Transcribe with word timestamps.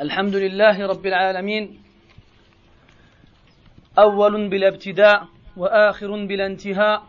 الحمد 0.00 0.36
لله 0.36 0.86
رب 0.86 1.06
العالمين. 1.06 1.82
أول 3.98 4.48
بلا 4.48 4.68
ابتداء 4.68 5.28
وآخر 5.56 6.26
بلا 6.26 6.46
انتهاء. 6.46 7.02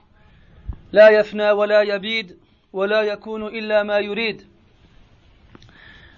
لا 0.92 1.10
يفنى 1.10 1.52
ولا 1.52 1.82
يبيد 1.82 2.38
ولا 2.74 3.02
يكون 3.02 3.44
إلا 3.44 3.84
ما 3.84 4.00
يريد. 4.00 4.48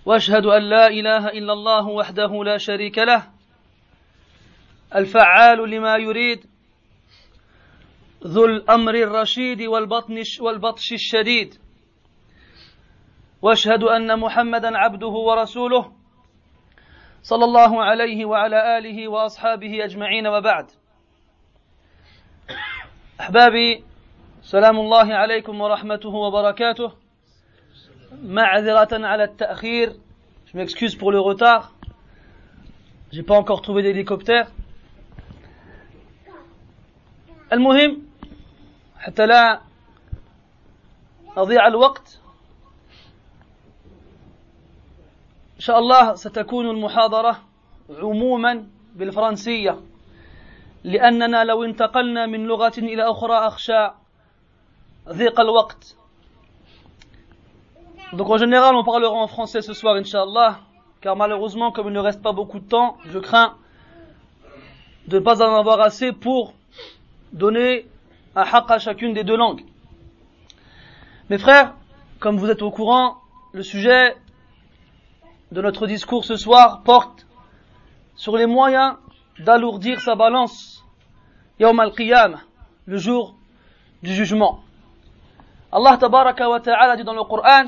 وأشهد 0.06 0.46
أن 0.46 0.62
لا 0.62 0.88
إله 0.88 1.28
إلا 1.28 1.54
الله 1.54 1.88
وحده 1.88 2.44
لا 2.44 2.58
شريك 2.58 2.98
له. 2.98 3.24
الفعال 4.96 5.70
لما 5.70 5.96
يريد. 5.98 6.46
ذو 8.28 8.46
الأمر 8.46 8.96
الرشيد 8.96 9.62
والبطن 9.62 10.24
والبطش 10.40 10.94
الشديد. 10.94 11.56
وأشهد 13.42 13.84
أن 13.84 14.20
محمدا 14.20 14.78
عبده 14.78 15.08
ورسوله. 15.08 15.99
صلى 17.24 17.46
الله 17.46 17.84
عليه 17.84 18.26
وعلى 18.26 18.78
آله 18.78 19.08
وأصحابه 19.08 19.86
أجمعين 19.86 20.28
وبعد. 20.28 20.72
أحبابي 23.20 23.84
سلام 24.42 24.80
الله 24.80 25.14
عليكم 25.14 25.62
ورحمته 25.62 26.10
وبركاته. 26.10 26.92
معذرة 28.24 29.08
على 29.08 29.24
التأخير. 29.24 29.94
Je 30.46 30.58
m'excuse 30.58 30.96
pour 30.96 31.12
le 31.12 31.20
retard. 31.20 31.74
J'ai 33.12 33.24
pas 33.24 33.36
encore 33.36 33.62
trouvé 33.62 33.84
d'hélicoptère. 33.84 34.48
المهم 37.54 38.02
حتى 39.00 39.26
لا 39.26 39.62
أضيع 41.38 41.68
الوقت 41.68 42.19
إن 45.59 45.61
شاء 45.61 45.79
الله 45.79 46.15
ستكون 46.15 46.71
المحاضرة 46.71 47.41
عموما 47.91 48.67
بالفرنسية 48.95 49.81
لأننا 50.85 51.45
لو 51.45 51.65
انتقلنا 51.65 52.27
من 52.27 52.45
لغة 52.47 52.73
إلى 52.79 53.03
أخرى 53.11 53.35
أخشى 53.35 53.91
ضيق 55.09 55.41
الوقت 55.41 55.97
Donc 58.13 58.31
en 58.31 58.39
général, 58.39 58.77
on 58.77 58.85
parlera 58.85 59.17
en 59.17 59.27
français 59.27 59.61
ce 59.61 59.73
soir, 59.73 59.97
Inch'Allah, 59.97 60.61
car 61.01 61.17
malheureusement, 61.17 61.73
comme 61.73 61.89
il 61.89 61.93
ne 61.93 61.99
reste 61.99 62.23
pas 62.23 62.31
beaucoup 62.33 62.61
de 62.61 62.69
temps, 62.69 62.97
je 63.07 63.19
crains 63.19 63.57
de 65.09 65.19
ne 65.19 65.25
pas 65.25 65.43
en 65.43 65.57
avoir 65.59 65.81
assez 65.81 66.13
pour 66.13 66.55
donner 67.33 67.89
un 68.37 68.43
haqq 68.43 68.71
à 68.71 68.79
chacune 68.79 69.15
des 69.15 69.25
deux 69.25 69.37
langues. 69.37 69.65
Mes 71.29 71.39
frères, 71.39 71.75
comme 72.21 72.37
vous 72.37 72.51
êtes 72.51 72.63
au 72.63 72.71
courant, 72.71 73.17
le 73.53 73.63
sujet 73.63 74.17
de 75.53 75.61
notre 75.63 75.87
discours 75.87 76.25
ce 76.25 76.37
soir 76.37 76.83
porte 76.83 77.27
sur 78.17 78.37
les 78.37 78.47
moyens 78.47 78.97
d'alourdir 79.39 80.01
sa 80.01 80.15
balance 80.15 80.85
yawm 81.59 81.79
al-qiyam, 81.81 82.41
le 82.87 82.97
jour 82.99 83.37
du 84.03 84.15
jugement. 84.15 84.61
Allah 85.73 85.97
tabaraka 85.97 86.49
wa 86.49 86.61
ta'ala 86.61 86.97
dit 86.97 87.05
dans 87.05 87.15
le 87.15 87.25
Coran 87.25 87.67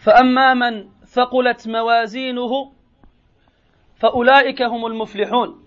فأما 0.00 0.54
من 0.54 0.88
ثقلت 1.06 1.68
موازينه 1.68 2.72
فأولئك 3.96 4.62
هم 4.62 4.86
المفلحون 4.86 5.60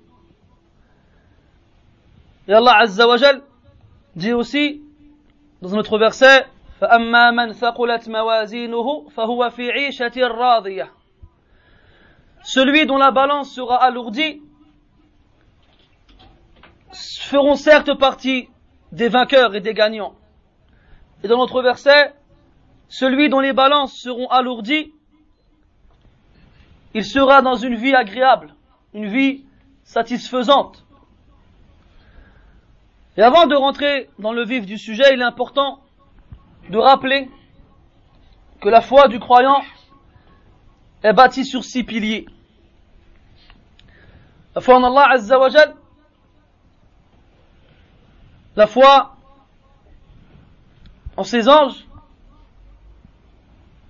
Et 2.48 2.54
Allah 2.54 2.78
Azza 2.80 3.08
wa 3.08 3.16
Jal 3.16 3.42
dit 4.16 4.34
aussi 4.34 4.82
dans 5.62 5.74
un 5.76 5.78
autre 5.78 5.98
verset 5.98 6.46
فأما 6.82 7.32
من 7.32 7.54
ثقلت 7.54 8.10
موازينه 8.10 9.10
فهو 9.10 9.50
في 9.50 9.72
عيشة 9.72 10.28
راضية 10.28 10.92
Celui 12.44 12.86
dont 12.86 12.98
la 12.98 13.12
balance 13.12 13.54
sera 13.56 13.78
alourdie 13.78 14.42
feront 16.94 17.56
certes 17.56 17.98
partie 17.98 18.50
des 18.92 19.08
vainqueurs 19.08 19.56
et 19.56 19.62
des 19.62 19.74
gagnants. 19.74 20.14
Et 21.24 21.28
dans 21.28 21.38
notre 21.38 21.62
verset, 21.62 22.14
celui 22.90 23.30
dont 23.30 23.40
les 23.40 23.54
balances 23.54 23.94
seront 23.94 24.28
alourdies, 24.28 24.94
il 26.94 27.06
sera 27.06 27.42
dans 27.42 27.56
une 27.56 27.76
vie 27.76 27.96
agréable, 27.96 28.54
une 28.94 29.08
vie 29.08 29.46
satisfaisante. 29.84 30.86
Et 33.18 33.22
avant 33.22 33.48
de 33.48 33.56
rentrer 33.56 34.10
dans 34.20 34.34
le 34.34 34.44
vif 34.44 34.66
du 34.66 34.78
sujet, 34.78 35.14
il 35.14 35.22
est 35.22 35.26
important 35.26 35.80
de 36.71 36.79
rappeler 36.79 37.31
que 38.61 38.69
la 38.69 38.81
foi 38.81 39.09
du 39.09 39.19
croyant 39.19 39.63
est 41.03 41.13
bâtie 41.13 41.45
sur 41.45 41.65
six 41.65 41.85
piliers. 41.85 42.27
La 44.55 44.61
foi 44.61 44.77
en 44.77 44.85
Allah 44.85 45.09
Azza 45.13 45.39
la 48.57 48.67
foi 48.67 49.17
en 51.17 51.23
ses 51.23 51.49
anges, 51.49 51.87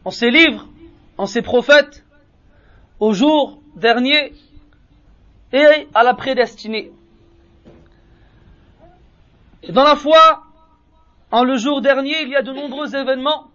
en 0.04 0.10
ses 0.10 0.30
livres, 0.30 0.68
en 1.16 1.24
ses 1.24 1.40
prophètes, 1.40 2.04
au 3.00 3.14
jour 3.14 3.62
dernier 3.76 4.34
et 5.52 5.88
à 5.94 6.02
la 6.04 6.12
prédestinée. 6.12 6.92
Et 9.62 9.72
dans 9.72 9.84
la 9.84 9.96
foi 9.96 10.47
en 11.30 11.44
le 11.44 11.56
jour 11.56 11.80
dernier, 11.80 12.22
il 12.22 12.28
y 12.28 12.36
a 12.36 12.42
de 12.42 12.52
nombreux 12.52 12.94
événements 12.94 13.50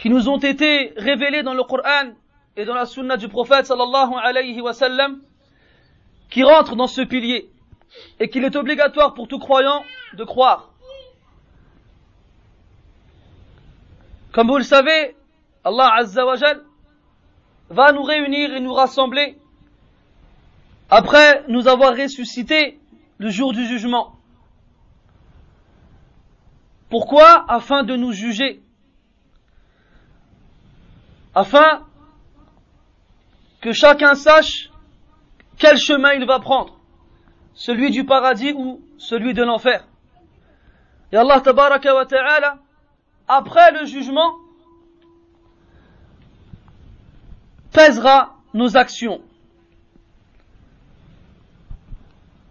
qui 0.00 0.08
nous 0.08 0.28
ont 0.28 0.38
été 0.38 0.92
révélés 0.96 1.42
dans 1.42 1.54
le 1.54 1.62
Coran 1.62 2.12
et 2.56 2.64
dans 2.64 2.74
la 2.74 2.86
sunna 2.86 3.16
du 3.16 3.28
prophète 3.28 3.66
sallallahu 3.66 4.14
alayhi 4.22 4.60
wa 4.60 4.72
qui 6.30 6.42
rentrent 6.42 6.76
dans 6.76 6.86
ce 6.86 7.02
pilier 7.02 7.50
et 8.18 8.28
qu'il 8.28 8.44
est 8.44 8.56
obligatoire 8.56 9.14
pour 9.14 9.28
tout 9.28 9.38
croyant 9.38 9.84
de 10.14 10.24
croire. 10.24 10.70
Comme 14.32 14.48
vous 14.48 14.58
le 14.58 14.64
savez, 14.64 15.16
Allah 15.64 15.92
Azza 15.96 16.24
wa 16.24 16.36
va 17.68 17.92
nous 17.92 18.02
réunir 18.02 18.54
et 18.54 18.60
nous 18.60 18.72
rassembler 18.72 19.36
après 20.88 21.44
nous 21.48 21.68
avoir 21.68 21.96
ressuscité 21.96 22.78
le 23.18 23.28
jour 23.30 23.52
du 23.52 23.66
jugement. 23.66 24.15
Pourquoi 26.88 27.44
Afin 27.48 27.82
de 27.82 27.96
nous 27.96 28.12
juger. 28.12 28.62
Afin 31.34 31.84
que 33.60 33.72
chacun 33.72 34.14
sache 34.14 34.70
quel 35.58 35.76
chemin 35.76 36.12
il 36.12 36.26
va 36.26 36.38
prendre. 36.38 36.78
Celui 37.54 37.90
du 37.90 38.04
paradis 38.04 38.52
ou 38.52 38.80
celui 38.98 39.34
de 39.34 39.42
l'enfer. 39.42 39.84
Et 41.12 41.16
Allah 41.16 41.40
tabaraka 41.40 41.94
wa 41.94 42.06
ta'ala, 42.06 42.58
après 43.28 43.72
le 43.72 43.84
jugement, 43.86 44.34
pèsera 47.72 48.36
nos 48.54 48.76
actions. 48.76 49.20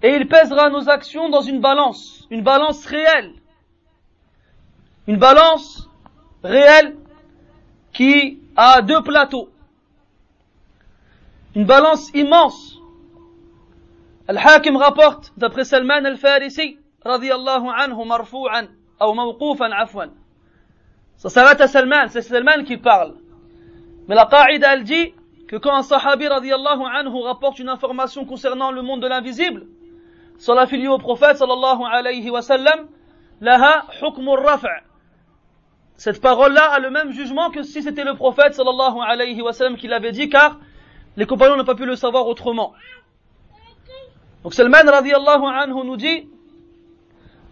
Et 0.03 0.15
il 0.15 0.27
pèsera 0.27 0.69
nos 0.69 0.89
actions 0.89 1.29
dans 1.29 1.41
une 1.41 1.61
balance, 1.61 2.27
une 2.29 2.43
balance 2.43 2.85
réelle. 2.85 3.33
Une 5.07 5.17
balance 5.17 5.87
réelle 6.43 6.95
qui 7.93 8.39
a 8.55 8.81
deux 8.81 9.01
plateaux. 9.03 9.49
Une 11.55 11.65
balance 11.65 12.09
immense. 12.13 12.79
Al-Hakim 14.27 14.75
rapporte, 14.77 15.31
d'après 15.37 15.63
Salman 15.63 16.03
al-Farisi, 16.05 16.79
radiyallahu 17.05 17.67
anhu 17.69 18.05
marfou'an, 18.05 18.65
ou 18.99 19.13
mawqoufan 19.13 19.71
afwan. 19.71 20.09
Ça 21.17 21.29
s'arrête 21.29 21.61
à 21.61 21.67
Salman, 21.67 22.07
c'est 22.09 22.23
Salman 22.23 22.63
qui 22.65 22.77
parle. 22.77 23.13
Mais 24.07 24.15
la 24.15 24.25
qa'ida, 24.25 24.73
elle 24.73 24.83
dit 24.83 25.13
que 25.47 25.55
quand 25.55 25.75
un 25.75 25.83
sahabi 25.83 26.27
radiyallahu 26.27 26.81
anhu 26.81 27.21
rapporte 27.21 27.59
une 27.59 27.69
information 27.69 28.25
concernant 28.25 28.71
le 28.71 28.81
monde 28.81 29.01
de 29.01 29.07
l'invisible, 29.07 29.67
sur 30.37 30.55
la 30.55 30.63
au 30.63 30.97
prophète 30.97 31.37
sallallahu 31.37 31.83
alayhi 31.89 32.29
wa 32.29 32.41
sallam, 32.41 32.87
laha 33.39 33.85
hukm 34.01 34.27
raf' 34.29 34.65
Cette 35.96 36.20
parole-là 36.20 36.70
a 36.72 36.78
le 36.78 36.90
même 36.90 37.12
jugement 37.12 37.50
que 37.50 37.62
si 37.62 37.82
c'était 37.82 38.04
le 38.04 38.14
prophète 38.14 38.54
sallallahu 38.54 38.98
alayhi 39.06 39.42
wa 39.42 39.52
sallam 39.52 39.76
qui 39.76 39.86
l'avait 39.86 40.12
dit, 40.12 40.28
car 40.28 40.58
les 41.16 41.26
compagnons 41.26 41.56
n'ont 41.56 41.64
pas 41.64 41.74
pu 41.74 41.84
le 41.84 41.96
savoir 41.96 42.26
autrement. 42.26 42.72
Donc 44.42 44.54
Salman 44.54 44.90
radiyallahu 44.90 45.44
anhu 45.44 45.84
nous 45.84 45.96
dit, 45.96 46.26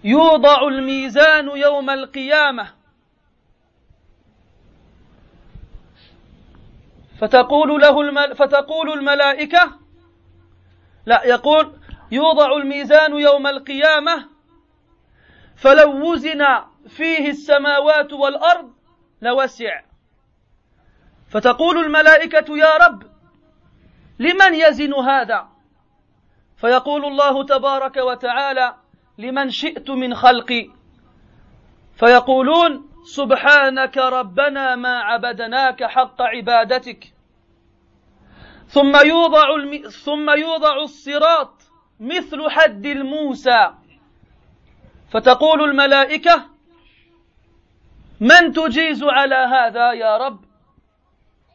يوضع 0.05 0.69
الميزان 0.69 1.49
يوم 1.49 1.91
القيامة 1.91 2.69
فتقول 7.19 7.81
له 7.81 8.01
المل 8.01 8.37
فتقول 8.37 8.93
الملائكة 8.93 9.79
لا 11.07 11.27
يقول 11.27 11.73
يوضع 12.11 12.57
الميزان 12.57 13.19
يوم 13.19 13.47
القيامة 13.47 14.29
فلو 15.57 16.13
وزن 16.13 16.47
فيه 16.88 17.30
السماوات 17.30 18.14
والأرض 18.14 18.74
لوسع 19.22 19.82
فتقول 21.30 21.78
الملائكة 21.78 22.58
يا 22.58 22.78
رب 22.78 23.04
لمن 24.20 24.56
يزن 24.56 24.94
هذا؟ 24.94 25.48
فيقول 26.58 27.06
الله 27.06 27.46
تبارك 27.46 27.98
وتعالى 27.98 28.76
لمن 29.18 29.50
شئت 29.50 29.90
من 29.90 30.16
خلقي. 30.16 30.70
فيقولون 31.96 32.90
سبحانك 33.06 33.98
ربنا 33.98 34.76
ما 34.76 35.00
عبدناك 35.00 35.84
حق 35.84 36.22
عبادتك. 36.22 37.14
ثم 38.68 38.96
يوضع 39.06 39.56
الم... 39.56 39.90
ثم 39.90 40.30
يوضع 40.30 40.76
الصراط 40.84 41.62
مثل 42.00 42.50
حد 42.50 42.86
الموسى. 42.86 43.74
فتقول 45.12 45.64
الملائكة 45.64 46.53
من 48.24 48.54
تجيز 48.54 49.04
على 49.04 49.36
هذا 49.36 49.92
يا 49.94 50.18
رب 50.18 50.40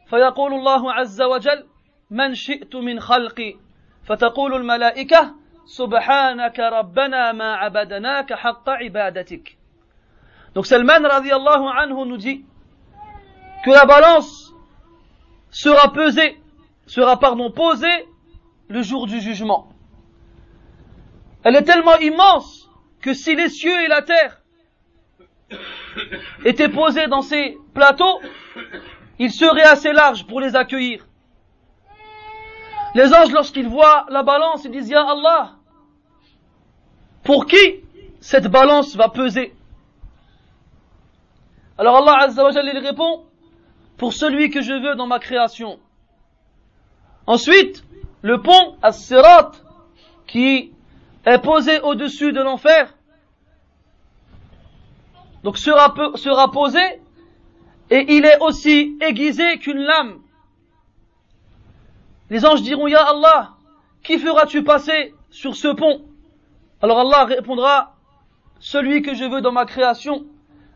فيقول 0.09 0.53
الله 0.53 0.93
عز 0.93 1.21
وجل 1.21 1.65
من 2.09 2.35
شئت 2.35 2.75
من 2.75 2.99
خلقي 2.99 3.55
فتقول 4.03 4.53
الملائكة 4.53 5.35
سبحانك 5.65 6.59
ربنا 6.59 7.31
ما 7.31 7.55
عبدناك 7.55 8.33
حق 8.33 8.69
عبادتك 8.69 9.57
Donc 10.55 10.65
Salman 10.65 11.03
radiallahu 11.07 11.65
anhu 11.67 12.05
nous 12.05 12.17
dit 12.17 12.45
que 13.63 13.71
la 13.71 13.85
balance 13.85 14.51
sera 15.51 15.91
pesée, 15.93 16.39
sera 16.87 17.19
pardon 17.19 17.51
posée 17.51 18.07
le 18.67 18.81
jour 18.81 19.05
du 19.05 19.21
jugement. 19.21 19.69
Elle 21.43 21.55
est 21.55 21.63
tellement 21.63 21.97
immense 21.97 22.67
que 23.01 23.13
si 23.13 23.35
les 23.35 23.49
cieux 23.49 23.79
et 23.83 23.87
la 23.87 24.01
terre 24.01 24.41
étaient 26.45 26.69
posés 26.69 27.07
dans 27.07 27.21
ces 27.21 27.57
plateaux, 27.73 28.21
ils 29.17 29.31
seraient 29.31 29.63
assez 29.63 29.91
larges 29.91 30.25
pour 30.25 30.39
les 30.39 30.55
accueillir. 30.55 31.05
Les 32.95 33.13
anges, 33.13 33.31
lorsqu'ils 33.31 33.67
voient 33.67 34.05
la 34.09 34.23
balance, 34.23 34.65
ils 34.65 34.71
disent, 34.71 34.89
Ya 34.89 35.01
Allah, 35.01 35.51
pour 37.23 37.45
qui 37.45 37.81
cette 38.19 38.47
balance 38.47 38.95
va 38.95 39.09
peser? 39.09 39.53
Alors 41.77 41.97
Allah 41.97 42.23
Azza 42.23 42.43
wa 42.43 42.49
répond, 42.51 43.25
pour 43.97 44.13
celui 44.13 44.49
que 44.49 44.61
je 44.61 44.73
veux 44.73 44.95
dans 44.95 45.07
ma 45.07 45.19
création. 45.19 45.79
Ensuite, 47.27 47.83
le 48.21 48.41
pont, 48.41 48.75
As-Sirat, 48.81 49.51
qui 50.27 50.73
est 51.25 51.37
posé 51.39 51.79
au-dessus 51.81 52.33
de 52.33 52.41
l'enfer, 52.41 52.93
donc 55.43 55.57
sera, 55.57 56.51
posé, 56.51 56.81
et 57.89 58.15
il 58.15 58.25
est 58.25 58.39
aussi 58.39 58.97
aiguisé 59.01 59.57
qu'une 59.59 59.79
lame. 59.79 60.19
Les 62.29 62.45
anges 62.45 62.61
diront, 62.61 62.87
Ya 62.87 63.01
Allah, 63.01 63.53
qui 64.03 64.19
feras-tu 64.19 64.63
passer 64.63 65.13
sur 65.29 65.55
ce 65.55 65.69
pont? 65.69 66.05
Alors 66.81 66.99
Allah 66.99 67.25
répondra, 67.25 67.95
celui 68.59 69.01
que 69.01 69.15
je 69.15 69.25
veux 69.25 69.41
dans 69.41 69.51
ma 69.51 69.65
création. 69.65 70.25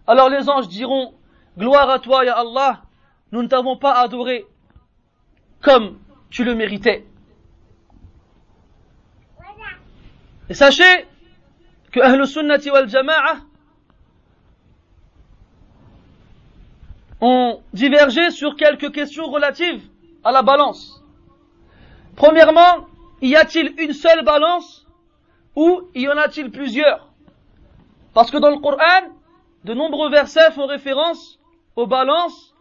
Alors 0.08 0.30
les 0.30 0.50
anges 0.50 0.68
diront, 0.68 1.14
gloire 1.58 1.90
à 1.90 2.00
toi, 2.00 2.26
Ya 2.26 2.34
Allah, 2.34 2.82
nous 3.32 3.44
ne 3.44 3.48
t'avons 3.48 3.78
pas 3.78 3.94
adoré 3.94 4.46
comme 5.62 6.00
tu 6.30 6.44
le 6.44 6.56
méritais. 6.56 7.06
Et 10.50 10.54
sachez 10.54 11.06
que 11.92 12.00
Ahlus 12.00 12.28
Sunnati 12.28 12.70
wal 12.70 12.90
Jama'a 12.90 13.38
ont 17.24 17.62
divergé 17.72 18.32
sur 18.32 18.58
quelques 18.58 18.92
questions 18.92 19.32
relatives 19.32 19.82
à 20.26 20.34
la 20.34 20.42
balance. 20.42 21.02
Premièrement, 22.18 22.86
y 23.22 23.36
a-t-il 23.36 23.74
une 23.78 23.94
seule 23.94 24.26
balance 24.26 24.86
ou 25.56 25.84
y 25.96 26.10
en 26.10 26.18
a-t-il 26.18 26.52
plusieurs? 26.52 27.08
Parce 28.14 28.30
que 28.30 28.38
dans 28.38 28.50
le 28.50 28.60
Coran, 28.60 29.08
de 29.64 29.74
nombreux 29.74 30.10
versets 30.10 30.52
font 30.52 30.66
référence 30.66 31.40
aux 31.78 31.88
balances 31.88 32.54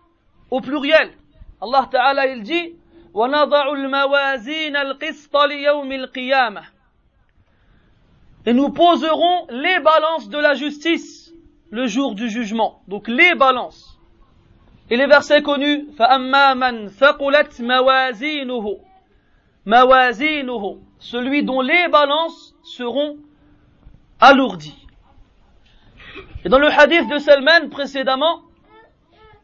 au 0.49 0.61
pluriel. 0.61 1.11
Allah 1.61 1.88
Ta'ala 1.91 2.29
il 2.29 2.44
dit 2.44 2.76
Et 8.47 8.53
nous 8.53 8.69
poserons 8.70 9.47
les 9.50 9.81
balances 9.81 10.29
de 10.29 10.38
la 10.38 10.55
justice 10.55 11.32
le 11.70 11.87
jour 11.88 12.14
du 12.14 12.31
jugement. 12.31 12.82
Donc 12.87 13.09
les 13.09 13.35
balances. 13.35 13.92
Et 14.93 14.97
les 14.99 15.06
versets 15.06 15.41
connus 15.43 15.89
فَأَمَّا 15.97 16.55
مَنْ 16.55 16.89
ثَقُلَتْ 16.89 17.62
مَوَازِينُهُ 17.62 18.79
mawazinuhu, 19.65 20.81
celui 20.99 21.44
dont 21.44 21.61
les 21.62 21.89
balances 21.89 22.55
seront 22.62 23.17
alourdies. 24.21 24.87
Et 26.44 26.49
dans 26.49 26.59
le 26.59 26.69
hadith 26.69 27.09
de 27.09 27.19
Salman 27.19 27.69
précédemment, 27.71 28.43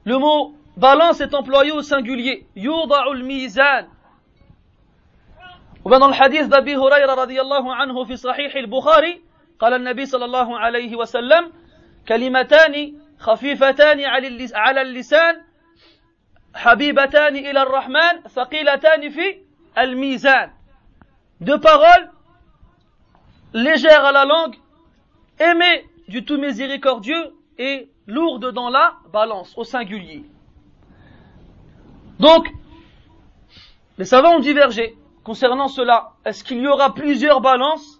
le 0.05 0.19
mot 0.19 0.55
balance 0.77 1.21
est 1.21 1.35
employé 1.35 1.71
au 1.73 1.83
singulier. 1.83 2.47
Ou 2.56 2.87
bien 5.89 5.99
dans 5.99 6.09
le 6.09 6.21
hadith 6.21 6.49
d'Abi 6.49 6.73
Huraira 6.73 7.15
radiallahu 7.15 7.69
anhu 7.71 8.06
fi 8.06 8.19
sahih 8.19 8.51
al-Bukhari, 8.55 9.23
قال 9.59 9.75
النبي 9.75 10.06
صلى 10.06 10.25
الله 10.25 10.59
عليه 10.59 10.97
وسلم 10.97 11.51
كلمتان 12.09 12.94
خفيفتان 13.19 14.06
على 14.56 14.81
اللسان 14.81 15.42
حبيبتان 16.56 17.36
إلى 17.36 17.62
الرحمن 17.62 18.28
ثقيلتان 18.28 19.10
في 19.10 19.44
al-mizan. 19.75 20.50
Deux 21.42 21.60
paroles 21.60 22.12
légères 23.54 24.06
à 24.06 24.12
la 24.12 24.25
langue, 24.25 24.56
aimées 25.40 25.86
du 26.07 26.24
tout 26.24 26.38
miséricordieux 26.38 27.34
et 27.57 27.90
lourdes 28.07 28.51
dans 28.51 28.69
la 28.69 28.95
balance, 29.12 29.54
au 29.57 29.63
singulier. 29.63 30.24
Donc, 32.19 32.48
les 33.98 34.06
savants 34.06 34.38
ont 34.38 34.40
divergé 34.40 34.95
concernant 35.24 35.68
cela. 35.68 36.12
Est-ce 36.25 36.44
qu'il 36.44 36.60
y 36.60 36.68
aura 36.68 36.94
plusieurs 36.94 37.42
balances 37.42 38.00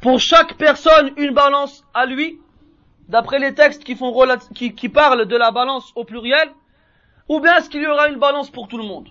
Pour 0.00 0.18
chaque 0.20 0.56
personne, 0.56 1.12
une 1.16 1.34
balance 1.34 1.84
à 1.94 2.06
lui, 2.06 2.40
d'après 3.08 3.38
les 3.38 3.54
textes 3.54 3.84
qui, 3.84 3.96
font, 3.96 4.12
qui, 4.54 4.74
qui 4.74 4.88
parlent 4.88 5.26
de 5.26 5.36
la 5.36 5.50
balance 5.50 5.92
au 5.96 6.04
pluriel 6.04 6.50
Ou 7.28 7.40
bien 7.40 7.56
est-ce 7.56 7.68
qu'il 7.68 7.82
y 7.82 7.86
aura 7.86 8.08
une 8.08 8.18
balance 8.18 8.50
pour 8.50 8.68
tout 8.68 8.78
le 8.78 8.84
monde 8.84 9.08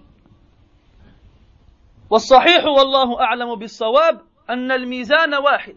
والصحيح 2.09 2.65
والله 2.65 3.21
أعلم 3.21 3.55
بالصواب 3.55 4.21
أن 4.49 4.71
الميزان 4.71 5.33
واحد 5.33 5.75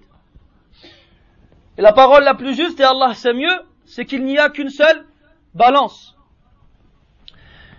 Et 1.78 1.80
la 1.82 1.92
parole 1.92 2.24
la 2.24 2.34
plus 2.34 2.54
juste, 2.54 2.80
et 2.80 2.84
Allah 2.84 3.14
sait 3.14 3.32
mieux, 3.32 3.58
c'est 3.86 4.04
qu'il 4.04 4.24
n'y 4.24 4.38
a 4.38 4.50
qu'une 4.50 4.68
seule 4.68 5.06
balance. 5.54 6.14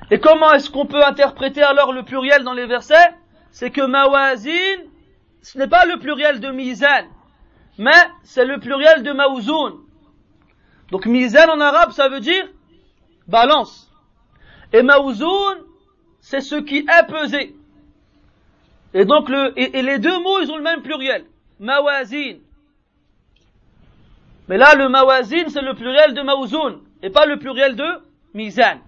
Et 0.10 0.20
comment 0.20 0.51
est-ce 0.53 0.72
qu'on 0.72 0.88
peut 0.88 1.06
interpréter 1.06 1.62
alors 1.62 1.94
le 1.94 2.03
pluriel 2.03 2.44
dans 2.44 2.53
les 2.53 2.65
versets 2.65 3.13
C'est 3.51 3.70
que 3.70 3.82
mawazin, 3.82 4.80
ce 5.44 5.60
n'est 5.60 5.68
pas 5.68 5.86
le 5.86 6.00
pluriel 6.00 6.39
de 6.39 6.50
mizan, 6.50 7.06
mais 7.77 7.92
c'est 8.24 8.46
le 8.46 8.60
pluriel 8.60 9.03
de 9.03 9.12
maouzoun. 9.12 9.84
Donc 10.90 11.07
mizan 11.07 11.50
en 11.50 11.61
arabe, 11.61 11.92
ça 11.92 12.09
veut 12.09 12.21
dire 12.21 12.49
balance. 13.26 13.90
Et 14.73 14.83
maouzoun, 14.83 15.59
c'est 16.21 16.40
ce 16.40 16.57
qui 16.57 16.78
est 16.78 17.07
pesé. 17.07 17.54
Et 18.95 19.04
donc 19.04 19.28
le, 19.28 19.52
et, 19.57 19.83
les 19.83 19.99
deux 19.99 20.18
mots, 20.21 20.40
ils 20.40 20.50
ont 20.50 20.57
le 20.57 20.62
même 20.62 20.83
pluriel. 20.83 21.25
Mawazin. 21.61 22.38
Mais 24.49 24.57
là, 24.57 24.75
le 24.75 24.88
mawazin, 24.88 25.49
c'est 25.49 25.61
le 25.61 25.75
pluriel 25.75 26.14
de 26.14 26.23
maouzoun, 26.23 26.80
et 27.02 27.11
pas 27.11 27.26
le 27.26 27.38
pluriel 27.38 27.76
de 27.76 27.85
mizan. 28.33 28.78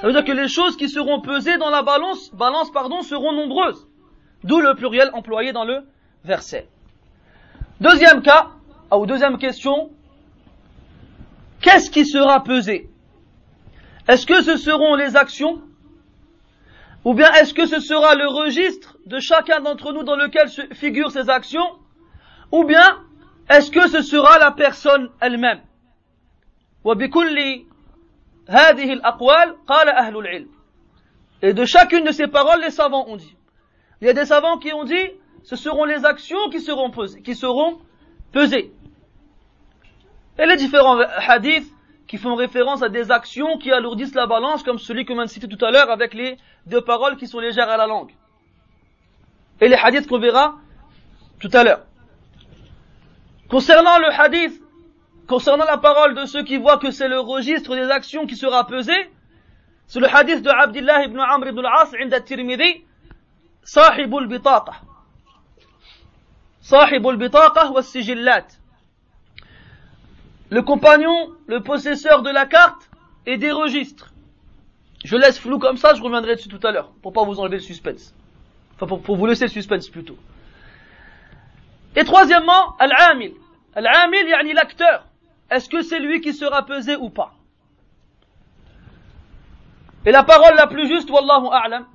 Ça 0.00 0.06
veut 0.06 0.12
dire 0.14 0.24
que 0.24 0.32
les 0.32 0.48
choses 0.48 0.76
qui 0.76 0.88
seront 0.88 1.20
pesées 1.20 1.58
dans 1.58 1.70
la 1.70 1.82
balance, 1.82 2.34
balance 2.34 2.72
pardon, 2.72 3.02
seront 3.02 3.32
nombreuses. 3.32 3.86
D'où 4.44 4.60
le 4.60 4.74
pluriel 4.74 5.10
employé 5.12 5.52
dans 5.52 5.64
le 5.64 5.82
verset. 6.24 6.68
Deuxième 7.80 8.22
cas, 8.22 8.48
ou 8.90 9.06
deuxième 9.06 9.38
question, 9.38 9.90
qu'est-ce 11.62 11.90
qui 11.90 12.04
sera 12.04 12.42
pesé? 12.42 12.90
Est-ce 14.08 14.26
que 14.26 14.42
ce 14.42 14.56
seront 14.56 14.94
les 14.96 15.16
actions? 15.16 15.62
Ou 17.04 17.14
bien 17.14 17.32
est-ce 17.32 17.54
que 17.54 17.66
ce 17.66 17.80
sera 17.80 18.14
le 18.14 18.28
registre 18.28 18.96
de 19.06 19.18
chacun 19.18 19.60
d'entre 19.60 19.92
nous 19.92 20.04
dans 20.04 20.16
lequel 20.16 20.48
figurent 20.74 21.10
ces 21.10 21.30
actions? 21.30 21.78
Ou 22.52 22.64
bien 22.64 22.98
est-ce 23.48 23.70
que 23.70 23.88
ce 23.88 24.02
sera 24.02 24.38
la 24.38 24.50
personne 24.50 25.10
elle-même? 25.20 25.60
Et 31.42 31.52
de 31.52 31.64
chacune 31.64 32.04
de 32.04 32.12
ces 32.12 32.28
paroles, 32.28 32.60
les 32.60 32.70
savants 32.70 33.06
ont 33.08 33.16
dit. 33.16 33.36
Il 34.00 34.06
y 34.06 34.10
a 34.10 34.12
des 34.12 34.26
savants 34.26 34.58
qui 34.58 34.72
ont 34.72 34.84
dit, 34.84 35.10
ce 35.44 35.56
seront 35.56 35.84
les 35.84 36.04
actions 36.04 36.48
qui 36.50 36.60
seront 36.60 36.90
pesées. 36.90 37.22
Qui 37.22 37.34
seront 37.34 37.78
pesées. 38.32 38.72
Et 40.39 40.45
les 40.45 40.57
différents 40.57 40.99
hadiths 40.99 41.71
qui 42.07 42.17
font 42.17 42.35
référence 42.35 42.81
à 42.83 42.89
des 42.89 43.11
actions 43.11 43.57
qui 43.57 43.71
alourdissent 43.71 44.15
la 44.15 44.27
balance, 44.27 44.63
comme 44.63 44.77
celui 44.77 45.05
que 45.05 45.13
l'on 45.13 45.19
a 45.19 45.27
cité 45.27 45.47
tout 45.47 45.63
à 45.65 45.71
l'heure 45.71 45.89
avec 45.89 46.13
les 46.13 46.37
deux 46.65 46.81
paroles 46.81 47.17
qui 47.17 47.27
sont 47.27 47.39
légères 47.39 47.69
à 47.69 47.77
la 47.77 47.87
langue. 47.87 48.11
Et 49.59 49.67
les 49.67 49.75
hadiths 49.75 50.07
qu'on 50.07 50.19
verra 50.19 50.55
tout 51.39 51.49
à 51.53 51.63
l'heure. 51.63 51.81
Concernant 53.49 53.97
le 53.99 54.11
hadith, 54.11 54.61
concernant 55.27 55.65
la 55.65 55.77
parole 55.77 56.15
de 56.15 56.25
ceux 56.25 56.43
qui 56.43 56.57
voient 56.57 56.77
que 56.77 56.91
c'est 56.91 57.07
le 57.07 57.19
registre 57.19 57.75
des 57.75 57.89
actions 57.89 58.25
qui 58.25 58.35
sera 58.35 58.65
pesé, 58.67 58.93
c'est 59.87 59.99
le 59.99 60.13
hadith 60.13 60.41
de 60.41 60.49
Abdullah 60.49 61.05
ibn 61.05 61.19
Amr 61.19 61.47
ibn 61.47 61.59
al-As, 61.59 61.95
عند 61.95 62.13
الترمذي, 62.13 62.85
صاحب 63.63 64.15
البطاقة. 64.15 64.73
صاحب 66.61 67.07
البطاقة 67.07 67.71
والسجلات 67.71 68.53
le 70.52 70.60
compagnon, 70.60 71.30
le 71.46 71.62
possesseur 71.62 72.20
de 72.20 72.28
la 72.28 72.44
carte 72.44 72.90
et 73.24 73.38
des 73.38 73.52
registres. 73.52 74.12
Je 75.02 75.16
laisse 75.16 75.38
flou 75.38 75.58
comme 75.58 75.78
ça, 75.78 75.94
je 75.94 76.02
reviendrai 76.02 76.36
dessus 76.36 76.50
tout 76.50 76.60
à 76.62 76.72
l'heure, 76.72 76.92
pour 77.00 77.14
pas 77.14 77.24
vous 77.24 77.40
enlever 77.40 77.56
le 77.56 77.62
suspense. 77.62 78.14
Enfin, 78.74 78.98
pour, 78.98 79.16
vous 79.16 79.24
laisser 79.24 79.46
le 79.46 79.50
suspense 79.50 79.88
plutôt. 79.88 80.18
Et 81.96 82.04
troisièmement, 82.04 82.76
Al-Amil. 82.78 83.32
Al-Amil, 83.74 84.28
yani 84.28 84.52
l'acteur. 84.52 85.06
Est-ce 85.50 85.70
que 85.70 85.80
c'est 85.80 86.00
lui 86.00 86.20
qui 86.20 86.34
sera 86.34 86.66
pesé 86.66 86.96
ou 86.96 87.08
pas? 87.08 87.32
Et 90.04 90.12
la 90.12 90.22
parole 90.22 90.54
la 90.56 90.66
plus 90.66 90.86
juste, 90.86 91.08
Wallahu 91.08 91.46
A'lam, 91.50 91.86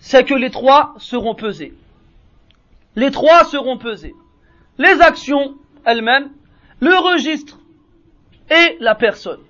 c'est 0.00 0.24
que 0.24 0.34
les 0.34 0.50
trois 0.50 0.96
seront 0.98 1.36
pesés. 1.36 1.72
Les 2.96 3.12
trois 3.12 3.44
seront 3.44 3.78
pesés. 3.78 4.16
Les 4.76 5.00
actions 5.02 5.54
elles-mêmes, 5.84 6.32
le 6.80 6.96
registre 6.96 7.58
et 8.50 8.76
la 8.80 8.94
personne. 8.94 9.40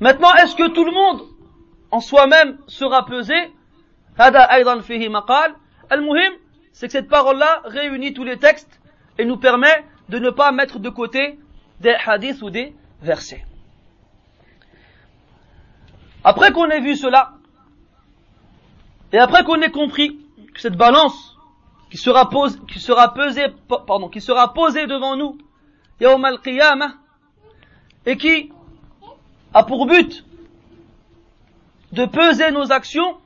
Maintenant, 0.00 0.34
est-ce 0.34 0.54
que 0.54 0.68
tout 0.68 0.84
le 0.84 0.92
monde 0.92 1.22
en 1.90 2.00
soi-même 2.00 2.58
sera 2.66 3.04
pesé? 3.06 3.34
C'est 6.72 6.86
que 6.86 6.92
cette 6.92 7.08
parole-là 7.08 7.62
réunit 7.64 8.14
tous 8.14 8.24
les 8.24 8.38
textes 8.38 8.80
et 9.18 9.24
nous 9.24 9.36
permet 9.36 9.84
de 10.08 10.18
ne 10.18 10.30
pas 10.30 10.52
mettre 10.52 10.78
de 10.78 10.88
côté 10.88 11.38
des 11.80 11.94
hadiths 12.06 12.42
ou 12.42 12.50
des 12.50 12.74
versets. 13.02 13.44
Après 16.24 16.52
qu'on 16.52 16.68
ait 16.68 16.80
vu 16.80 16.96
cela, 16.96 17.34
et 19.12 19.18
après 19.18 19.44
qu'on 19.44 19.60
ait 19.62 19.70
compris 19.70 20.18
que 20.52 20.60
cette 20.60 20.76
balance 20.76 21.36
qui 21.90 21.96
sera 21.96 22.28
posée 22.28 22.46
devant 24.86 25.16
nous 25.16 25.38
Et 28.06 28.16
qui 28.16 28.52
a 29.52 29.64
pour 29.64 29.86
but 29.86 30.24
de 31.92 32.04
peser 32.04 32.50
nos 32.50 32.70
actions, 32.72 33.18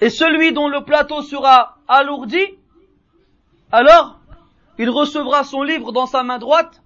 et 0.00 0.10
celui 0.10 0.52
dont 0.52 0.68
le 0.68 0.84
plateau 0.84 1.22
sera 1.22 1.78
alourdi, 1.88 2.42
alors 3.72 4.18
il 4.78 4.88
recevra 4.90 5.44
son 5.44 5.62
livre 5.62 5.92
dans 5.92 6.06
sa 6.06 6.22
main 6.22 6.38
droite, 6.38 6.82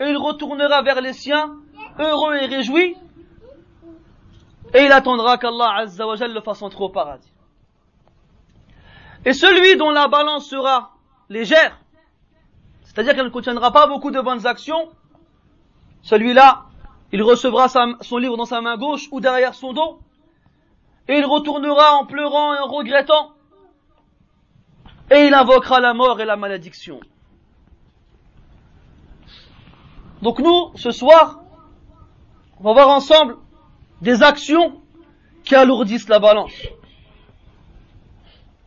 et 0.00 0.08
il 0.08 0.16
retournera 0.16 0.82
vers 0.82 1.00
les 1.00 1.12
siens, 1.12 1.56
heureux 1.98 2.36
et 2.36 2.46
réjoui, 2.46 2.96
et 4.74 4.84
il 4.84 4.92
attendra 4.92 5.38
qu'Allah 5.38 5.78
Azza 5.78 6.06
wa 6.06 6.14
le 6.16 6.40
fasse 6.40 6.62
entrer 6.62 6.84
au 6.84 6.88
paradis. 6.90 7.32
Et 9.24 9.32
celui 9.32 9.76
dont 9.76 9.90
la 9.90 10.08
balance 10.08 10.48
sera 10.48 10.92
légère, 11.28 11.78
c'est-à-dire 12.98 13.14
qu'elle 13.14 13.26
ne 13.26 13.30
contiendra 13.30 13.70
pas 13.70 13.86
beaucoup 13.86 14.10
de 14.10 14.20
bonnes 14.20 14.44
actions, 14.44 14.88
celui-là, 16.02 16.64
il 17.12 17.22
recevra 17.22 17.68
son 17.68 18.16
livre 18.16 18.36
dans 18.36 18.44
sa 18.44 18.60
main 18.60 18.76
gauche 18.76 19.06
ou 19.12 19.20
derrière 19.20 19.54
son 19.54 19.72
dos, 19.72 20.00
et 21.06 21.16
il 21.16 21.24
retournera 21.24 21.94
en 21.94 22.06
pleurant 22.06 22.54
et 22.54 22.58
en 22.58 22.66
regrettant, 22.66 23.34
et 25.12 25.28
il 25.28 25.32
invoquera 25.32 25.78
la 25.78 25.94
mort 25.94 26.20
et 26.20 26.24
la 26.24 26.34
malédiction. 26.34 26.98
Donc 30.22 30.40
nous, 30.40 30.72
ce 30.74 30.90
soir, 30.90 31.38
on 32.58 32.64
va 32.64 32.72
voir 32.72 32.88
ensemble 32.88 33.36
des 34.02 34.24
actions 34.24 34.82
qui 35.44 35.54
alourdissent 35.54 36.08
la 36.08 36.18
balance. 36.18 36.62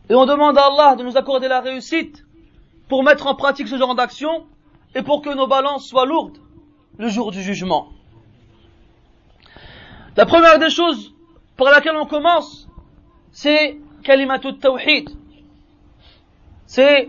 Et 0.08 0.14
on 0.14 0.24
demande 0.24 0.56
à 0.56 0.68
Allah 0.68 0.96
de 0.96 1.02
nous 1.02 1.18
accorder 1.18 1.48
la 1.48 1.60
réussite 1.60 2.24
pour 2.92 3.04
mettre 3.04 3.26
en 3.26 3.34
pratique 3.34 3.68
ce 3.68 3.78
genre 3.78 3.94
d'action 3.94 4.46
et 4.94 5.00
pour 5.00 5.22
que 5.22 5.30
nos 5.30 5.46
balances 5.46 5.86
soient 5.86 6.04
lourdes 6.04 6.36
le 6.98 7.08
jour 7.08 7.30
du 7.30 7.42
jugement. 7.42 7.88
La 10.14 10.26
première 10.26 10.58
des 10.58 10.68
choses 10.68 11.14
par 11.56 11.70
laquelle 11.70 11.96
on 11.96 12.04
commence, 12.04 12.68
c'est 13.30 13.78
kalimatut 14.04 14.58
tawhid. 14.58 15.08
C'est 16.66 17.08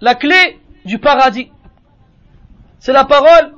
la 0.00 0.14
clé 0.14 0.60
du 0.84 1.00
paradis. 1.00 1.50
C'est 2.78 2.92
la 2.92 3.04
parole 3.04 3.52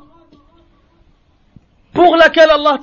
pour 1.92 2.16
laquelle 2.16 2.49
Allah 2.49 2.78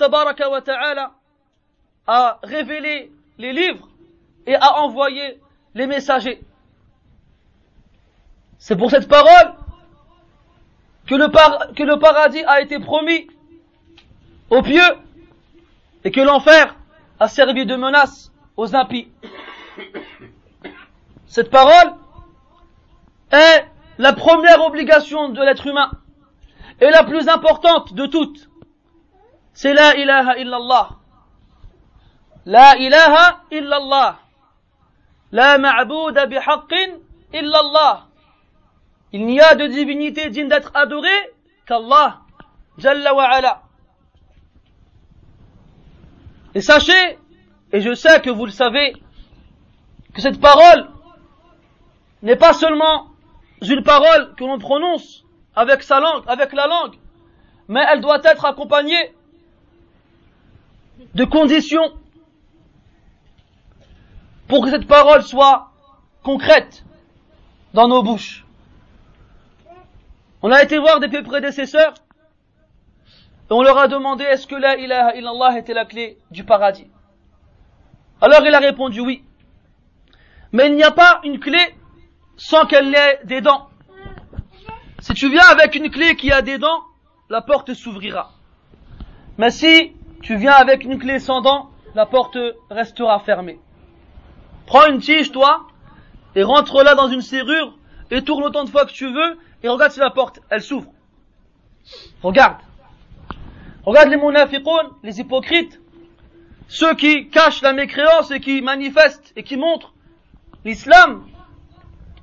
a 2.05 2.39
révélé 2.43 3.11
les 3.39 3.51
livres 3.51 3.89
et 4.45 4.53
a 4.53 4.81
envoyé 4.81 5.39
les 5.73 5.87
messagers. 5.87 6.39
C'est 8.59 8.75
pour 8.75 8.91
cette 8.91 9.07
parole 9.07 9.55
que 11.07 11.15
le, 11.15 11.97
paradis 11.97 12.43
a 12.43 12.61
été 12.61 12.77
promis 12.79 13.27
aux 14.49 14.61
pieux 14.61 14.97
et 16.03 16.11
que 16.11 16.19
l'enfer 16.19 16.75
a 17.19 17.27
servi 17.29 17.65
de 17.65 17.75
menace 17.75 18.31
aux 18.57 18.75
impies. 18.75 19.07
Cette 21.25 21.49
parole 21.49 21.95
est 23.31 23.65
la 23.97 24.13
première 24.13 24.61
obligation 24.65 25.29
de 25.29 25.41
l'être 25.41 25.65
humain 25.65 25.91
et 26.81 26.89
la 26.89 27.03
plus 27.03 27.29
importante 27.29 27.93
de 27.93 28.05
toutes. 28.07 28.49
C'est 29.53 29.73
la 29.73 29.95
ilaha 29.95 30.37
illallah. 30.37 30.89
La 32.45 32.75
ilaha 32.77 33.41
illallah. 33.51 34.19
La 35.31 35.57
ma'bouda 35.57 36.25
bihaqqin 36.25 36.97
illallah. 37.33 38.08
Il 39.11 39.25
n'y 39.25 39.39
a 39.39 39.55
de 39.55 39.65
divinité 39.67 40.29
digne 40.29 40.47
d'être 40.47 40.71
adorée 40.75 41.33
qu'Allah, 41.65 42.21
Jalla 42.77 43.13
wa 43.15 43.23
ala. 43.23 43.63
Et 46.55 46.61
sachez, 46.61 47.17
et 47.71 47.81
je 47.81 47.93
sais 47.93 48.21
que 48.21 48.29
vous 48.29 48.45
le 48.45 48.51
savez, 48.51 48.93
que 50.13 50.21
cette 50.21 50.39
parole 50.39 50.89
n'est 52.21 52.35
pas 52.35 52.53
seulement 52.53 53.07
une 53.61 53.83
parole 53.83 54.33
que 54.35 54.43
l'on 54.43 54.59
prononce 54.59 55.23
avec 55.55 55.83
sa 55.83 55.99
langue, 55.99 56.23
avec 56.27 56.53
la 56.53 56.67
langue, 56.67 56.95
mais 57.67 57.81
elle 57.91 58.01
doit 58.01 58.21
être 58.23 58.45
accompagnée 58.45 59.13
de 61.13 61.23
conditions 61.25 61.93
pour 64.47 64.63
que 64.63 64.71
cette 64.71 64.87
parole 64.87 65.21
soit 65.23 65.71
concrète 66.23 66.83
dans 67.73 67.87
nos 67.87 68.03
bouches. 68.03 68.45
On 70.41 70.51
a 70.51 70.63
été 70.63 70.77
voir 70.77 70.99
des 70.99 71.09
prédécesseurs 71.21 71.93
et 73.49 73.53
on 73.53 73.61
leur 73.61 73.77
a 73.77 73.87
demandé 73.87 74.23
est-ce 74.23 74.47
que 74.47 74.55
la 74.55 74.77
ilaha 74.77 75.15
illallah 75.15 75.57
était 75.57 75.73
la 75.73 75.85
clé 75.85 76.17
du 76.31 76.43
paradis? 76.43 76.87
Alors 78.21 78.45
il 78.45 78.53
a 78.53 78.59
répondu 78.59 79.01
oui. 79.01 79.23
Mais 80.51 80.67
il 80.67 80.75
n'y 80.75 80.83
a 80.83 80.91
pas 80.91 81.19
une 81.23 81.39
clé 81.39 81.59
sans 82.37 82.65
qu'elle 82.65 82.93
ait 82.93 83.19
des 83.25 83.41
dents. 83.41 83.69
Si 84.99 85.13
tu 85.13 85.29
viens 85.29 85.45
avec 85.49 85.75
une 85.75 85.89
clé 85.89 86.15
qui 86.15 86.31
a 86.31 86.41
des 86.41 86.57
dents, 86.57 86.83
la 87.29 87.41
porte 87.41 87.73
s'ouvrira. 87.73 88.31
Mais 89.37 89.51
si 89.51 89.93
tu 90.21 90.35
viens 90.35 90.53
avec 90.53 90.83
une 90.83 90.99
clé 90.99 91.19
sans 91.19 91.41
dents, 91.41 91.69
la 91.95 92.05
porte 92.05 92.37
restera 92.69 93.19
fermée. 93.19 93.59
Prends 94.67 94.87
une 94.87 94.99
tige, 94.99 95.31
toi, 95.31 95.67
et 96.35 96.43
rentre 96.43 96.83
là 96.83 96.95
dans 96.95 97.07
une 97.07 97.21
serrure, 97.21 97.77
et 98.11 98.23
tourne 98.23 98.43
autant 98.43 98.63
de 98.63 98.69
fois 98.69 98.85
que 98.85 98.91
tu 98.91 99.07
veux, 99.07 99.37
et 99.63 99.69
regarde 99.69 99.91
si 99.91 99.99
la 99.99 100.09
porte, 100.09 100.39
elle 100.49 100.61
s'ouvre. 100.61 100.91
Regarde. 102.21 102.57
Regarde 103.85 104.09
les 104.09 104.17
munafiqoun, 104.17 104.91
les 105.03 105.19
hypocrites, 105.19 105.79
ceux 106.67 106.93
qui 106.95 107.29
cachent 107.29 107.61
la 107.61 107.73
mécréance 107.73 108.31
et 108.31 108.39
qui 108.39 108.61
manifestent 108.61 109.33
et 109.35 109.43
qui 109.43 109.57
montrent 109.57 109.93
l'islam, 110.63 111.27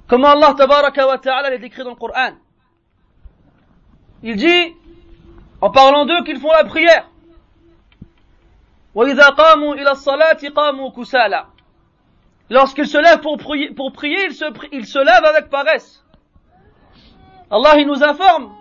comment 0.06 0.28
Allah 0.28 0.54
tabaraka 0.56 1.06
wa 1.06 1.18
ta'ala 1.18 1.50
les 1.50 1.58
décrit 1.58 1.82
dans 1.82 1.90
le 1.90 1.96
Coran. 1.96 2.32
Il 4.22 4.36
dit, 4.36 4.74
en 5.60 5.70
parlant 5.70 6.06
d'eux, 6.06 6.22
qu'ils 6.24 6.38
font 6.38 6.52
la 6.52 6.64
prière. 6.64 7.08
Lorsqu'ils 12.48 12.86
se 12.86 12.98
lèvent 12.98 13.20
pour 13.20 13.36
prier, 13.36 13.70
pour 13.70 13.92
prier 13.92 14.26
ils, 14.26 14.34
se, 14.34 14.44
ils 14.72 14.86
se 14.86 14.98
lèvent 14.98 15.24
avec 15.24 15.50
paresse. 15.50 16.05
Allah 17.49 17.79
il 17.79 17.87
nous 17.87 18.03
informe 18.03 18.53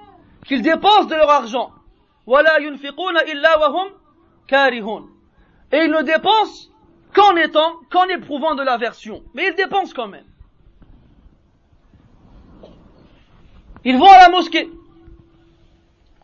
qu'ils 0.47 0.63
dépensent 0.63 1.07
de 1.07 1.15
leur 1.15 1.31
argent 1.31 1.71
ولا 2.27 2.59
ينفقون 2.59 3.19
إلا 3.19 3.57
وهم 3.57 3.91
كارهون 4.49 5.11
et 5.73 5.85
ils 5.85 5.91
ne 5.91 6.03
dépensent 6.03 6.69
qu'en 7.15 7.37
étant 7.37 7.77
qu'en 7.91 8.05
éprouvant 8.05 8.55
de 8.55 8.63
l'aversion 8.63 9.23
mais 9.35 9.49
ils 9.49 9.55
dépensent 9.55 9.95
quand 9.95 10.09
même 10.09 10.27
ils 13.85 13.97
vont 13.99 14.11
à 14.11 14.19
la 14.19 14.29
mosquée 14.29 14.69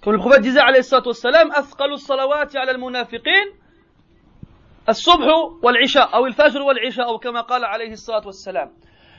comme 0.02 0.12
le 0.12 0.18
prophète 0.18 0.42
disait 0.42 0.60
alayhi 0.60 0.84
salatu 0.84 1.08
wassalam 1.08 1.50
أثقل 1.52 1.92
الصلوات 1.92 2.56
على 2.56 2.70
المنافقين 2.70 3.46
الصبح 4.88 5.26
والعشاء 5.62 6.14
أو 6.14 6.26
الفجر 6.26 6.62
والعشاء 6.62 7.08
أو 7.08 7.18
كما 7.18 7.40
قال 7.40 7.64
عليه 7.64 7.92
الصلاة 7.92 8.26
والسلام 8.26 8.70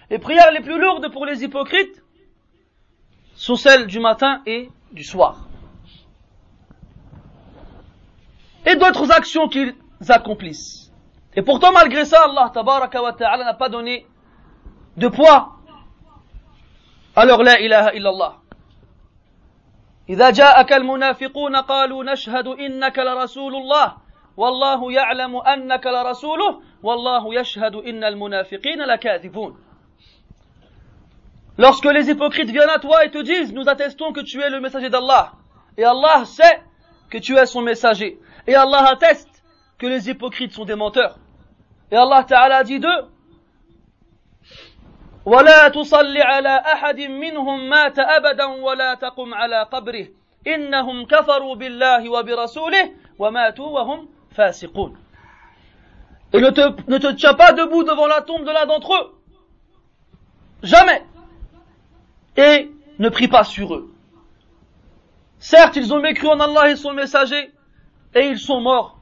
Les 0.09 0.19
prières 0.19 0.51
les 0.51 0.61
plus 0.61 0.79
lourdes 0.79 1.11
pour 1.11 1.25
les 1.25 1.43
hypocrites 1.43 2.00
sont 3.41 3.55
celles 3.55 3.87
du 3.87 3.99
matin 3.99 4.41
et 4.45 4.69
du 4.91 5.03
soir. 5.03 5.47
Et 8.65 8.75
d'autres 8.75 9.11
actions 9.11 9.47
qu'ils 9.47 9.75
accomplissent. 10.09 10.91
Et 11.35 11.41
pourtant, 11.41 11.71
malgré 11.71 12.03
ça, 12.03 12.23
Allah 12.23 12.51
tabaraka 12.53 13.01
wa 13.01 13.13
ta'ala 13.13 13.45
n'a 13.45 13.53
pas 13.53 13.69
donné 13.69 14.05
de 14.97 15.07
poids 15.07 15.57
Alors 17.15 17.43
la 17.43 17.59
ilaha 17.59 17.93
illallah. 17.93 18.33
إذا 20.09 20.29
جاءك 20.29 20.73
المنافقون 20.73 21.55
قالوا 21.55 22.03
نشهد 22.03 22.47
إنك 22.47 22.99
لرسول 22.99 23.55
الله 23.55 23.97
والله 24.37 24.91
يعلم 24.91 25.35
أنك 25.35 25.85
لرسوله 25.87 26.61
والله 26.83 27.35
يشهد 27.35 27.75
إن 27.75 28.03
المنافقين 28.03 28.81
لكاذبون 28.81 29.59
Lorsque 31.61 31.85
les 31.85 32.09
hypocrites 32.09 32.51
viennent 32.51 32.69
à 32.69 32.79
toi 32.79 33.03
et 33.05 33.11
te 33.11 33.21
disent, 33.21 33.51
nous 33.53 33.67
attestons 33.67 34.13
que 34.13 34.21
tu 34.21 34.41
es 34.41 34.49
le 34.49 34.59
messager 34.59 34.89
d'Allah, 34.89 35.33
et 35.77 35.83
Allah 35.83 36.23
sait 36.25 36.61
que 37.09 37.17
tu 37.17 37.35
es 37.35 37.45
son 37.45 37.61
messager, 37.61 38.19
et 38.45 38.55
Allah 38.55 38.85
atteste 38.89 39.43
que 39.77 39.87
les 39.87 40.09
hypocrites 40.09 40.51
sont 40.51 40.65
des 40.65 40.75
menteurs. 40.75 41.17
Et 41.91 41.95
Allah 41.95 42.23
Ta'ala 42.23 42.63
dit 42.63 42.79
d'eux, 42.79 43.05
ولا 45.25 45.67
تصل 45.67 46.17
على 46.17 46.63
أحد 46.73 46.99
منهم 46.99 47.69
مات 47.69 47.99
أبدا 47.99 48.45
ولا 48.45 48.93
تقم 48.93 49.33
على 49.33 49.63
قبره 49.63 50.07
إنهم 50.47 51.05
كفروا 51.05 51.55
بالله 51.55 52.09
وبرسوله 52.09 52.91
وماتوا 53.19 53.67
وهم 53.67 54.09
فاسقون 54.35 54.97
Et 56.33 56.41
ne 56.41 56.49
te, 56.49 56.61
ne 56.91 56.97
te 56.97 57.11
tiens 57.13 57.33
pas 57.33 57.51
debout 57.51 57.83
devant 57.83 58.07
la 58.07 58.21
tombe 58.21 58.45
de 58.45 58.51
l'un 58.51 58.65
d'entre 58.65 58.93
eux. 58.93 59.15
Jamais 60.63 61.03
et 62.36 62.70
ne 62.98 63.08
prie 63.08 63.28
pas 63.28 63.44
sur 63.44 63.74
eux. 63.74 63.92
Certes, 65.38 65.76
ils 65.76 65.92
ont 65.92 66.00
mécru 66.00 66.28
en 66.28 66.38
Allah 66.38 66.70
et 66.70 66.76
son 66.76 66.92
messager, 66.92 67.50
et 68.14 68.26
ils 68.26 68.38
sont 68.38 68.60
morts, 68.60 69.00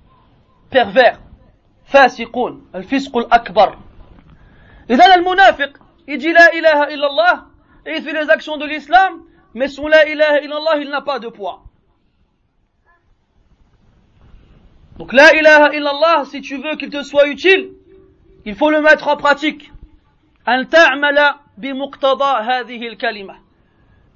pervers, 0.71 1.21
fasiqoun, 1.85 2.63
al-fisq 2.73 3.15
al-akbar. 3.15 3.77
Et 4.89 4.97
là, 4.97 5.05
al-munafiq, 5.13 5.73
il 6.09 6.19
dit 6.19 6.33
la 6.33 6.55
ilaha 6.55 6.91
illallah, 6.91 7.47
et 7.87 7.97
il 7.97 8.03
fait 8.03 8.13
les 8.13 8.31
actions 8.31 8.57
de 8.57 8.67
l'islam, 8.67 9.23
mais 9.55 9.69
son 9.69 9.87
la 9.87 10.09
ilaha 10.09 10.41
illallah, 10.41 10.79
il 10.79 10.89
n'a 10.89 11.03
pas 11.03 11.19
de 11.19 11.29
poids. 11.29 11.63
Donc 14.99 15.13
la 15.13 15.35
ilaha 15.35 15.75
illallah, 15.75 16.25
si 16.25 16.41
tu 16.41 16.57
veux 16.57 16.77
qu'il 16.77 16.91
te 16.91 17.03
soit 17.03 17.27
utile, 17.29 17.73
il 18.45 18.55
faut 18.55 18.71
le 18.71 18.81
mettre 18.81 19.09
en 19.09 19.17
pratique. 19.17 19.73
Al-ta'mala 20.47 21.41
بمقتضى 21.60 22.42
هذه 22.42 22.88
الكلمة 22.88 23.46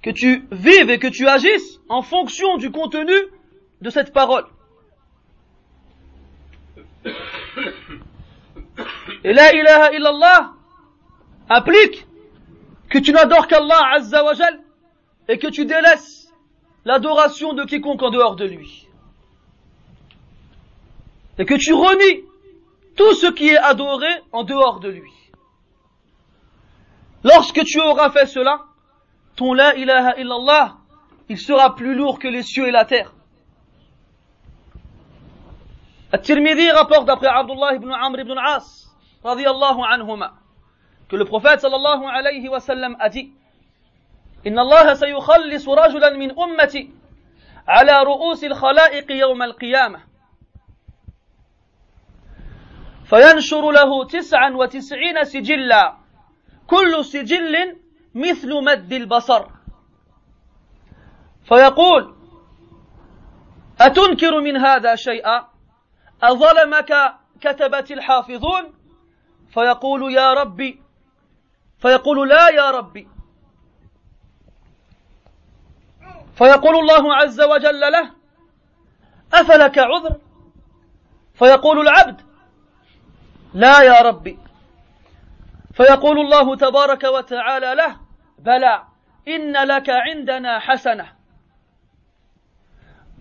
que 0.01 0.11
tu 0.11 0.47
vives 0.51 0.89
et 0.89 0.99
que 0.99 1.07
tu 1.07 1.27
agisses 1.27 1.79
en 1.89 2.01
fonction 2.01 2.57
du 2.57 2.71
contenu 2.71 3.13
de 3.81 3.89
cette 3.89 4.13
parole. 4.13 4.45
Et 9.23 9.33
la 9.33 9.53
ilaha 9.53 9.91
illallah 9.93 10.51
implique 11.49 12.07
que 12.89 12.97
tu 12.97 13.11
n'adores 13.11 13.47
qu'Allah 13.47 13.95
Azza 13.95 14.23
wa 14.23 14.33
Jal 14.33 14.61
et 15.27 15.37
que 15.37 15.47
tu 15.47 15.65
délaisses 15.65 16.33
l'adoration 16.85 17.53
de 17.53 17.65
quiconque 17.65 18.01
en 18.01 18.09
dehors 18.09 18.35
de 18.35 18.45
lui. 18.45 18.87
Et 21.37 21.45
que 21.45 21.55
tu 21.55 21.73
renies 21.73 22.23
tout 22.95 23.13
ce 23.13 23.27
qui 23.27 23.49
est 23.49 23.57
adoré 23.57 24.09
en 24.31 24.43
dehors 24.43 24.79
de 24.79 24.89
lui. 24.89 25.11
Lorsque 27.23 27.63
tu 27.65 27.79
auras 27.81 28.09
fait 28.11 28.25
cela, 28.25 28.61
ton 29.35 29.53
la 29.53 29.75
ilaha 29.75 30.15
illallah, 30.17 30.77
il 31.27 31.37
sera 31.37 31.75
plus 31.75 31.93
lourd 31.93 32.19
que 32.19 32.27
les 32.27 32.43
cieux 32.43 32.67
et 32.67 32.71
la 32.71 32.85
terre. 32.85 33.13
At-Tirmidhi 36.11 36.71
rapporte 36.71 37.05
d'après 37.05 37.27
Abdullah 37.27 37.75
ibn 37.75 37.91
Amr 37.91 38.19
ibn 38.19 38.37
As, 38.37 38.89
radiyallahu 39.23 39.81
anhuma, 39.87 40.33
que 41.07 41.15
le 41.15 41.25
prophète 41.25 41.59
sallallahu 41.59 42.05
alayhi 42.05 42.47
wa 42.49 42.59
sallam 42.59 42.95
a 42.99 43.09
dit, 43.09 43.31
إن 44.47 44.59
الله 44.59 44.93
سيخلص 44.93 45.69
رجلا 45.69 46.09
من 46.09 46.39
أمتي 46.39 46.91
على 47.67 48.03
رؤوس 48.03 48.43
الخلائق 48.43 49.11
يوم 49.11 49.43
القيامة 49.43 49.99
فينشر 53.05 53.71
له 53.71 54.05
تسعا 54.05 54.49
وتسعين 54.49 55.23
سجلا 55.23 55.97
كل 56.66 57.04
سجل 57.04 57.76
مثل 58.14 58.64
مد 58.64 58.92
البصر. 58.92 59.46
فيقول 61.48 62.14
أتنكر 63.80 64.40
من 64.40 64.56
هذا 64.56 64.94
شيئا؟ 64.94 65.48
أظلمك 66.22 67.14
كتبت 67.40 67.90
الحافظون؟ 67.90 68.74
فيقول 69.54 70.12
يا 70.12 70.34
ربي. 70.34 70.82
فيقول 71.78 72.28
لا 72.28 72.48
يا 72.48 72.70
ربي. 72.70 73.08
فيقول 76.34 76.76
الله 76.76 77.14
عز 77.14 77.40
وجل 77.40 77.80
له 77.80 78.10
أفلك 79.32 79.78
عذر؟ 79.78 80.16
فيقول 81.34 81.80
العبد 81.80 82.20
لا 83.54 83.82
يا 83.82 84.02
ربي. 84.02 84.38
فيقول 85.74 86.20
الله 86.20 86.56
تبارك 86.56 87.04
وتعالى 87.04 87.74
له 87.74 88.00
بلى 88.38 88.84
إن 89.28 89.52
لك 89.52 89.90
عندنا 89.90 90.58
حسنة. 90.58 91.12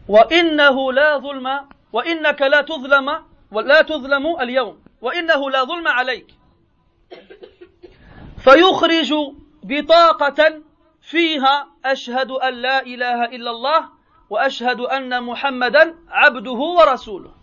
وإنه 0.08 0.94
لا 0.94 1.18
ظلم 1.18 1.68
وإنك 1.94 2.42
لا 2.42 2.62
تظلم 2.62 3.26
ولا 3.52 3.82
تظلم 3.82 4.40
اليوم 4.42 4.84
وإنه 5.02 5.50
لا 5.50 5.64
ظلم 5.64 5.88
عليك. 5.88 6.28
فيخرج 8.38 9.14
بطاقة 9.64 10.62
فيها 11.02 11.68
أشهد 11.86 12.32
أن 12.32 12.54
لا 12.54 12.82
إله 12.82 13.26
إلا 13.26 13.52
الله 13.52 13.90
وأشهد 14.30 14.80
أن 14.80 15.24
محمدا 15.24 15.96
عبده 16.10 16.52
ورسوله. 16.52 17.43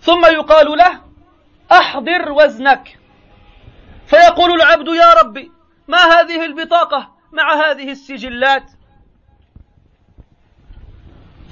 ثم 0.00 0.24
يقال 0.24 0.78
له 0.78 1.00
أحضر 1.72 2.32
وزنك. 2.32 2.98
فيقول 4.06 4.52
العبد 4.52 4.88
يا 4.88 5.12
ربي 5.22 5.52
ما 5.88 5.98
هذه 5.98 6.44
البطاقة 6.44 7.08
مع 7.32 7.54
هذه 7.54 7.90
السجلات؟ 7.90 8.70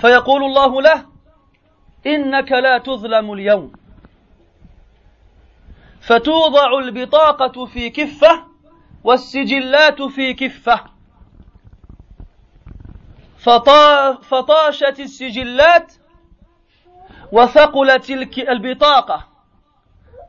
فيقول 0.01 0.45
الله 0.45 0.83
له 0.83 1.07
إنك 2.07 2.53
لا 2.53 2.79
تظلم 2.79 3.33
اليوم. 3.33 3.73
فتوضع 6.01 6.79
البطاقة 6.79 7.67
في 7.67 7.91
كفة 7.91 8.47
والسجلات 9.05 10.03
في 10.03 10.35
كفة. 10.35 10.85
فطاشت 14.23 15.01
السجلات 15.01 15.93
وثقلت 17.33 18.11
البطاقة 18.39 19.27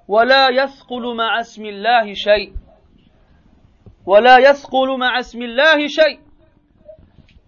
ولا 0.07 0.49
يثقل 0.49 1.15
مع 1.15 1.39
اسم 1.39 1.65
الله 1.65 2.13
شيء 2.13 2.53
ولا 4.05 4.37
يثقل 4.37 4.97
مع 4.97 5.19
اسم 5.19 5.41
الله 5.41 5.87
شيء 5.87 6.19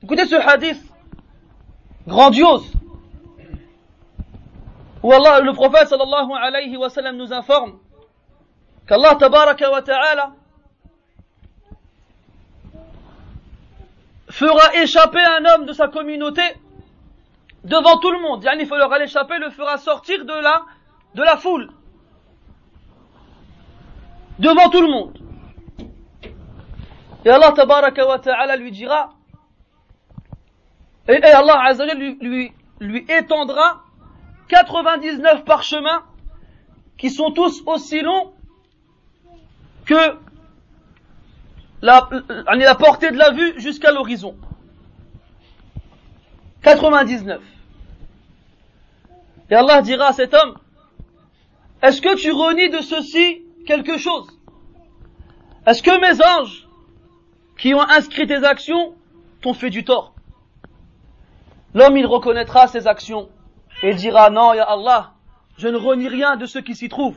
Écoutez 0.04 0.26
ce 0.26 0.36
hadith 0.36 0.82
grandiose 2.08 2.74
où 5.04 5.12
Allah, 5.14 5.40
le 5.42 5.54
prophète 5.54 5.88
sallallahu 5.90 6.32
alayhi 6.34 6.76
wa 6.78 6.90
sallam 6.90 7.18
nous 7.18 7.32
informe 7.34 7.78
qu'Allah 8.88 9.16
tabaraka 9.16 9.70
wa 9.72 9.82
ta'ala 9.82 10.32
fera 14.30 14.76
échapper 14.82 15.20
un 15.20 15.46
homme 15.46 15.66
de 15.66 15.74
sa 15.74 15.88
communauté 15.88 16.42
devant 17.64 17.98
tout 17.98 18.12
le 18.12 18.20
monde. 18.20 18.46
Il 18.60 18.68
faut 18.68 18.78
leur 18.78 18.94
échapper, 19.02 19.38
le 19.38 19.50
fera 19.50 19.78
sortir 19.78 20.26
de 20.26 20.34
la, 20.34 20.66
de 21.16 21.24
la 21.24 21.38
foule. 21.38 21.72
Devant 24.40 24.70
tout 24.70 24.82
le 24.82 24.88
monde. 24.88 25.18
Et 27.24 27.30
Allah 27.30 27.52
tabaraka 27.52 28.08
wa 28.08 28.18
ta'ala 28.20 28.56
lui 28.56 28.72
dira, 28.72 29.14
et, 31.08 31.22
Allah 31.24 31.62
Azzawajal 31.66 31.98
lui, 31.98 32.18
lui, 32.22 32.54
lui 32.80 33.06
étendra 33.10 33.84
99 34.48 35.46
parchemins 35.46 36.04
qui 36.98 37.10
sont 37.10 37.32
tous 37.32 37.64
aussi 37.66 38.02
longs 38.02 38.34
que 39.86 40.18
la, 41.82 42.10
la 42.48 42.76
portée 42.76 43.12
de 43.12 43.18
la 43.18 43.32
vue 43.32 43.60
jusqu'à 43.60 43.92
l'horizon. 43.92 44.36
99. 46.62 47.42
Et 49.50 49.56
Allah 49.56 49.82
dira 49.82 50.08
à 50.08 50.14
cet 50.14 50.34
homme, 50.34 50.58
est-ce 51.82 52.02
que 52.02 52.16
tu 52.16 52.32
renies 52.32 52.70
de 52.70 52.80
ceci 52.80 53.42
quelque 53.66 53.98
chose? 53.98 54.28
Est-ce 55.66 55.82
que 55.82 56.00
mes 56.00 56.24
anges 56.24 56.68
qui 57.58 57.74
ont 57.74 57.82
inscrit 57.82 58.28
tes 58.28 58.44
actions 58.44 58.96
t'ont 59.42 59.54
fait 59.54 59.70
du 59.70 59.84
tort? 59.84 60.14
L'homme, 61.74 61.98
il 61.98 62.06
reconnaîtra 62.06 62.68
ses 62.68 62.88
actions 62.88 63.30
et 63.82 63.94
dira, 63.96 64.30
non, 64.30 64.54
ya 64.54 64.64
Allah, 64.64 65.14
je 65.58 65.68
ne 65.68 65.78
renie 65.78 66.08
rien 66.08 66.36
de 66.36 66.46
ce 66.46 66.60
qui 66.60 66.76
s'y 66.76 66.90
trouve. 66.90 67.16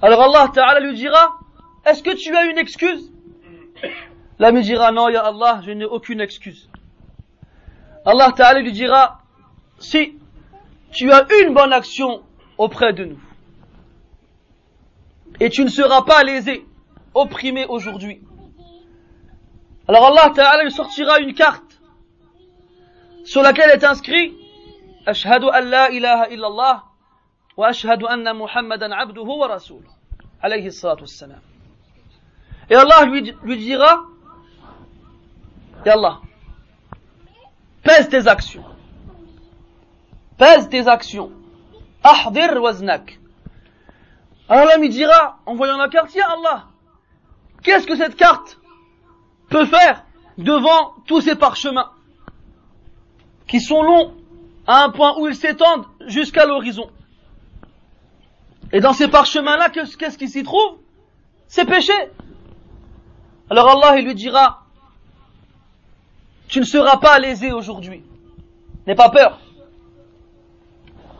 Alors 0.00 0.22
Allah 0.22 0.50
Ta'ala 0.52 0.80
lui 0.80 0.94
dira, 0.94 1.38
est-ce 1.84 2.02
que 2.02 2.14
tu 2.14 2.34
as 2.36 2.44
une 2.44 2.58
excuse? 2.58 3.10
L'homme 4.38 4.60
dira, 4.60 4.92
non, 4.92 5.08
ya 5.08 5.22
Allah, 5.22 5.60
je 5.64 5.72
n'ai 5.72 5.84
aucune 5.84 6.20
excuse. 6.20 6.68
Allah 8.06 8.32
Ta'ala 8.32 8.60
lui 8.60 8.72
dira, 8.72 9.22
si 9.78 10.18
tu 10.92 11.10
as 11.10 11.26
une 11.42 11.54
bonne 11.54 11.72
action 11.72 12.22
auprès 12.58 12.92
de 12.92 13.04
nous, 13.06 13.20
et 15.40 15.50
tu 15.50 15.64
ne 15.64 15.68
seras 15.68 16.02
pas 16.02 16.22
lésé, 16.22 16.64
opprimé 17.14 17.66
aujourd'hui. 17.66 18.20
Alors 19.88 20.06
Allah 20.06 20.32
Ta'ala 20.34 20.64
lui 20.64 20.70
sortira 20.70 21.18
une 21.18 21.34
carte 21.34 21.80
sur 23.24 23.42
laquelle 23.42 23.70
est 23.70 23.84
inscrit 23.84 24.34
Ashhadu 25.06 25.46
an 25.46 25.60
la 25.60 25.90
ilaha 25.90 26.28
illallah 26.30 26.84
wa 27.56 27.68
ashhadu 27.68 28.06
anna 28.06 28.32
Muhammadan 28.32 28.90
abduhu 28.90 29.38
wa 29.38 29.48
rasuluh. 29.48 29.88
Alayhi 30.40 30.72
salatu 30.72 31.02
wassalam. 31.02 31.40
Et 32.70 32.74
Allah 32.74 33.04
lui, 33.04 33.34
lui 33.42 33.58
dira, 33.58 34.04
Ya 35.84 35.92
Allah, 35.92 36.20
pèse 37.84 38.08
tes 38.08 38.26
actions 38.26 38.64
pèse 40.38 40.68
tes 40.68 40.88
actions 40.88 41.30
ahdir 42.02 42.60
waznak 42.60 43.20
alors 44.48 44.66
l'homme 44.66 44.84
il 44.84 44.90
dira 44.90 45.38
en 45.46 45.54
voyant 45.54 45.76
la 45.76 45.88
carte 45.88 46.16
Allah 46.16 46.66
qu'est-ce 47.62 47.86
que 47.86 47.96
cette 47.96 48.16
carte 48.16 48.58
peut 49.48 49.66
faire 49.66 50.04
devant 50.38 50.94
tous 51.06 51.20
ces 51.20 51.36
parchemins 51.36 51.90
qui 53.46 53.60
sont 53.60 53.82
longs 53.82 54.14
à 54.66 54.84
un 54.84 54.90
point 54.90 55.18
où 55.18 55.28
ils 55.28 55.36
s'étendent 55.36 55.86
jusqu'à 56.06 56.46
l'horizon? 56.46 56.90
Et 58.72 58.80
dans 58.80 58.92
ces 58.92 59.08
parchemins-là, 59.08 59.70
qu'est-ce 59.70 60.18
qui 60.18 60.28
s'y 60.28 60.42
trouve? 60.42 60.78
C'est 61.46 61.64
péché. 61.64 61.92
Alors 63.50 63.68
Allah, 63.70 63.98
il 63.98 64.06
lui 64.06 64.14
dira, 64.14 64.63
tu 66.48 66.60
ne 66.60 66.64
seras 66.64 66.98
pas 66.98 67.18
lésé 67.18 67.52
aujourd'hui. 67.52 68.04
N'aie 68.86 68.94
pas 68.94 69.10
peur. 69.10 69.38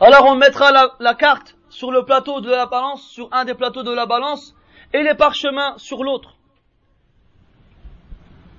Alors 0.01 0.27
on 0.27 0.35
mettra 0.35 0.71
la, 0.99 1.15
carte 1.15 1.57
sur 1.69 1.91
le 1.91 2.05
plateau 2.05 2.41
de 2.41 2.51
la 2.51 2.67
balance, 2.67 3.03
sur 3.09 3.29
un 3.33 3.45
des 3.45 3.55
plateaux 3.55 3.83
de 3.83 3.93
la 3.93 4.07
balance, 4.07 4.55
et 4.93 5.03
les 5.03 5.15
parchemins 5.15 5.75
sur 5.77 6.05
l'autre. 6.05 6.37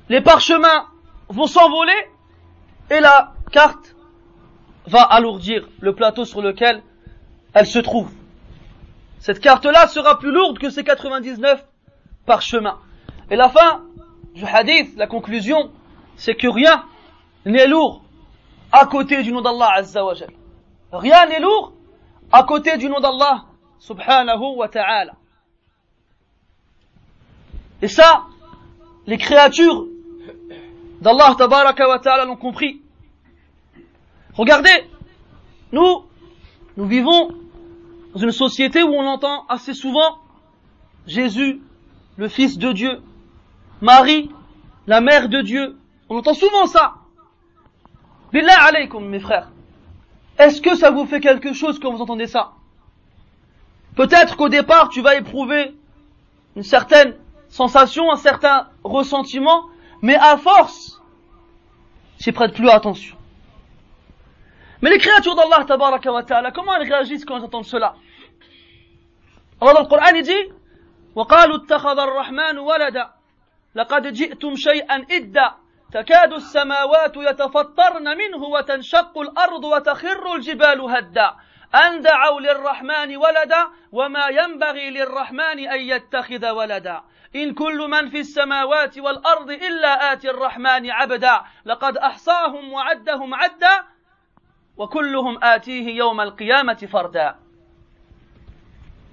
Les 0.09 0.21
parchemins 0.21 0.87
vont 1.29 1.47
s'envoler, 1.47 2.09
et 2.89 2.99
la 2.99 3.33
carte 3.51 3.95
va 4.87 5.01
alourdir 5.01 5.67
le 5.79 5.93
plateau 5.93 6.25
sur 6.25 6.41
lequel 6.41 6.81
elle 7.53 7.67
se 7.67 7.79
trouve. 7.79 8.11
Cette 9.19 9.39
carte-là 9.39 9.87
sera 9.87 10.19
plus 10.19 10.31
lourde 10.31 10.59
que 10.59 10.69
ces 10.69 10.83
99 10.83 11.65
parchemins. 12.25 12.79
Et 13.29 13.35
la 13.35 13.49
fin 13.49 13.83
du 14.35 14.45
hadith, 14.45 14.95
la 14.97 15.07
conclusion, 15.07 15.71
c'est 16.17 16.35
que 16.35 16.47
rien 16.47 16.85
n'est 17.45 17.67
lourd 17.67 18.01
à 18.71 18.85
côté 18.85 19.23
du 19.23 19.31
nom 19.31 19.41
d'Allah 19.41 19.69
Azza 19.75 20.03
wa 20.03 20.13
Rien 20.91 21.25
n'est 21.27 21.39
lourd 21.39 21.73
à 22.31 22.43
côté 22.43 22.77
du 22.77 22.89
nom 22.89 22.99
d'Allah 22.99 23.45
subhanahu 23.79 24.55
wa 24.55 24.67
ta'ala. 24.67 25.13
Et 27.81 27.87
ça, 27.87 28.25
les 29.05 29.17
créatures 29.17 29.85
d'Allah 31.01 31.35
tabaraka 31.37 31.87
wa 31.87 31.99
ta'ala 31.99 32.25
l'ont 32.25 32.37
compris. 32.37 32.81
Regardez, 34.33 34.89
nous, 35.71 36.03
nous 36.77 36.85
vivons 36.85 37.29
dans 38.13 38.19
une 38.19 38.31
société 38.31 38.83
où 38.83 38.89
on 38.93 39.05
entend 39.05 39.45
assez 39.47 39.73
souvent 39.73 40.17
Jésus, 41.05 41.61
le 42.17 42.27
Fils 42.27 42.57
de 42.57 42.71
Dieu, 42.71 43.01
Marie, 43.81 44.29
la 44.87 45.01
Mère 45.01 45.29
de 45.29 45.41
Dieu. 45.41 45.77
On 46.08 46.18
entend 46.18 46.34
souvent 46.34 46.66
ça. 46.66 46.94
Billah 48.32 48.62
alaykum, 48.68 49.06
mes 49.06 49.20
frères. 49.20 49.48
Est-ce 50.38 50.60
que 50.60 50.74
ça 50.74 50.90
vous 50.90 51.06
fait 51.06 51.20
quelque 51.20 51.52
chose 51.52 51.78
quand 51.78 51.92
vous 51.92 52.00
entendez 52.00 52.26
ça 52.26 52.52
Peut-être 53.96 54.36
qu'au 54.36 54.48
départ, 54.48 54.88
tu 54.88 55.02
vas 55.02 55.16
éprouver 55.16 55.74
une 56.56 56.62
certaine 56.62 57.16
sensation, 57.48 58.10
un 58.10 58.16
certain 58.16 58.68
ressentiment, 58.84 59.66
mais 60.02 60.16
à 60.16 60.36
force, 60.36 61.00
tu 62.20 62.32
prêtes 62.32 62.54
plus 62.54 62.68
attention. 62.68 63.16
Mais 64.82 64.90
les 64.90 64.98
créatures 64.98 65.34
d'Allah, 65.34 65.64
tabaraka 65.64 66.12
wa 66.12 66.22
ta'ala, 66.22 66.52
comment 66.52 66.74
elles 66.74 66.90
réagissent 66.90 67.24
quand 67.24 67.36
elles 67.36 67.44
entendent 67.44 67.66
cela 67.66 67.94
Allah 69.60 69.74
dans 69.74 69.80
le 69.82 69.88
Coran, 69.88 70.14
il 70.14 70.22
dit 70.22 70.52
وقالوا 71.14 71.56
اتخذ 71.56 71.98
الرحمن 71.98 72.58
ولدا 72.58 73.10
لقد 73.74 74.12
جئتم 74.12 74.54
شيئا 74.56 75.06
إدا 75.10 75.54
تكاد 75.95 76.33
السماوات 76.33 77.17
يتفطرن 77.17 78.17
منه 78.17 78.43
وتنشق 78.43 79.17
الأرض 79.17 79.63
وتخر 79.63 80.35
الجبال 80.35 80.81
هدا. 80.81 81.35
أن 81.75 82.01
دعوا 82.01 82.39
للرحمن 82.39 83.17
ولدا 83.17 83.67
وما 83.91 84.27
ينبغي 84.27 84.89
للرحمن 84.89 85.59
أن 85.59 85.79
يتخذ 85.79 86.49
ولدا. 86.49 87.01
إن 87.35 87.53
كل 87.53 87.77
من 87.77 88.09
في 88.09 88.19
السماوات 88.19 88.97
والأرض 88.97 89.51
إلا 89.51 90.13
آتي 90.13 90.29
الرحمن 90.29 90.91
عبدا. 90.91 91.41
لقد 91.65 91.97
أحصاهم 91.97 92.73
وعدهم 92.73 93.33
عدا 93.33 93.85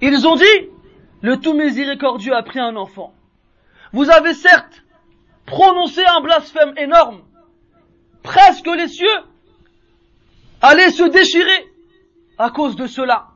Ils 0.01 0.27
ont 0.27 0.35
dit, 0.35 0.69
le 1.21 1.39
tout 1.39 1.53
miséricordieux 1.53 2.35
a 2.35 2.43
pris 2.43 2.59
un 2.59 2.75
enfant. 2.75 3.13
Vous 3.93 4.09
avez 4.09 4.33
certes 4.33 4.82
prononcé 5.53 6.03
un 6.03 6.21
blasphème 6.21 6.73
énorme. 6.77 7.21
Presque 8.23 8.65
les 8.65 8.87
cieux 8.87 9.19
allaient 10.61 10.89
se 10.89 11.03
déchirer 11.03 11.67
à 12.39 12.49
cause 12.49 12.75
de 12.75 12.87
cela. 12.87 13.27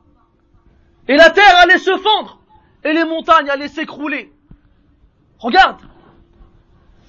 Et 1.06 1.16
la 1.16 1.30
terre 1.30 1.56
allait 1.62 1.78
se 1.78 1.96
fendre 1.96 2.40
et 2.82 2.92
les 2.92 3.04
montagnes 3.04 3.48
allaient 3.48 3.68
s'écrouler. 3.68 4.32
Regarde, 5.38 5.80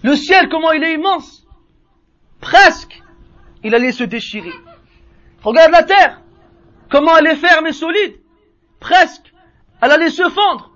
le 0.03 0.15
ciel 0.15 0.47
comment 0.47 0.71
il 0.73 0.83
est 0.83 0.93
immense. 0.93 1.43
Presque, 2.39 3.01
il 3.63 3.73
allait 3.73 3.91
se 3.91 4.03
déchirer. 4.03 4.53
Regarde 5.41 5.71
la 5.71 5.83
terre. 5.83 6.21
Comment 6.91 7.17
elle 7.17 7.27
est 7.27 7.35
ferme 7.35 7.65
et 7.65 7.73
solide. 7.73 8.19
Presque. 8.79 9.33
Elle 9.81 9.91
allait 9.91 10.11
se 10.11 10.29
fendre. 10.29 10.71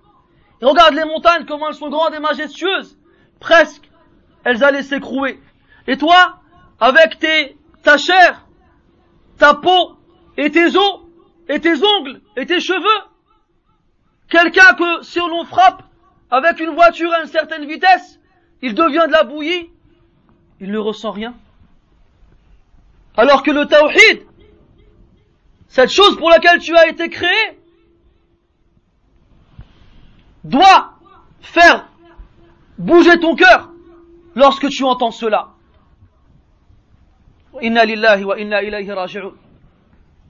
Regarde 0.59 0.95
les 0.95 1.05
montagnes, 1.05 1.45
comment 1.45 1.67
elles 1.69 1.75
sont 1.75 1.89
grandes 1.89 2.15
et 2.15 2.19
majestueuses. 2.19 2.97
Presque. 3.39 3.92
Elles 4.43 4.63
allaient 4.63 4.83
s'écrouer. 4.83 5.39
Et 5.87 5.97
toi, 5.97 6.39
avec 6.79 7.19
tes, 7.19 7.57
ta 7.83 7.97
chair, 7.97 8.45
ta 9.37 9.53
peau, 9.53 9.97
et 10.37 10.51
tes 10.51 10.75
os, 10.75 11.01
et 11.49 11.59
tes 11.59 11.83
ongles, 11.83 12.21
et 12.35 12.45
tes 12.45 12.59
cheveux, 12.59 13.09
quelqu'un 14.29 14.73
que 14.73 15.03
si 15.03 15.19
on 15.19 15.27
l'on 15.27 15.45
frappe 15.45 15.83
avec 16.31 16.59
une 16.59 16.71
voiture 16.71 17.11
à 17.13 17.21
une 17.21 17.27
certaine 17.27 17.65
vitesse, 17.65 18.19
il 18.61 18.73
devient 18.73 19.05
de 19.07 19.11
la 19.11 19.23
bouillie, 19.23 19.69
il 20.59 20.71
ne 20.71 20.77
ressent 20.77 21.11
rien. 21.11 21.35
Alors 23.15 23.43
que 23.43 23.51
le 23.51 23.65
tawhid, 23.65 24.25
cette 25.67 25.91
chose 25.91 26.17
pour 26.17 26.29
laquelle 26.29 26.59
tu 26.59 26.75
as 26.75 26.87
été 26.87 27.09
créé 27.09 27.59
doit 30.43 30.93
faire 31.41 31.87
bouger 32.77 33.19
ton 33.19 33.35
cœur 33.35 33.72
lorsque 34.35 34.69
tu 34.69 34.83
entends 34.83 35.11
cela. 35.11 35.49
Inna 37.61 37.85
lillahi 37.85 38.23
wa 38.23 38.39
inna 38.39 38.63
ilayhi 38.63 38.91
raji'un. 38.91 39.33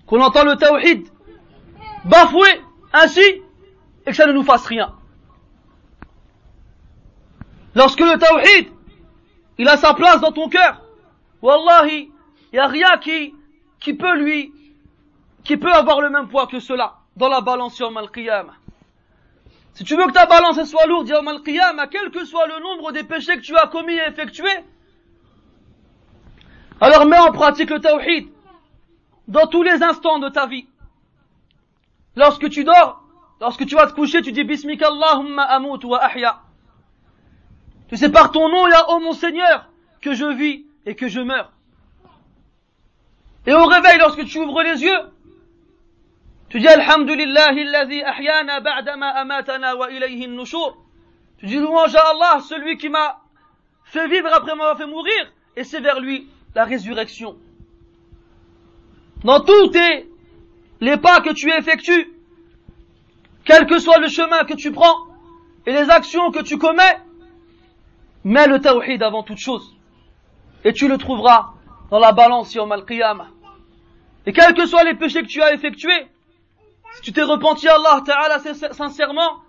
Qu'on 0.05 0.21
entend 0.21 0.43
le 0.43 0.55
tawhid 0.55 1.07
bafoué 2.05 2.61
ainsi 2.91 3.21
et 4.05 4.09
que 4.11 4.13
ça 4.13 4.25
ne 4.25 4.33
nous 4.33 4.43
fasse 4.43 4.65
rien. 4.65 4.93
Lorsque 7.75 8.01
le 8.01 8.17
tawhid, 8.17 8.71
il 9.57 9.67
a 9.67 9.77
sa 9.77 9.93
place 9.93 10.19
dans 10.21 10.31
ton 10.31 10.49
cœur, 10.49 10.81
wallahi, 11.41 12.11
il 12.51 12.55
n'y 12.55 12.59
a 12.59 12.67
rien 12.67 12.97
qui, 13.01 13.33
qui 13.79 13.93
peut 13.93 14.17
lui, 14.17 14.53
qui 15.43 15.57
peut 15.57 15.71
avoir 15.71 16.01
le 16.01 16.09
même 16.09 16.27
poids 16.27 16.47
que 16.47 16.59
cela 16.59 16.97
dans 17.15 17.29
la 17.29 17.41
balance 17.41 17.75
sur 17.75 17.95
al 17.97 18.09
Si 19.73 19.83
tu 19.83 19.95
veux 19.95 20.05
que 20.05 20.11
ta 20.11 20.25
balance 20.27 20.63
soit 20.65 20.85
lourde 20.85 21.09
yawm 21.09 21.27
al 21.27 21.41
quel 21.89 22.11
que 22.11 22.25
soit 22.25 22.47
le 22.47 22.59
nombre 22.61 22.91
des 22.91 23.03
péchés 23.03 23.37
que 23.37 23.41
tu 23.41 23.57
as 23.57 23.67
commis 23.67 23.93
et 23.93 24.07
effectués, 24.07 24.63
alors 26.79 27.05
mets 27.05 27.17
en 27.17 27.31
pratique 27.31 27.69
le 27.69 27.79
tawhid 27.79 28.27
dans 29.27 29.47
tous 29.47 29.63
les 29.63 29.81
instants 29.81 30.19
de 30.19 30.29
ta 30.29 30.45
vie. 30.45 30.67
Lorsque 32.15 32.49
tu 32.49 32.63
dors, 32.63 33.03
lorsque 33.41 33.65
tu 33.65 33.75
vas 33.75 33.87
te 33.87 33.93
coucher, 33.93 34.21
tu 34.21 34.31
dis 34.31 34.43
Bismika 34.43 34.87
Allahumma 34.87 35.43
amut 35.43 35.83
wa 35.83 36.03
ahya. 36.03 36.41
Tu 37.87 37.97
sais 37.97 38.09
par 38.09 38.31
ton 38.31 38.49
nom, 38.49 38.65
a, 38.65 38.85
oh 38.89 38.99
mon 38.99 39.13
Seigneur, 39.13 39.69
que 40.01 40.13
je 40.13 40.25
vis 40.25 40.65
et 40.85 40.95
que 40.95 41.07
je 41.07 41.21
meurs. 41.21 41.51
Et 43.45 43.53
au 43.53 43.65
réveil, 43.65 43.97
lorsque 43.97 44.25
tu 44.25 44.39
ouvres 44.39 44.61
les 44.61 44.83
yeux, 44.83 45.12
tu 46.53 46.59
dis 46.59 46.67
Alhamdulillahi 46.67 47.61
alladhi 47.61 48.03
ahyana 48.03 48.59
ba'dama 48.59 49.07
amatana 49.07 49.75
wa 49.75 49.89
ilayhi 49.89 50.27
nushur. 50.27 50.77
Tu 51.39 51.47
dis 51.47 51.57
louange 51.57 51.95
à 51.95 52.09
Allah, 52.11 52.41
celui 52.41 52.77
qui 52.77 52.89
m'a 52.89 53.21
fait 53.85 54.07
vivre 54.07 54.31
après 54.31 54.53
m'avoir 54.53 54.77
fait 54.77 54.85
mourir, 54.85 55.31
et 55.55 55.63
c'est 55.63 55.79
vers 55.79 55.99
lui 55.99 56.27
la 56.53 56.65
résurrection. 56.65 57.37
Dans 59.23 59.39
tous 59.39 59.69
tes, 59.69 60.07
les 60.79 60.97
pas 60.97 61.21
que 61.21 61.33
tu 61.33 61.51
effectues, 61.51 62.13
quel 63.45 63.65
que 63.65 63.79
soit 63.79 63.97
le 63.97 64.07
chemin 64.07 64.43
que 64.43 64.53
tu 64.53 64.71
prends, 64.71 65.07
et 65.65 65.71
les 65.71 65.89
actions 65.89 66.29
que 66.29 66.43
tu 66.43 66.59
commets, 66.59 66.99
mets 68.25 68.45
le 68.45 68.59
tawhid 68.59 69.01
avant 69.01 69.23
toute 69.23 69.39
chose. 69.39 69.75
Et 70.63 70.71
tu 70.71 70.87
le 70.87 70.99
trouveras 70.99 71.55
dans 71.89 71.97
la 71.97 72.11
balance 72.11 72.53
yawm 72.53 72.71
al-qiyamah. 72.71 73.29
Et 74.27 74.33
quels 74.33 74.53
que 74.53 74.67
soient 74.67 74.83
les 74.83 74.93
péchés 74.93 75.23
que 75.23 75.27
tu 75.27 75.41
as 75.41 75.51
effectués, 75.51 76.12
si 76.94 77.02
tu 77.02 77.12
t'es 77.12 77.22
repenti 77.22 77.68
à 77.68 77.74
Allah 77.74 78.02
Ta'ala 78.04 78.38
sincèrement, 78.72 79.42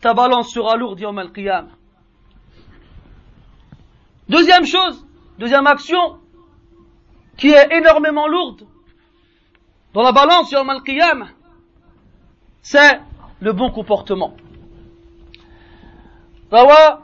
ta 0.00 0.14
balance 0.14 0.52
sera 0.52 0.76
lourde 0.76 1.00
yawm 1.00 1.18
al-qiyamah. 1.18 1.72
Deuxième 4.28 4.66
chose, 4.66 5.06
deuxième 5.38 5.66
action, 5.66 6.18
qui 7.36 7.48
est 7.50 7.76
énormément 7.76 8.26
lourde 8.26 8.66
dans 9.92 10.02
la 10.02 10.12
balance 10.12 10.48
sur 10.48 10.68
al-qiyam, 10.68 11.28
c'est 12.60 13.00
le 13.40 13.52
bon 13.52 13.70
comportement. 13.70 14.36
روى 16.52 16.98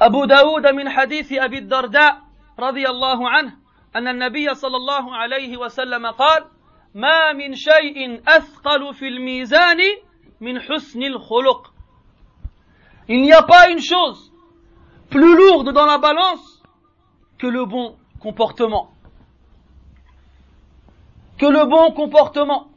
أبو 0.00 0.24
داود 0.24 0.66
من 0.66 0.88
حديث 0.88 1.32
أبي 1.32 1.58
الدرداء 1.58 2.22
رضي 2.58 2.88
الله 2.88 3.30
عنه 3.30 3.56
أن 3.96 4.08
النبي 4.08 4.54
صلى 4.54 4.76
الله 4.76 5.16
عليه 5.16 5.56
وسلم 5.56 6.06
قال 6.06 6.44
ما 6.96 7.32
من 7.32 7.54
شيء 7.54 8.22
أثقل 8.28 8.94
في 8.94 9.08
الميزان 9.08 9.78
من 10.40 10.60
حسن 10.60 11.02
الخلق 11.02 11.72
Il 13.08 13.20
n'y 13.22 13.32
a 13.32 13.42
pas 13.42 13.68
une 13.70 13.80
chose 13.80 14.32
plus 15.10 15.36
lourde 15.36 15.72
dans 15.72 15.86
la 15.86 15.98
balance 15.98 16.62
que 17.38 17.48
le 17.48 17.64
bon 17.64 17.96
comportement 18.20 18.92
que 21.42 21.46
le 21.46 21.64
bon 21.66 21.90
comportement. 21.90 22.68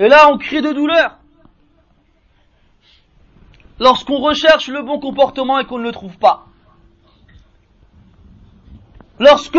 Et 0.00 0.08
là, 0.08 0.30
on 0.32 0.36
crie 0.36 0.62
de 0.62 0.72
douleur. 0.72 1.18
Lorsqu'on 3.78 4.18
recherche 4.18 4.66
le 4.66 4.82
bon 4.82 4.98
comportement 4.98 5.60
et 5.60 5.64
qu'on 5.64 5.78
ne 5.78 5.84
le 5.84 5.92
trouve 5.92 6.18
pas. 6.18 6.46
Lorsque, 9.20 9.58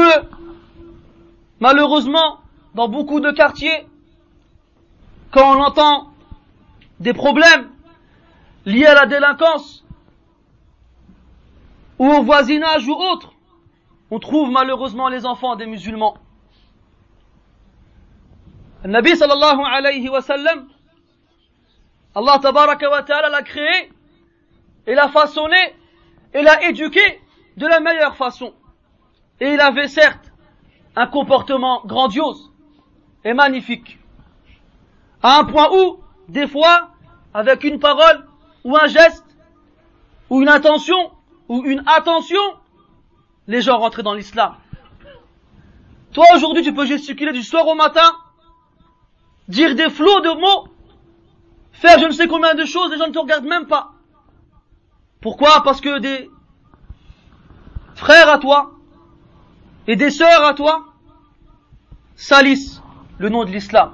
malheureusement, 1.62 2.40
dans 2.75 2.89
beaucoup 2.89 3.21
de 3.21 3.31
quartiers, 3.31 3.87
quand 5.31 5.57
on 5.57 5.63
entend 5.63 6.11
des 7.01 7.13
problèmes 7.15 7.71
liés 8.67 8.87
à 8.87 8.95
la 8.95 9.07
délinquance, 9.07 9.85
ou 11.99 12.07
au 12.07 12.23
voisinage 12.23 12.89
ou 12.89 12.95
autre, 12.95 13.33
on 14.11 14.19
trouve 14.19 14.51
malheureusement 14.51 15.09
les 15.09 15.27
enfants 15.27 15.57
des 15.57 15.67
musulmans. 15.67 16.17
Le 18.83 18.91
Nabi 18.91 19.17
sallallahu 19.17 19.61
alayhi 19.65 20.09
wa 20.09 20.21
sallam, 20.21 20.69
Allah 22.15 22.39
tabaraka 22.41 22.91
wa 22.91 23.03
ta'ala 23.03 23.29
l'a 23.29 23.43
créé 23.43 23.91
et 24.87 24.95
l'a 24.95 25.09
façonné 25.09 25.57
et 26.33 26.43
l'a 26.43 26.69
éduqué 26.69 27.21
de 27.57 27.67
la 27.67 27.81
meilleure 27.81 28.17
façon. 28.17 28.53
Et 29.41 29.55
il 29.55 29.61
avait 29.61 29.89
certes 29.89 30.33
un 30.97 31.07
comportement 31.07 31.83
grandiose 31.85 32.54
et 33.25 33.35
magnifique. 33.35 33.99
À 35.23 35.39
un 35.39 35.45
point 35.45 35.69
où, 35.73 36.01
des 36.29 36.47
fois, 36.47 36.91
avec 37.33 37.65
une 37.65 37.79
parole 37.79 38.27
ou 38.65 38.77
un 38.77 38.87
geste 38.87 39.25
ou 40.31 40.43
une 40.43 40.49
intention 40.49 41.13
ou 41.49 41.63
une 41.65 41.83
attention, 41.87 42.41
les 43.47 43.61
gens 43.61 43.79
rentraient 43.79 44.03
dans 44.03 44.15
l'islam. 44.15 44.57
Toi 46.13 46.27
aujourd'hui 46.35 46.63
tu 46.63 46.73
peux 46.73 46.87
gesticuler 46.87 47.33
du 47.33 47.43
soir 47.43 47.67
au 47.67 47.75
matin 47.75 48.09
dire 49.49 49.75
des 49.75 49.91
flots 49.91 50.21
de 50.21 50.41
mots, 50.41 50.69
faire 51.73 51.99
je 51.99 52.07
ne 52.07 52.13
sais 52.13 52.29
combien 52.29 52.55
de 52.55 52.65
choses, 52.65 52.91
les 52.91 52.99
gens 52.99 53.09
ne 53.09 53.13
te 53.13 53.19
regardent 53.19 53.45
même 53.47 53.67
pas. 53.67 53.93
Pourquoi? 55.21 55.63
Parce 55.63 55.81
que 55.81 55.99
des 55.99 56.31
frères 57.95 58.29
à 58.29 58.39
toi 58.39 58.73
et 59.87 59.97
des 59.97 60.11
sœurs 60.11 60.45
à 60.45 60.55
toi 60.55 60.87
salissent 62.15 62.81
le 63.19 63.29
nom 63.29 63.45
de 63.45 63.51
l'islam. 63.51 63.93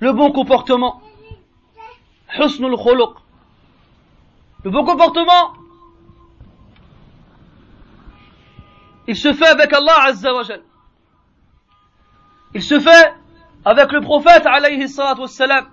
Le 0.00 0.12
bon 0.12 0.32
comportement. 0.32 1.00
Husnul. 2.38 2.76
Le 4.64 4.70
bon 4.70 4.84
comportement, 4.84 5.52
il 9.06 9.16
se 9.16 9.32
fait 9.32 9.46
avec 9.46 9.72
Allah 9.72 9.94
Azza 10.06 10.34
wa 10.34 10.42
Il 12.54 12.62
se 12.62 12.80
fait 12.80 13.14
avec 13.64 13.92
le 13.92 14.00
prophète 14.00 14.44
alayhi 14.46 14.84
wassalam. 14.98 15.68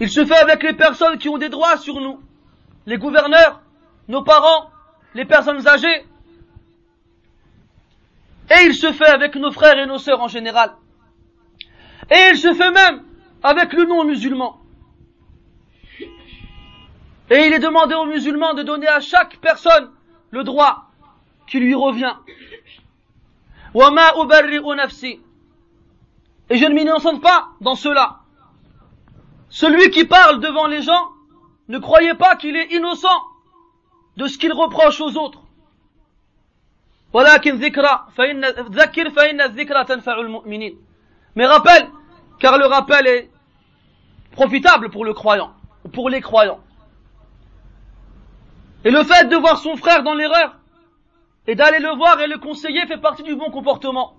Il 0.00 0.10
se 0.10 0.24
fait 0.24 0.36
avec 0.36 0.62
les 0.64 0.72
personnes 0.72 1.16
qui 1.18 1.28
ont 1.28 1.38
des 1.38 1.48
droits 1.48 1.76
sur 1.76 2.00
nous, 2.00 2.20
les 2.86 2.98
gouverneurs, 2.98 3.60
nos 4.08 4.22
parents, 4.22 4.70
les 5.14 5.24
personnes 5.24 5.66
âgées. 5.68 6.04
Et 8.52 8.66
il 8.66 8.74
se 8.74 8.92
fait 8.92 9.06
avec 9.06 9.34
nos 9.36 9.50
frères 9.50 9.78
et 9.78 9.86
nos 9.86 9.98
sœurs 9.98 10.20
en 10.20 10.28
général. 10.28 10.74
Et 12.10 12.30
il 12.32 12.36
se 12.36 12.52
fait 12.52 12.70
même 12.70 13.02
avec 13.42 13.72
le 13.72 13.84
non-musulman. 13.84 14.60
Et 17.30 17.46
il 17.46 17.52
est 17.52 17.60
demandé 17.60 17.94
aux 17.94 18.04
musulmans 18.04 18.52
de 18.52 18.62
donner 18.62 18.88
à 18.88 19.00
chaque 19.00 19.38
personne 19.38 19.90
le 20.30 20.44
droit 20.44 20.90
qui 21.46 21.60
lui 21.60 21.74
revient. 21.74 22.14
Et 26.50 26.58
je 26.58 26.66
ne 26.66 26.74
m'innocente 26.74 27.22
pas 27.22 27.48
dans 27.62 27.74
cela. 27.74 28.20
Celui 29.48 29.90
qui 29.90 30.04
parle 30.04 30.40
devant 30.40 30.66
les 30.66 30.82
gens, 30.82 31.08
ne 31.68 31.78
croyez 31.78 32.14
pas 32.14 32.36
qu'il 32.36 32.56
est 32.56 32.72
innocent 32.72 33.08
de 34.18 34.26
ce 34.26 34.36
qu'il 34.36 34.52
reproche 34.52 35.00
aux 35.00 35.16
autres. 35.16 35.41
Mais 41.34 41.46
rappelle, 41.46 41.90
car 42.40 42.58
le 42.58 42.66
rappel 42.66 43.06
est 43.06 43.30
profitable 44.32 44.90
pour 44.90 45.04
le 45.04 45.12
croyant, 45.12 45.52
pour 45.92 46.08
les 46.08 46.20
croyants. 46.20 46.60
Et 48.84 48.90
le 48.90 49.02
fait 49.04 49.28
de 49.28 49.36
voir 49.36 49.58
son 49.58 49.76
frère 49.76 50.02
dans 50.02 50.14
l'erreur, 50.14 50.56
et 51.46 51.54
d'aller 51.54 51.80
le 51.80 51.94
voir 51.96 52.20
et 52.20 52.26
le 52.26 52.38
conseiller 52.38 52.86
fait 52.86 52.98
partie 52.98 53.22
du 53.22 53.34
bon 53.34 53.50
comportement. 53.50 54.16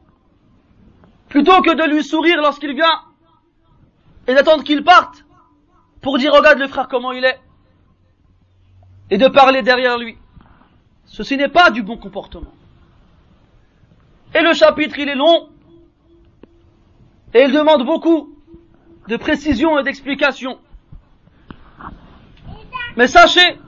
Plutôt 1.29 1.61
que 1.61 1.73
de 1.73 1.83
lui 1.89 2.03
sourire 2.03 2.41
lorsqu'il 2.41 2.73
vient 2.73 3.01
et 4.27 4.33
d'attendre 4.33 4.63
qu'il 4.63 4.83
parte 4.83 5.25
pour 6.01 6.17
dire 6.17 6.33
regarde 6.33 6.59
le 6.59 6.67
frère 6.67 6.87
comment 6.87 7.11
il 7.11 7.25
est 7.25 7.39
et 9.09 9.17
de 9.17 9.27
parler 9.27 9.61
derrière 9.61 9.97
lui. 9.97 10.17
Ceci 11.05 11.37
n'est 11.37 11.49
pas 11.49 11.71
du 11.71 11.81
bon 11.81 11.97
comportement. 11.97 12.52
Et 14.34 14.40
le 14.40 14.52
chapitre 14.52 14.98
il 14.98 15.08
est 15.08 15.14
long 15.14 15.48
et 17.34 17.42
il 17.42 17.52
demande 17.52 17.84
beaucoup 17.84 18.34
de 19.08 19.16
précision 19.16 19.78
et 19.78 19.82
d'explication. 19.82 20.58
Mais 22.96 23.06
sachez 23.06 23.58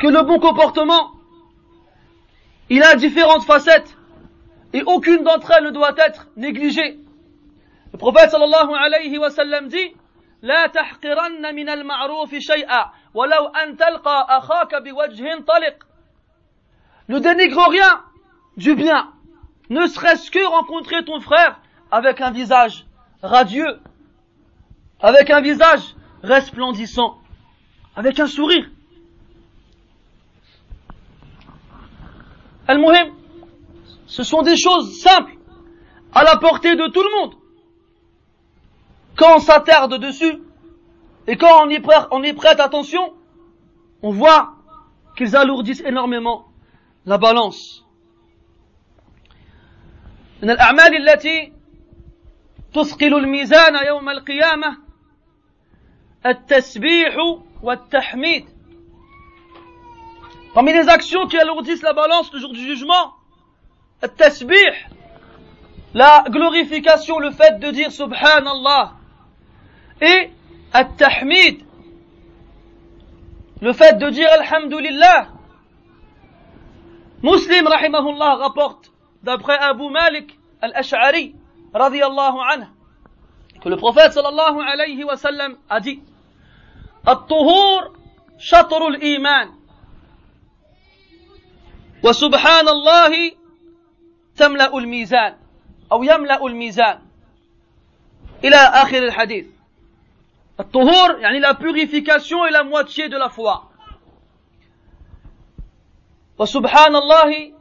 que 0.00 0.06
le 0.06 0.22
bon 0.22 0.38
comportement, 0.38 1.12
il 2.70 2.82
a 2.82 2.94
différentes 2.96 3.44
facettes 3.44 3.96
et 4.72 4.82
aucune 4.82 5.22
d'entre 5.22 5.52
elles 5.52 5.64
ne 5.64 5.70
doit 5.70 5.94
être 5.96 6.28
négligée. 6.36 6.98
Le 7.92 7.98
prophète 7.98 8.30
sallallahu 8.30 8.74
alayhi 8.74 9.18
wa 9.18 9.30
sallam 9.30 9.68
dit 9.68 9.94
لا 10.42 10.66
تحقرن 10.66 11.54
من 11.54 11.68
المعروف 11.68 12.34
شيئا 12.34 12.92
ولو 13.14 13.46
أن 13.46 13.76
تلقى 13.76 14.26
أخاك 14.30 14.74
بوجه 14.74 15.44
طلق 15.46 15.86
Ne 17.08 17.18
dénigre 17.18 17.68
rien 17.68 18.04
du 18.57 18.75
bien, 18.75 19.13
ne 19.69 19.85
serait-ce 19.85 20.31
que 20.31 20.43
rencontrer 20.45 21.05
ton 21.05 21.19
frère 21.19 21.59
avec 21.91 22.19
un 22.21 22.31
visage 22.31 22.85
radieux, 23.21 23.79
avec 24.99 25.29
un 25.29 25.41
visage 25.41 25.95
resplendissant, 26.23 27.17
avec 27.95 28.19
un 28.19 28.27
sourire. 28.27 28.67
Al-Muhim, 32.67 33.13
ce 34.07 34.23
sont 34.23 34.41
des 34.41 34.57
choses 34.57 34.99
simples, 34.99 35.35
à 36.13 36.23
la 36.23 36.37
portée 36.37 36.75
de 36.75 36.87
tout 36.87 37.03
le 37.03 37.19
monde. 37.19 37.35
Quand 39.15 39.35
on 39.35 39.39
s'attarde 39.39 39.99
dessus, 39.99 40.41
et 41.27 41.37
quand 41.37 41.65
on 41.65 41.69
y, 41.69 41.79
prête, 41.79 42.07
on 42.11 42.23
y 42.23 42.33
prête 42.33 42.59
attention, 42.59 43.13
on 44.01 44.11
voit 44.11 44.53
qu'ils 45.15 45.35
alourdissent 45.35 45.81
énormément 45.81 46.47
la 47.05 47.17
balance. 47.17 47.86
من 50.41 50.49
الأعمال 50.49 51.09
التي 51.09 51.53
تثقل 52.73 53.13
الميزان 53.13 53.85
يوم 53.87 54.09
القيامة 54.09 54.77
التسبيح 56.25 57.15
والتحميد 57.63 58.45
Parmi 60.53 60.73
les 60.73 60.89
actions 60.89 61.27
qui 61.27 61.37
alourdissent 61.37 61.83
la 61.83 61.93
balance 61.93 62.33
le 62.33 62.39
jour 62.39 62.51
du 62.51 62.61
jugement, 62.65 63.13
التسبيح, 64.03 64.89
la 65.93 66.25
glorification, 66.29 67.19
le 67.19 67.29
fait 67.29 67.59
de 67.59 67.69
dire 67.69 67.91
Subhanallah, 67.91 68.93
et 70.01 70.31
التحميد, 70.75 71.63
le 73.61 73.71
fait 73.73 73.99
de 73.99 74.09
dire 74.09 74.29
Alhamdulillah. 74.31 75.27
Muslim, 77.21 77.67
rahimahullah, 77.67 78.35
rapporte 78.37 78.91
d'après 79.27 79.57
Abu 79.59 79.89
Malik 79.89 80.39
al-Ash'ari, 80.61 81.35
radiyallahu 81.73 82.39
anhu, 82.51 82.67
que 83.61 83.67
le 83.69 83.75
prophète 83.75 84.13
sallallahu 84.13 84.59
alayhi 84.61 85.03
wa 85.03 85.17
sallam 85.17 85.57
a 85.69 85.79
dit 85.79 86.01
الطهور 87.07 87.97
شطر 88.37 88.87
الإيمان 88.87 89.51
وسبحان 92.03 92.67
الله 92.67 93.31
تملأ 94.35 94.71
يملأ 95.93 96.45
الميزان 96.45 96.99
إلى 98.43 98.55
آخر 98.55 98.97
الحديث 99.03 99.45
الطهور 100.59 101.19
يعني 101.19 101.39
la 101.39 101.53
purification 101.53 102.45
est 102.45 102.51
la 102.51 102.63
moitié 102.63 103.07
de 103.09 103.17
la 103.17 103.29
foi 103.29 103.63
وسبحان 106.39 106.95
الله 106.95 107.56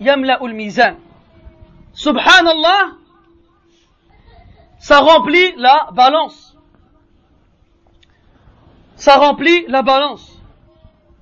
يملأ 0.00 0.44
الميزان. 0.44 0.98
سبحان 1.94 2.48
الله 2.48 3.00
ça 4.80 4.98
remplit 5.00 5.54
la 5.56 5.88
balance. 5.92 6.56
Ça 8.96 9.16
remplit 9.16 9.66
la 9.68 9.82
balance. 9.82 10.40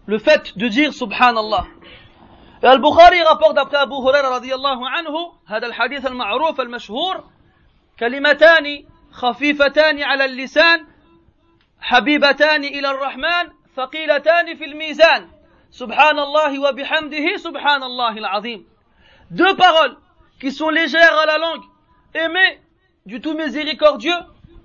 Le 0.07 0.19
fait 0.19 0.57
de 0.57 0.69
dire 0.69 0.93
subhanallah. 0.95 1.67
البخاري 2.64 3.23
rapporte 3.23 3.55
d'après 3.55 3.83
أبو 3.83 4.09
هريرة 4.09 4.29
رضي 4.29 4.55
الله 4.55 4.88
عنه 4.88 5.33
هذا 5.47 5.67
الحديث 5.67 6.07
المعروف 6.07 6.61
المشهور 6.61 7.25
كلمتان 7.99 8.85
خفيفتان 9.12 10.03
على 10.03 10.25
اللسان 10.25 10.87
حبيبتان 11.81 12.64
إلى 12.64 12.91
الرحمن 12.91 13.53
ثقيلتان 13.77 14.57
في 14.57 14.64
الميزان. 14.64 15.38
Subhanallah 15.70 16.59
wa 16.59 16.72
bihamdihi, 16.72 17.38
subhanallah. 17.38 18.14
Deux 19.31 19.57
paroles 19.57 19.96
qui 20.40 20.50
sont 20.50 20.70
légères 20.70 21.18
à 21.18 21.26
la 21.26 21.38
langue, 21.38 21.62
aimées 22.14 22.61
du 23.07 23.20
tout 23.20 23.35
miséricordieux 23.35 24.18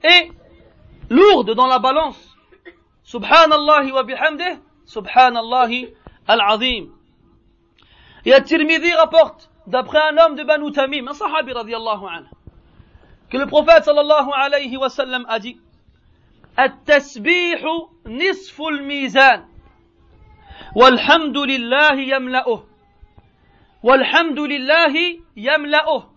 et 0.03 0.31
lourdes 1.09 1.55
dans 1.55 1.67
la 1.67 1.79
balance. 1.79 2.35
Subhanallah 3.03 3.85
wa 3.93 4.03
bihamdihi, 4.03 4.59
subhanallah 4.85 5.69
al-azim. 6.27 6.89
Et 8.25 8.33
At-Tirmidhi 8.33 8.93
rapporte, 8.93 9.49
d'après 9.67 9.99
un 9.99 10.17
homme 10.17 10.35
de 10.35 10.43
Banu 10.43 10.71
Tamim, 10.71 11.07
un 11.07 11.13
sahabi 11.13 11.51
radiallahu 11.51 12.05
anhu, 12.05 12.29
que 13.29 13.37
le 13.37 13.45
prophète 13.45 13.83
sallallahu 13.83 14.29
alayhi 14.33 14.77
wa 14.77 14.89
sallam 14.89 15.25
a 15.27 15.39
dit, 15.39 15.59
nisful 18.05 18.81
mizan. 18.83 19.43
والحمد 20.75 21.37
لله 21.37 21.93
يملأه 21.99 22.63
والحمد 23.83 24.39
لله 24.39 24.93
يملأه 25.37 26.09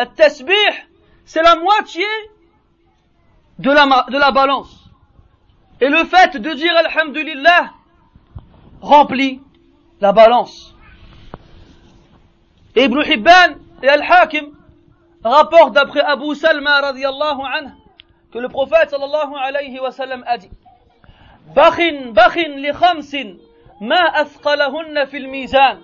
التسبيح 0.00 0.86
c'est 1.26 1.42
la 1.42 1.56
moitié 1.56 2.04
de 3.58 3.70
la, 3.70 4.06
de 4.10 4.18
la 4.18 4.30
balance 4.30 4.90
et 5.80 5.88
le 5.88 6.04
fait 6.04 6.36
de 6.36 6.52
dire 6.52 6.76
alhamdulillah 6.76 7.70
remplit 8.80 9.40
la 10.00 10.12
balance 10.12 10.74
Ibn 12.76 13.00
Hibban 13.02 13.56
et 13.82 13.88
Al-Hakim 13.88 14.46
rapportent 15.24 15.74
d'après 15.74 16.00
Abu 16.00 16.34
Salma 16.34 16.80
radiallahu 16.80 17.40
anhu 17.42 17.72
que 18.32 18.38
le 18.38 18.48
prophète 18.48 18.90
sallallahu 18.90 19.34
alayhi 19.36 19.78
wa 19.78 19.92
sallam 19.92 20.24
a 20.26 20.36
dit 20.38 20.50
Bakhin, 21.54 22.12
bakhin 22.12 22.56
li 22.56 22.72
khamsin 22.72 23.36
ما 23.80 23.96
أثقلهن 23.96 25.04
في 25.04 25.16
الميزان. 25.16 25.82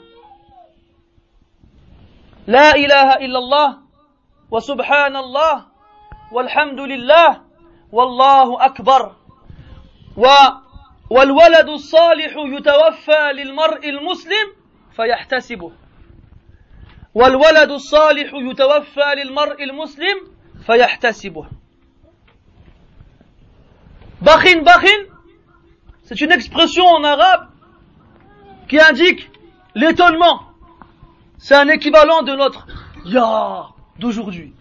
لا 2.46 2.74
إله 2.74 3.16
إلا 3.16 3.38
الله 3.38 3.78
وسبحان 4.50 5.16
الله 5.16 5.66
والحمد 6.32 6.80
لله 6.80 7.42
والله 7.92 8.64
أكبر. 8.64 9.16
و 10.16 10.26
والولد 11.10 11.68
الصالح 11.68 12.32
يتوفى 12.36 13.32
للمرء 13.34 13.88
المسلم 13.88 14.46
فيحتسبه. 14.96 15.72
والولد 17.14 17.70
الصالح 17.70 18.30
يتوفى 18.34 19.14
للمرء 19.16 19.64
المسلم 19.64 20.16
فيحتسبه. 20.66 21.48
بخن 24.22 24.64
بخن 24.64 25.10
c'est 26.02 26.20
une 26.20 26.32
expression 26.32 26.84
en 26.84 27.04
arabe 27.04 27.49
qui 28.70 28.80
indique 28.80 29.30
l'étonnement. 29.74 30.42
C'est 31.38 31.56
un 31.56 31.68
équivalent 31.68 32.22
de 32.22 32.36
notre 32.36 32.68
Ya 33.04 33.66
d'aujourd'hui. 33.98 34.54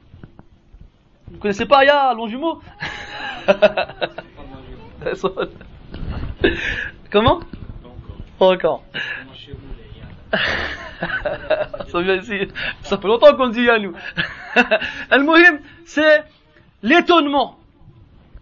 Vous 1.29 1.37
connaissez 1.37 1.67
pas 1.67 1.85
Ya, 1.85 2.11
long 2.15 2.27
jumeau 2.27 2.59
Comment? 7.11 7.41
Encore. 8.39 8.83
ça, 11.91 12.01
ici. 12.01 12.47
ça 12.81 12.97
fait 12.97 13.07
longtemps 13.07 13.35
qu'on 13.35 13.49
dit 13.49 13.69
à 13.69 13.77
nous. 13.77 13.93
Al-Muhim, 15.11 15.59
c'est 15.85 16.23
l'étonnement. 16.81 17.59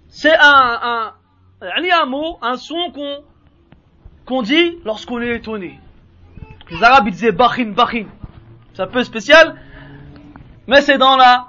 C'est 0.07 0.37
un, 0.37 0.79
un, 0.81 1.13
un 1.61 2.05
mot, 2.05 2.37
un 2.41 2.55
son 2.55 2.91
qu'on 2.91 3.23
qu'on 4.27 4.41
dit 4.41 4.77
lorsqu'on 4.83 5.21
est 5.21 5.37
étonné. 5.37 5.79
Les 6.69 6.83
Arabes 6.83 7.09
disaient 7.09 7.31
bakhin, 7.31 7.71
bakhin. 7.71 8.07
C'est 8.73 8.83
un 8.83 8.87
peu 8.87 9.03
spécial, 9.03 9.59
mais 10.67 10.81
c'est 10.81 10.97
dans 10.97 11.15
la 11.15 11.47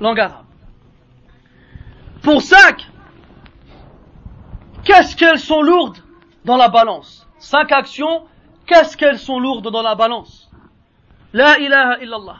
langue 0.00 0.20
arabe. 0.20 0.44
Pour 2.22 2.42
cinq, 2.42 2.86
qu'est-ce 4.84 5.16
qu'elles 5.16 5.38
sont 5.38 5.62
lourdes 5.62 5.98
dans 6.44 6.56
la 6.56 6.68
balance? 6.68 7.26
Cinq 7.38 7.70
actions, 7.70 8.26
qu'est-ce 8.66 8.96
qu'elles 8.96 9.20
sont 9.20 9.38
lourdes 9.38 9.70
dans 9.70 9.82
la 9.82 9.94
balance? 9.94 10.50
La 11.32 11.58
ilaha 11.58 11.98
illallah. 12.02 12.38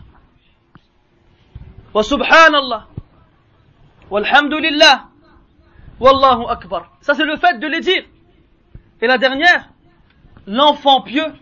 Wa 1.94 2.02
subhanallah. 2.02 2.88
Walhamdulillah. 4.10 5.04
Wallahu 6.00 6.46
akbar. 6.48 6.90
Ça 7.00 7.14
c'est 7.14 7.24
le 7.24 7.36
fait 7.36 7.58
de 7.60 7.66
les 7.68 7.80
dire. 7.80 8.04
Et 9.00 9.06
la 9.06 9.18
dernière, 9.18 9.68
l'enfant 10.46 11.02
pieux 11.02 11.32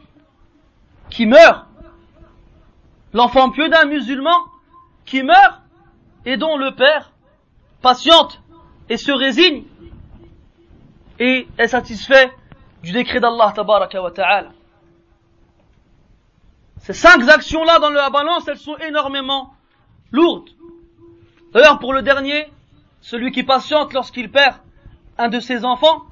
qui 1.11 1.27
meurt. 1.27 1.67
L'enfant 3.13 3.51
pieux 3.51 3.69
d'un 3.69 3.87
musulman 3.87 4.37
qui 5.05 5.23
meurt 5.23 5.63
et 6.25 6.37
dont 6.37 6.57
le 6.57 6.75
père 6.75 7.13
patiente 7.81 8.43
et 8.89 8.97
se 8.97 9.13
résigne 9.13 9.65
et 11.19 11.47
est 11.57 11.69
satisfait 11.69 12.31
du 12.83 12.93
décret 12.93 13.21
d'Allah 13.21 13.53
tabaraka 13.55 14.03
wa 14.03 14.11
ta'ala. 14.11 14.51
Ces 16.79 16.93
cinq 16.93 17.27
actions-là 17.29 17.79
dans 17.79 17.91
la 17.91 18.11
balance, 18.11 18.47
elles 18.49 18.59
sont 18.59 18.77
énormément 18.77 19.55
lourdes. 20.13 20.51
D'ailleurs, 21.53 21.79
pour 21.79 21.95
le 21.95 22.03
dernier, 22.03 22.51
celui 23.01 23.33
qui 23.33 23.43
patiente 23.45 23.93
lorsqu'il 23.93 24.31
perd 24.31 24.57
un 25.19 25.29
de 25.29 25.41
ses 25.41 25.65
enfants, 25.65 26.05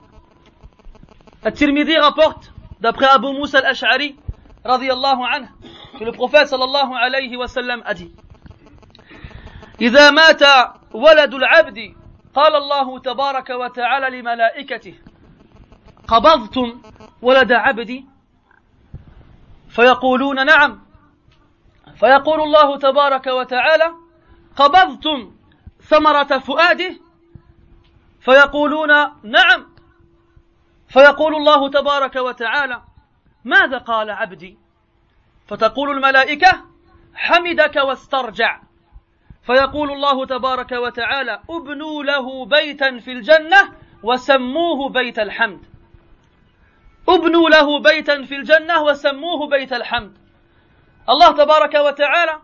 At-Tirmidhi 1.44 1.96
rapporte, 1.98 2.52
d'après 2.80 3.06
Abu 3.06 3.32
Musa 3.32 3.58
al-Ash'ari, 3.58 4.16
radiyallahu 4.64 5.22
anhu, 5.24 5.48
que 5.98 6.04
le 6.04 6.12
prophète 6.12 6.48
sallallahu 6.48 6.94
alayhi 6.94 7.36
wa 7.36 7.46
sallam 7.48 7.82
a 7.84 7.94
dit 7.94 8.10
إذا 9.80 10.10
مات 10.10 10.42
ولد 10.92 11.34
العبد 11.34 11.94
قال 12.34 12.54
الله 12.56 12.98
تبارك 12.98 13.50
وتعالى 13.50 14.20
لملائكته 14.20 14.94
قبضتم 16.08 16.82
ولد 17.22 17.52
عبدي 17.52 18.06
فيقولون 19.68 20.46
نعم 20.46 20.80
فيقول 21.96 22.40
الله 22.40 22.78
تبارك 22.78 23.26
وتعالى 23.26 23.94
قبضتم 24.56 25.34
ثمرة 25.80 26.38
فؤاده 26.38 26.96
فيقولون 28.20 28.90
نعم 29.22 29.73
فيقول 30.94 31.34
الله 31.34 31.70
تبارك 31.70 32.16
وتعالى 32.16 32.82
ماذا 33.44 33.78
قال 33.78 34.10
عبدي؟ 34.10 34.58
فتقول 35.46 35.90
الملائكة 35.90 36.64
حمدك 37.14 37.76
واسترجع. 37.76 38.60
فيقول 39.46 39.92
الله 39.92 40.26
تبارك 40.26 40.72
وتعالى 40.72 41.40
ابنوا 41.50 42.04
له 42.04 42.46
بيتا 42.46 42.98
في 42.98 43.12
الجنة 43.12 43.72
وسموه 44.02 44.88
بيت 44.88 45.18
الحمد. 45.18 45.62
ابنوا 47.08 47.50
له 47.50 47.80
بيتا 47.80 48.22
في 48.22 48.36
الجنة 48.36 48.82
وسموه 48.82 49.48
بيت 49.48 49.72
الحمد. 49.72 50.18
الله 51.08 51.32
تبارك 51.32 51.74
وتعالى 51.74 52.40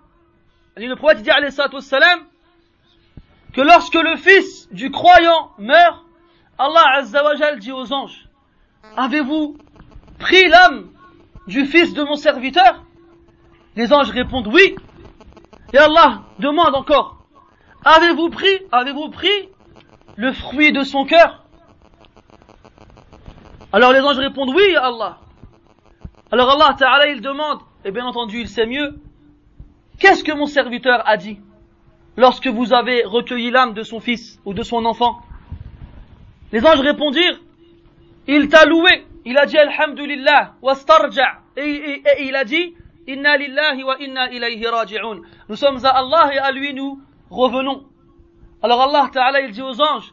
le 0.77 0.95
prophète 0.95 1.23
dit 1.23 1.31
alayhi 1.31 1.53
salam 1.53 2.21
que 3.53 3.61
lorsque 3.61 3.95
le 3.95 4.17
fils 4.17 4.69
du 4.73 4.91
croyant 4.91 5.51
meurt 5.59 6.05
Allah 6.59 6.85
azza 6.97 7.23
wa 7.23 7.35
dit 7.57 7.73
aux 7.73 7.93
anges 7.93 8.30
avez-vous 8.97 9.57
pris 10.19 10.49
l'âme 10.49 10.89
du 11.47 11.65
fils 11.67 11.95
de 11.95 12.03
mon 12.03 12.17
serviteur? 12.17 12.85
Les 13.77 13.93
anges 13.93 14.11
répondent 14.11 14.49
oui. 14.49 14.75
Et 15.73 15.79
Allah 15.79 16.23
demande 16.39 16.75
encore, 16.75 17.25
avez-vous 17.85 18.29
pris, 18.31 18.59
avez-vous 18.73 19.11
pris 19.11 19.49
le 20.17 20.33
fruit 20.33 20.73
de 20.73 20.83
son 20.83 21.05
cœur? 21.05 21.45
Alors 23.73 23.93
les 23.93 24.01
anges 24.01 24.19
répondent 24.19 24.53
oui, 24.55 24.75
Allah. 24.77 25.19
Alors 26.33 26.51
Allah 26.51 26.75
Ta'ala 26.77 27.07
il 27.09 27.21
demande, 27.21 27.61
et 27.85 27.93
bien 27.93 28.05
entendu 28.05 28.41
il 28.41 28.49
sait 28.49 28.67
mieux, 28.67 29.01
qu'est-ce 29.99 30.25
que 30.25 30.33
mon 30.33 30.47
serviteur 30.47 31.03
a 31.07 31.17
dit 31.17 31.39
lorsque 32.17 32.49
vous 32.49 32.73
avez 32.73 33.05
recueilli 33.05 33.51
l'âme 33.51 33.75
de 33.75 33.83
son 33.83 34.01
fils 34.01 34.41
ou 34.45 34.55
de 34.55 34.63
son 34.63 34.85
enfant? 34.85 35.21
Les 36.53 36.67
anges 36.67 36.81
répondirent, 36.81 37.39
il 38.27 38.49
t'a 38.49 38.65
loué, 38.65 39.07
il 39.25 39.39
a 39.39 39.47
dit 39.47 39.59
Alhamdulillah, 39.59 40.55
wastarja, 40.63 41.41
et, 41.57 41.63
et, 41.63 42.03
et 42.19 42.25
il 42.25 42.37
a 42.37 42.45
dit, 42.45 42.75
Inna 43.07 43.37
lillahi 43.37 43.83
wa 43.83 43.97
inna 43.99 44.31
ilayhi 44.31 44.67
raji'un. 44.67 45.21
Nous 45.49 45.57
sommes 45.57 45.85
à 45.85 45.91
Allah 45.91 46.31
et 46.33 46.39
à 46.39 46.53
lui 46.53 46.75
nous 46.75 47.01
revenons. 47.31 47.85
Alors 48.63 48.83
Allah 48.83 49.09
Ta'ala 49.13 49.41
il 49.41 49.51
dit 49.51 49.63
aux 49.63 49.81
anges, 49.81 50.13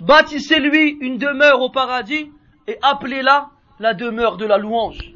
bâtissez-lui 0.00 0.96
une 1.00 1.18
demeure 1.18 1.60
au 1.60 1.70
paradis 1.70 2.30
et 2.66 2.78
appelez-la 2.82 3.50
la 3.80 3.94
demeure 3.94 4.36
de 4.36 4.46
la 4.46 4.58
louange. 4.58 5.12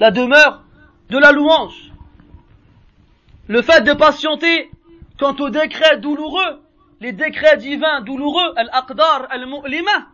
La 0.00 0.10
demeure 0.10 0.64
de 1.08 1.18
la 1.18 1.32
louange. 1.32 1.92
Le 3.46 3.62
fait 3.62 3.82
de 3.82 3.92
patienter 3.92 4.70
quant 5.18 5.36
aux 5.36 5.50
décrets 5.50 5.98
douloureux, 5.98 6.60
les 7.00 7.12
décrets 7.12 7.56
divins 7.56 8.00
douloureux, 8.02 8.52
al-aqdar 8.56 9.28
al-mu'lima, 9.30 10.08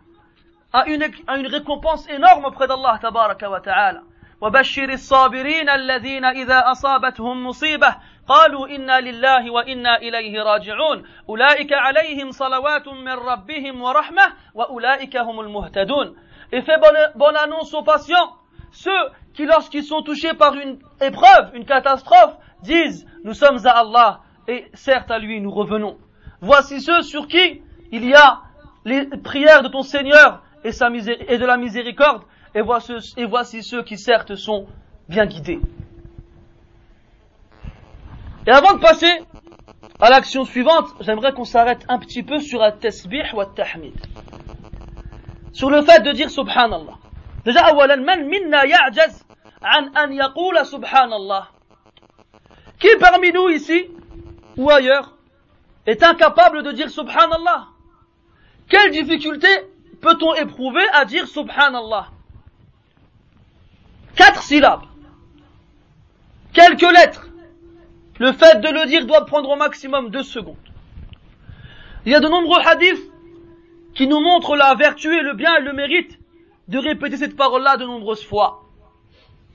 a 0.73 0.87
une, 0.87 1.03
a 1.27 1.37
une 1.37 1.47
récompense 1.47 2.09
énorme 2.09 2.45
auprès 2.45 2.67
d'Allah 2.67 2.97
Tabaraka 3.01 3.49
wa 3.49 3.59
Ta'ala. 3.59 4.01
وبشر 4.43 4.89
الصابرين 4.89 5.69
الذين 5.69 6.25
إذا 6.25 6.71
أصابتهم 6.71 7.47
مصيبة 7.47 7.95
قالوا 8.27 8.67
إنا 8.67 8.99
لله 8.99 9.51
وإنا 9.51 9.97
إليه 9.97 10.43
راجعون 10.43 11.03
أولئك 11.29 11.73
عليهم 11.73 12.31
صلوات 12.31 12.87
من 12.87 13.13
ربهم 13.13 13.81
ورحمة 13.81 14.33
وأولئك 14.53 15.17
هم 15.17 15.39
المهتدون 15.39 16.15
Et 16.51 16.61
fait 16.61 16.77
bonne, 16.77 16.97
bonne 17.15 17.37
annonce 17.37 17.73
aux 17.73 17.83
patients, 17.83 18.35
ceux 18.71 18.91
qui 19.33 19.45
lorsqu'ils 19.45 19.83
sont 19.83 20.03
touchés 20.03 20.33
par 20.33 20.53
une 20.53 20.77
épreuve, 21.01 21.51
une 21.53 21.65
catastrophe, 21.65 22.35
disent 22.61 23.07
Nous 23.23 23.33
sommes 23.33 23.65
à 23.65 23.71
Allah 23.71 24.19
et 24.47 24.69
certes 24.73 25.09
à 25.09 25.19
lui 25.19 25.39
nous 25.39 25.51
revenons. 25.51 25.97
Voici 26.41 26.81
ceux 26.81 27.01
sur 27.01 27.27
qui 27.27 27.63
il 27.91 28.05
y 28.05 28.13
a 28.13 28.41
les 28.85 29.05
prières 29.05 29.63
de 29.63 29.69
ton 29.69 29.83
Seigneur 29.83 30.43
et, 30.64 31.38
de 31.38 31.44
la 31.44 31.56
miséricorde 31.56 32.22
et 32.54 32.62
voici, 32.62 33.62
ceux 33.62 33.82
qui 33.82 33.98
certes 33.98 34.34
sont 34.34 34.66
bien 35.08 35.26
guidés. 35.26 35.60
Et 38.46 38.50
avant 38.50 38.74
de 38.74 38.80
passer 38.80 39.22
à 40.00 40.10
l'action 40.10 40.44
suivante, 40.44 40.86
j'aimerais 41.00 41.32
qu'on 41.32 41.44
s'arrête 41.44 41.84
un 41.88 41.98
petit 41.98 42.22
peu 42.22 42.38
sur 42.38 42.62
un 42.62 42.72
tasbih 42.72 43.24
ou 43.34 43.44
tahmid. 43.44 43.94
Sur 45.52 45.70
le 45.70 45.82
fait 45.82 46.00
de 46.02 46.12
dire 46.12 46.30
subhanallah. 46.30 46.98
Déjà, 47.44 47.66
awalan 47.66 48.02
man 48.02 48.26
minna 48.26 48.64
ya'jaz 48.66 49.24
an 49.62 49.88
an 49.94 50.10
yaqula 50.10 50.64
subhanallah. 50.64 51.48
Qui 52.78 52.88
parmi 53.00 53.32
nous 53.32 53.48
ici 53.48 53.86
ou 54.56 54.70
ailleurs 54.70 55.14
est 55.86 56.02
incapable 56.02 56.62
de 56.62 56.72
dire 56.72 56.90
subhanallah? 56.90 57.66
Quelle 58.68 58.92
difficulté 58.92 59.48
peut-on 60.00 60.34
éprouver 60.34 60.84
à 60.92 61.04
dire 61.04 61.26
subhanallah? 61.26 62.08
Quatre 64.16 64.42
syllabes. 64.42 64.84
Quelques 66.52 66.82
lettres. 66.82 67.28
Le 68.18 68.32
fait 68.32 68.60
de 68.60 68.68
le 68.68 68.86
dire 68.86 69.06
doit 69.06 69.26
prendre 69.26 69.50
au 69.50 69.56
maximum 69.56 70.10
deux 70.10 70.24
secondes. 70.24 70.56
Il 72.04 72.12
y 72.12 72.14
a 72.14 72.20
de 72.20 72.28
nombreux 72.28 72.60
hadiths 72.64 73.12
qui 73.94 74.06
nous 74.06 74.20
montrent 74.20 74.56
la 74.56 74.74
vertu 74.74 75.16
et 75.16 75.22
le 75.22 75.34
bien 75.34 75.56
et 75.56 75.62
le 75.62 75.72
mérite 75.72 76.18
de 76.68 76.78
répéter 76.78 77.16
cette 77.16 77.36
parole-là 77.36 77.76
de 77.76 77.84
nombreuses 77.84 78.24
fois. 78.24 78.64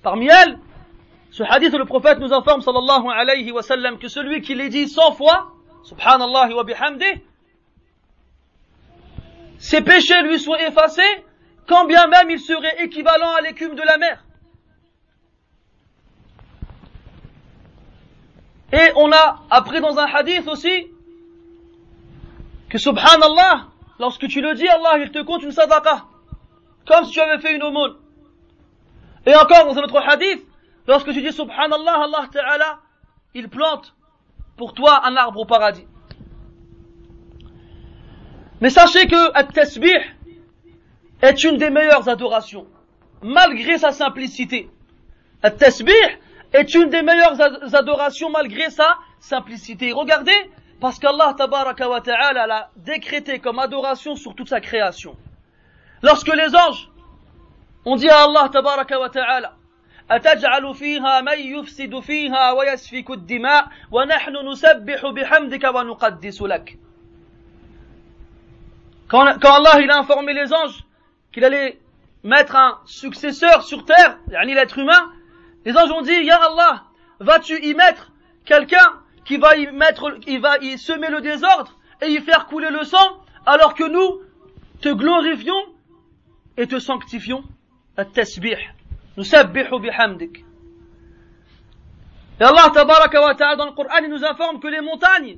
Parmi 0.02 0.28
elles, 0.28 0.60
ce 1.32 1.44
hadith, 1.44 1.74
le 1.74 1.86
prophète 1.86 2.20
nous 2.20 2.32
informe, 2.32 2.62
sallallahu 2.62 3.08
alayhi 3.10 3.52
wa 3.52 3.64
sallam, 3.64 3.98
que 3.98 4.08
celui 4.08 4.42
qui 4.42 4.54
les 4.54 4.70
dit 4.70 4.88
cent 4.88 5.14
fois, 5.14 5.54
subhanallah 5.84 6.56
wa 6.56 6.64
bihamdih, 6.64 7.22
ses 9.64 9.82
péchés 9.82 10.22
lui 10.24 10.40
soient 10.40 10.62
effacés, 10.68 11.24
quand 11.70 11.86
bien 11.86 12.06
même 12.08 12.30
il 12.30 12.40
serait 12.40 12.84
équivalent 12.84 13.34
à 13.34 13.40
l'écume 13.40 13.76
de 13.76 13.82
la 13.82 13.98
mer. 13.98 14.22
Et 18.74 18.92
on 18.98 19.10
a 19.14 19.40
appris 19.50 19.80
dans 19.80 19.98
un 19.98 20.06
hadith 20.06 20.46
aussi 20.50 20.88
que 22.70 22.78
subhanallah, 22.78 23.68
lorsque 24.00 24.28
tu 24.28 24.42
le 24.42 24.54
dis, 24.54 24.68
Allah 24.68 24.98
il 24.98 25.12
te 25.12 25.22
compte 25.24 25.44
une 25.44 25.52
sadaqa, 25.52 26.08
comme 26.86 27.06
si 27.06 27.12
tu 27.14 27.22
avais 27.22 27.40
fait 27.40 27.56
une 27.56 27.64
aumône. 27.64 27.96
Et 29.26 29.34
encore 29.34 29.66
dans 29.66 29.80
un 29.80 29.84
autre 29.84 30.02
hadith, 30.06 30.46
lorsque 30.88 31.14
tu 31.14 31.22
dis 31.22 31.32
subhanallah, 31.32 32.04
Allah 32.04 32.28
ta'ala, 32.30 32.80
il 33.34 33.48
plante 33.48 33.96
pour 34.58 34.74
toi 34.74 35.08
un 35.08 35.16
arbre 35.16 35.40
au 35.40 35.46
paradis. 35.46 35.88
Mais 38.63 38.71
sachez 38.71 39.07
que 39.07 39.33
at-tasbih 39.35 39.99
est 41.23 41.45
une 41.45 41.57
des 41.57 41.71
meilleures 41.71 42.09
adorations, 42.09 42.67
malgré 43.23 43.79
sa 43.79 43.93
simplicité. 43.93 44.69
At-tasbih 45.43 45.93
est 46.53 46.75
une 46.75 46.91
des 46.91 47.03
meilleures 47.03 47.41
adorations 47.75 48.31
malgré 48.31 48.71
sa 48.71 48.99
simplicité. 49.21 49.93
Regardez, 49.93 50.33
parce 50.81 50.99
qu'Allah 50.99 51.35
tabaraka 51.37 51.89
wa 51.89 52.01
ta'ala 52.01 52.47
l'a 52.47 52.71
décrété 52.77 53.39
comme 53.39 53.59
adoration 53.59 54.17
sur 54.17 54.35
toute 54.35 54.49
sa 54.49 54.61
création. 54.61 55.17
Lorsque 56.03 56.35
les 56.35 56.55
anges 56.55 56.91
ont 57.85 57.97
dit 57.97 58.09
à 58.09 58.25
Allah 58.25 58.49
tabaraka 58.53 58.99
wa 58.99 59.11
ta'ala, 59.11 59.55
أتجعل 60.11 60.75
فيها 60.75 61.21
من 61.21 61.39
يفسد 61.39 62.01
فيها 62.01 62.53
ويسفك 62.53 63.11
الدماء 63.11 63.69
ونحن 63.91 64.37
نسبح 64.37 65.07
بحمدك 65.07 65.65
ونقدس 65.65 66.43
لك 66.43 66.79
quand, 69.08 69.40
quand 69.40 69.54
Allah 69.54 69.82
il 69.82 69.90
a 69.92 69.98
informé 69.98 70.34
les 70.34 70.54
anges 70.54 70.84
qu'il 71.32 71.44
allait 71.44 71.80
mettre 72.24 72.56
un 72.56 72.80
successeur 72.86 73.64
sur 73.64 73.86
terre, 73.86 74.18
l'être 74.28 74.78
humain, 74.78 75.12
Les 75.66 75.76
anges 75.78 75.92
ont 75.92 76.02
dit, 76.02 76.24
Ya 76.24 76.38
Allah, 76.38 76.84
vas-tu 77.20 77.64
y 77.64 77.74
mettre 77.74 78.12
quelqu'un 78.46 79.02
qui 79.26 79.38
va 79.38 79.56
y 79.56 79.68
mettre, 79.68 80.20
qui 80.20 80.38
va 80.38 80.58
y 80.60 80.78
semer 80.78 81.10
le 81.10 81.22
désordre 81.22 81.78
et 82.02 82.08
y 82.08 82.20
faire 82.20 82.48
couler 82.48 82.70
le 82.70 82.84
sang, 82.84 83.22
alors 83.46 83.74
que 83.74 83.86
nous 83.86 84.22
te 84.82 84.90
glorifions 84.90 85.64
et 86.58 86.68
te 86.68 86.80
sanctifions? 86.80 87.44
At-tasbih. 87.96 88.58
Nous 89.16 89.24
bihamdik. 89.80 90.44
Et 92.40 92.44
Allah 92.44 92.72
tabaraka 92.74 93.22
wa 93.22 93.36
ta'ala 93.36 93.56
dans 93.56 93.66
le 93.66 93.72
Coran, 93.72 94.00
il 94.04 94.10
nous 94.10 94.26
informe 94.26 94.60
que 94.60 94.68
les 94.68 94.82
montagnes, 94.82 95.38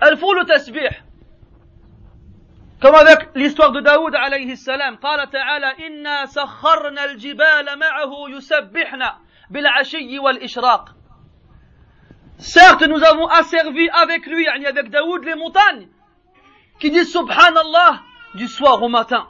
elles 0.00 0.18
font 0.18 0.32
le 0.32 0.44
tasbih. 0.44 0.88
Comme 2.80 2.94
avec 2.94 3.30
l'histoire 3.34 3.72
de 3.72 3.80
Daoud 3.80 4.14
alayhi 4.14 4.56
salam. 4.56 4.96
قال 4.96 5.30
تعالى 5.30 5.86
إنا 5.86 6.26
سخرنا 6.26 7.04
الجبال 7.04 7.78
معه 7.78 8.28
يسبحنا 8.28 9.18
بالعشي 9.50 10.18
والإشراق. 10.18 10.96
Certes, 12.38 12.82
nous 12.82 13.02
avons 13.02 13.28
asservi 13.28 13.88
avec 13.88 14.26
lui, 14.26 14.46
avec 14.46 14.90
Daoud, 14.90 15.24
les 15.24 15.34
montagnes, 15.34 15.88
qui 16.78 16.90
disent 16.90 17.10
Subhanallah 17.10 18.02
du 18.34 18.46
soir 18.46 18.82
au 18.82 18.88
matin. 18.88 19.26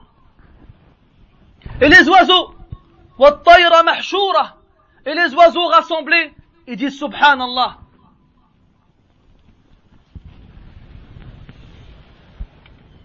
Et 1.81 1.89
les 1.89 2.09
oiseaux, 2.09 2.55
والطير 3.19 3.83
محشورة, 3.85 4.57
et 5.07 5.15
les 5.15 5.33
oiseaux 5.35 5.69
rassemblés, 5.69 6.35
ils 6.67 6.77
disent 6.77 6.99
Subhanallah. 6.99 7.79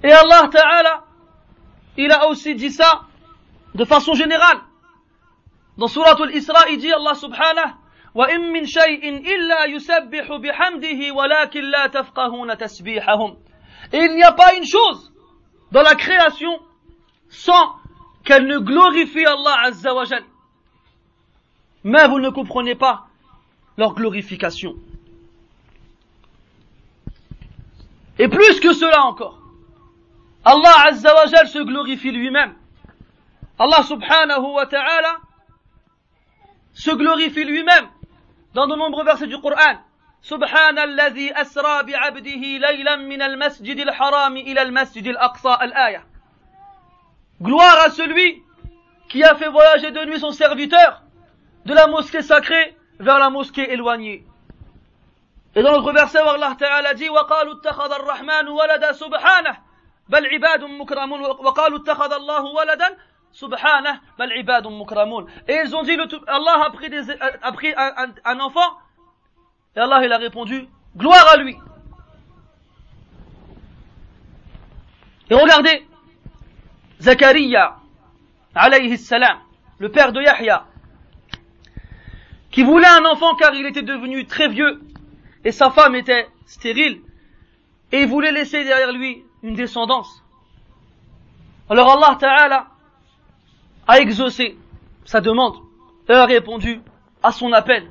Et 0.02 0.12
Allah 0.12 0.48
Ta'ala, 0.52 1.04
il 1.96 2.10
a 2.12 2.28
aussi 2.28 2.54
dit 2.54 2.70
ça 2.70 3.02
de 3.74 3.84
façon 3.84 4.14
générale. 4.14 4.60
Dans 5.78 5.88
Surah 5.88 6.16
Al-Isra, 6.22 6.70
il 6.70 6.78
dit 6.78 6.92
Allah 6.92 7.14
Subhanahu 7.14 7.72
وإن 8.16 8.52
من 8.52 8.64
شيء 8.64 9.16
إلا 9.34 9.64
يسبح 9.64 10.36
بحمده 10.36 11.12
ولكن 11.12 11.60
لا 11.60 11.86
تفقهون 11.86 12.58
تسبيحهم. 12.58 13.36
Et 13.92 13.98
il 13.98 14.14
n'y 14.14 14.22
a 14.22 14.32
pas 14.32 14.54
une 14.54 14.64
chose 14.64 15.12
dans 15.70 15.82
la 15.82 15.94
création 15.94 16.58
sans 17.28 17.76
qu'elle 18.24 18.46
ne 18.46 18.58
glorifie 18.58 19.26
Allah 19.26 19.56
Azza 19.64 19.94
wa 19.94 20.04
Jal. 20.04 20.24
Mais 21.84 22.08
vous 22.08 22.18
ne 22.18 22.30
comprenez 22.30 22.74
pas 22.74 23.06
leur 23.76 23.92
glorification. 23.94 24.76
Et 28.18 28.28
plus 28.28 28.60
que 28.60 28.72
cela 28.72 29.04
encore, 29.04 29.38
Allah 30.43 30.85
Azza 30.87 31.13
wa 31.13 31.25
Jal 31.27 31.47
se 31.47 31.59
glorifie 31.59 32.11
lui-même. 32.11 32.55
Allah 33.59 33.83
subhanahu 33.83 34.53
wa 34.53 34.65
ta'ala 34.65 35.17
se 36.73 36.91
glorifie 36.91 37.43
lui-même 37.43 37.87
dans 38.53 38.67
de 38.67 38.75
nombreux 38.75 39.05
versets 39.05 39.27
du 39.27 39.39
Coran. 39.39 39.77
سبحان 40.23 40.79
الذي 40.79 41.41
أسرى 41.41 41.83
بعبده 41.83 42.43
ليلا 42.57 42.95
من 42.95 43.21
المسجد 43.21 43.79
الحرام 43.79 44.37
إلى 44.37 44.61
المسجد 44.61 45.07
الأقصى 45.07 45.57
الآية 45.61 46.05
Gloire 47.41 47.79
à 47.85 47.89
celui 47.89 48.43
qui 49.09 49.23
a 49.23 49.33
fait 49.33 49.49
voyager 49.49 49.89
de 49.89 50.05
nuit 50.05 50.19
son 50.19 50.31
serviteur 50.31 51.01
de 51.65 51.73
la 51.73 51.87
mosquée 51.87 52.21
sacrée 52.21 52.77
vers 52.99 53.17
la 53.17 53.31
mosquée 53.31 53.73
éloignée. 53.73 54.23
Et 55.55 55.63
dans 55.63 55.71
notre 55.71 55.91
verset, 55.91 56.19
Allah 56.19 56.55
Ta'ala 56.57 56.93
dit 56.93 57.09
وقالوا 57.09 57.53
اتخذ 57.53 57.91
الرحمن 57.91 58.47
ولدا 58.47 58.91
سبحانه 58.91 59.57
بل 60.10 60.26
عباد 60.26 60.64
مكرمون 60.64 61.20
وقالوا 61.20 61.78
اتخذ 61.78 62.12
الله 62.12 62.44
ولدا 62.44 62.96
سبحانه 63.32 64.00
بل 64.18 64.32
عباد 64.32 64.66
مكرمون 64.66 65.26
Et 65.48 65.54
ils 65.64 65.74
ont 65.74 65.82
dit, 65.82 65.96
Allah 66.26 66.64
a 66.66 66.70
pris, 66.70 66.90
des, 66.90 67.10
a 67.10 67.52
pris 67.52 67.72
un, 67.76 67.92
un, 67.96 68.14
un 68.24 68.40
enfant 68.40 68.78
Et 69.76 69.80
Allah 69.80 70.00
il 70.04 70.12
a 70.12 70.18
répondu, 70.18 70.68
gloire 70.96 71.28
à 71.32 71.36
lui. 71.36 71.56
Et 75.28 75.34
regardez, 75.34 75.86
Zachariah, 77.00 77.76
alayhi 78.54 78.96
salam, 78.96 79.38
le 79.78 79.90
père 79.90 80.12
de 80.12 80.22
Yahya, 80.22 80.64
qui 82.50 82.62
voulait 82.62 82.86
un 82.86 83.04
enfant 83.04 83.34
car 83.34 83.52
il 83.54 83.66
était 83.66 83.82
devenu 83.82 84.24
très 84.24 84.48
vieux 84.48 84.80
et 85.44 85.52
sa 85.52 85.70
femme 85.70 85.94
était 85.94 86.28
stérile 86.46 87.02
et 87.92 88.00
il 88.02 88.08
voulait 88.08 88.32
laisser 88.32 88.64
derrière 88.64 88.92
lui 88.92 89.24
une 89.43 89.55
descendance. 89.55 90.23
Alors 91.69 91.91
Allah 91.91 92.17
Ta'ala 92.19 92.67
a 93.87 93.99
exaucé 93.99 94.57
sa 95.05 95.21
demande 95.21 95.55
et 96.09 96.13
a 96.13 96.25
répondu 96.25 96.81
à 97.23 97.31
son 97.31 97.51
appel. 97.53 97.89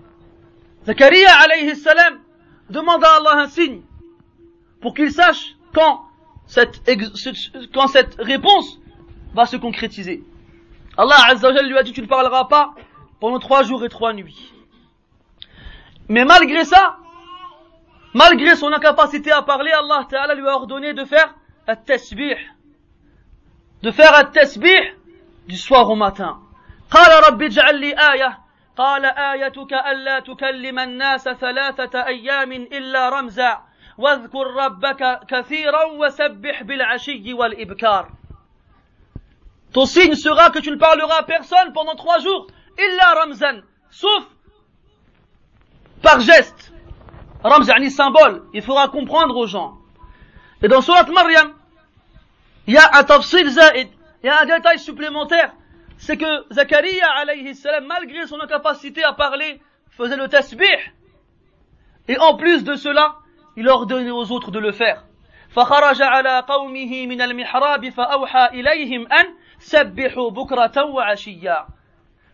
Zachariah 0.85 1.35
alayhi 1.45 1.77
salam 1.77 2.21
demande 2.69 3.05
à 3.05 3.17
Allah 3.17 3.43
un 3.43 3.49
signe 3.49 3.83
pour 4.81 4.95
qu'il 4.95 5.11
sache 5.11 5.57
quand 5.75 6.07
cette, 6.47 6.83
quand 7.73 7.87
cette 7.89 8.17
réponse 8.19 8.79
va 9.35 9.47
se 9.47 9.57
concrétiser. 9.57 10.25
Allah 10.97 11.17
Azza 11.29 11.51
lui 11.63 11.79
a 11.79 11.83
dit 11.83 11.93
tu 11.93 12.03
ne 12.03 12.07
parleras 12.07 12.45
pas 12.45 12.75
pendant 13.21 13.39
trois 13.39 13.63
jours 13.63 13.85
et 13.85 13.89
trois 13.89 14.13
nuits. 14.13 14.53
Mais 16.09 16.25
malgré 16.25 16.65
ça, 16.65 16.97
malgré 18.15 18.57
son 18.57 18.73
incapacité 18.73 19.31
à 19.31 19.43
parler, 19.43 19.71
Allah 19.71 20.07
Ta'ala 20.09 20.35
lui 20.35 20.47
a 20.49 20.55
ordonné 20.57 20.93
de 20.93 21.05
faire 21.05 21.35
un 21.68 21.76
tasbih. 21.76 22.38
De 23.84 23.92
faire 23.92 24.16
un 24.16 24.26
tasbih 24.26 24.94
du 25.48 25.58
soir 25.58 25.90
au 25.90 25.96
matin. 25.96 26.42
قال 26.92 27.24
رب 27.30 27.42
اجعل 27.42 27.80
لي 27.80 27.94
آية 28.14 28.40
قال 28.78 29.06
آيتك 29.06 29.74
ألا 29.74 30.20
تكلم 30.20 30.80
الناس 30.80 31.24
ثلاثة 31.24 32.06
أيام 32.06 32.52
إلا 32.52 33.10
رمزا 33.10 33.62
واذكر 33.98 34.48
ربك 34.48 35.20
كثيرا 35.28 35.84
وسبح 35.86 36.64
بالعشي 36.64 37.34
والإبكار 37.34 38.10
Ton 39.74 39.86
signe 39.86 40.16
sera 40.16 40.52
que 40.52 40.60
tu 40.60 40.72
ne 40.72 40.78
parleras 40.78 41.20
à 41.20 41.24
personne 41.24 41.74
pendant 41.74 41.96
trois 41.96 42.20
jours, 42.20 42.48
illa 42.78 43.14
ramzan, 43.20 43.62
sauf 43.90 44.24
par 46.02 46.22
geste. 46.22 46.72
Ramz 47.44 47.68
yani 47.68 47.92
symbole, 47.92 48.44
il 48.54 48.62
faudra 48.62 48.88
comprendre 48.88 49.36
aux 49.36 49.48
gens. 49.48 49.78
Et 50.63 50.69
dans 50.69 50.81
Surat 50.83 51.05
Maryam, 51.05 51.53
il 52.67 52.75
y 52.75 52.79
a 52.79 52.91
un 52.99 53.05
tafsil 53.05 53.49
zaid, 53.49 53.89
il 54.23 54.27
y 54.27 54.29
a 54.29 54.43
un 54.43 54.47
détail 54.47 54.79
supplémentaire 54.79 55.53
c'est 56.01 56.17
que 56.17 56.47
Zachariah 56.51 57.11
alayhi 57.19 57.55
salam, 57.55 57.85
malgré 57.87 58.27
son 58.27 58.41
incapacité 58.41 59.05
à 59.05 59.13
parler, 59.13 59.61
faisait 59.91 60.17
le 60.17 60.29
tasbih. 60.29 60.65
Et 62.09 62.19
en 62.19 62.39
plus 62.39 62.65
de 62.65 62.75
cela, 62.75 63.17
il 63.57 63.69
ordonnait 63.69 64.11
aux 64.11 64.33
autres 64.33 64.51
de 64.51 64.59
le 64.59 64.73
faire. 64.73 65.05
فخرج 65.51 66.03
على 66.03 66.45
قومه 66.49 67.07
من 67.07 67.23
المحراب 67.23 67.89
فأوحى 67.89 68.47
إليهم 68.47 69.13
أن 69.13 69.27
سبحوا 69.59 70.31
بكرة 70.31 70.85
وعشيا 70.85 71.67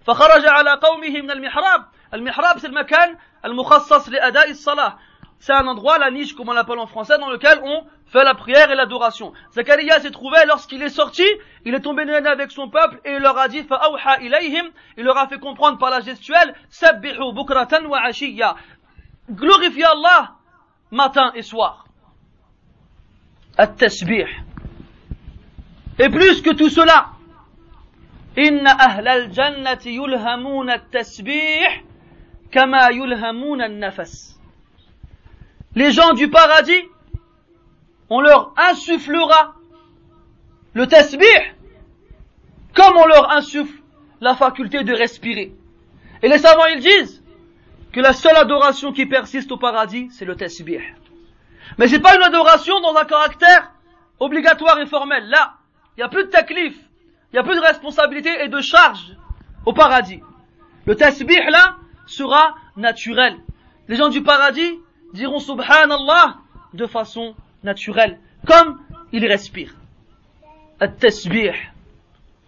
فخرج 0.07 0.47
على 0.47 0.71
قومه 0.71 1.23
من 1.23 1.31
المحراب 1.31 1.85
المحراب 2.15 2.59
c'est 2.59 2.69
le 2.69 2.75
مكان 2.75 3.17
المخصص 3.45 4.09
لأداء 4.09 4.51
الصلاة 4.51 4.99
c'est 5.39 5.53
un 5.53 5.67
endroit, 5.67 5.99
la 5.99 6.11
niche 6.11 6.35
comme 6.35 6.49
on 6.49 6.53
l'appelle 6.53 6.79
en 6.79 6.87
français, 6.87 7.19
dans 7.19 7.31
lequel 7.31 7.59
on 7.63 7.85
fait 8.07 8.25
la 8.25 8.35
prière 8.35 8.71
et 8.71 8.75
l'adoration. 8.75 9.33
Zacharia 9.53 10.01
s'est 10.01 10.11
trouvé 10.11 10.39
lorsqu'il 10.47 10.83
est 10.83 10.91
sorti, 10.91 11.25
il 11.65 11.75
est 11.75 11.81
tombé 11.81 12.05
nez 12.05 12.15
avec 12.15 12.51
son 12.51 12.69
peuple 12.69 13.01
et 13.05 13.13
il 13.15 13.19
leur 13.19 13.37
a 13.37 13.49
dit 13.49 13.67
ilayhim, 14.21 14.71
il 14.97 15.05
leur 15.05 15.19
a 15.19 15.29
fait 15.29 15.39
comprendre 15.39 15.79
par 15.79 15.91
la 15.91 16.01
gestuelle 16.01 16.55
sabbihu 16.69 17.33
bukratan 17.35 17.85
wa 17.87 18.01
ashiya. 18.03 18.57
Glorifiez 19.31 19.85
Allah 19.85 20.37
matin 20.91 21.33
et 21.35 21.43
soir. 21.43 21.87
At-tasbih. 23.59 24.27
Et 25.99 26.09
plus 26.11 26.43
que 26.43 26.51
tout 26.51 26.69
cela, 26.69 27.09
inna 28.37 28.71
ahlal 28.71 29.33
jannati 29.33 29.95
yulhamuna 29.95 30.75
at-tasbih 30.75 31.83
kama 32.53 32.93
yulhamuna 32.93 33.69
Nafas 33.69 34.37
Les 35.75 35.91
gens 35.91 36.13
du 36.13 36.31
paradis 36.31 36.85
on 38.11 38.21
leur 38.21 38.53
insufflera 38.57 39.55
le 40.75 40.87
tasbih 40.87 41.25
comme 42.75 42.97
on 42.97 43.07
leur 43.07 43.33
insuffle 43.33 43.81
la 44.21 44.35
faculté 44.35 44.85
de 44.85 44.93
respirer. 44.93 45.55
Et 46.23 46.29
les 46.29 46.39
savants, 46.39 46.67
ils 46.67 46.81
disent 46.81 47.23
que 47.93 48.01
la 48.01 48.13
seule 48.13 48.37
adoration 48.37 48.93
qui 48.93 49.07
persiste 49.07 49.51
au 49.51 49.57
paradis, 49.57 50.09
c'est 50.11 50.27
le 50.27 50.37
tasbih. 50.37 50.81
Mais 51.79 51.89
c'est 51.89 52.01
pas 52.01 52.15
une 52.15 52.23
adoration 52.23 52.81
dans 52.81 52.95
un 52.95 53.05
caractère 53.05 53.73
obligatoire 54.21 54.79
et 54.79 54.87
formel. 54.87 55.27
Là, 55.29 55.55
il 55.97 56.01
n'y 56.01 56.05
a 56.05 56.09
plus 56.09 56.25
de 56.25 56.29
taklif, 56.29 56.75
il 57.33 57.35
n'y 57.35 57.39
a 57.39 57.43
plus 57.43 57.57
de 57.57 57.61
responsabilité 57.61 58.31
et 58.45 58.49
de 58.49 58.61
charge 58.61 59.17
au 59.65 59.73
paradis. 59.73 60.21
Le 60.85 60.95
tasbih, 60.95 61.51
là, 61.51 61.77
sera 62.07 62.55
naturel. 62.77 63.37
Les 63.89 63.97
gens 63.97 64.09
du 64.09 64.23
paradis, 64.23 64.79
diront 65.15 65.39
Subhanallah 65.39 66.37
de 66.75 66.87
façon 66.87 67.35
naturelle, 67.67 68.19
comme 68.47 68.81
ils 69.13 69.27
respirent. 69.27 69.75
At-tasbih. 70.81 71.53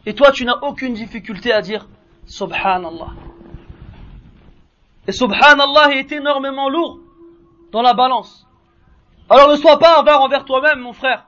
Et 0.07 0.15
toi, 0.15 0.33
tu 0.33 0.47
n'as 0.47 0.59
aucune 0.63 0.95
difficulté 0.95 1.53
à 1.53 1.61
dire 1.61 1.87
Subhanallah. 2.27 3.13
Et 5.07 5.13
Subhanallah 5.13 5.95
est 5.97 6.11
énormément 6.13 6.71
lourd 6.71 7.01
dans 7.73 7.83
la 7.83 7.95
balance. 7.95 8.47
Alors 9.29 9.51
ne 9.51 9.57
sois 9.57 9.79
pas 9.79 9.99
avare 9.99 10.23
envers 10.23 10.45
toi-même, 10.45 10.81
mon 10.81 10.95
frère. 10.95 11.27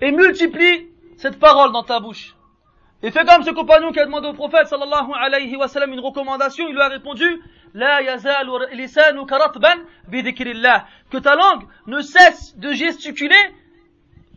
Et 0.00 0.12
multiplie 0.12 0.88
cette 1.16 1.38
parole 1.38 1.72
dans 1.72 1.82
ta 1.82 1.98
bouche. 1.98 2.36
Et 3.02 3.10
fais 3.10 3.24
comme 3.24 3.42
ce 3.42 3.50
compagnon 3.50 3.92
qui 3.92 4.00
a 4.00 4.06
demandé 4.06 4.28
au 4.28 4.32
prophète 4.32 4.66
sallallahu 4.66 5.10
alayhi 5.14 5.54
une 5.54 6.00
recommandation, 6.00 6.66
il 6.68 6.74
lui 6.74 6.80
a 6.80 6.88
répondu 6.88 7.24
La 7.74 8.02
yazalu 8.02 8.52
lisanuka 8.72 9.38
ratban 9.38 9.78
bidhikrillah 10.08 10.86
que 11.10 11.18
ta 11.18 11.36
langue 11.36 11.66
ne 11.86 12.00
cesse 12.00 12.56
de 12.56 12.72
gesticuler 12.72 13.34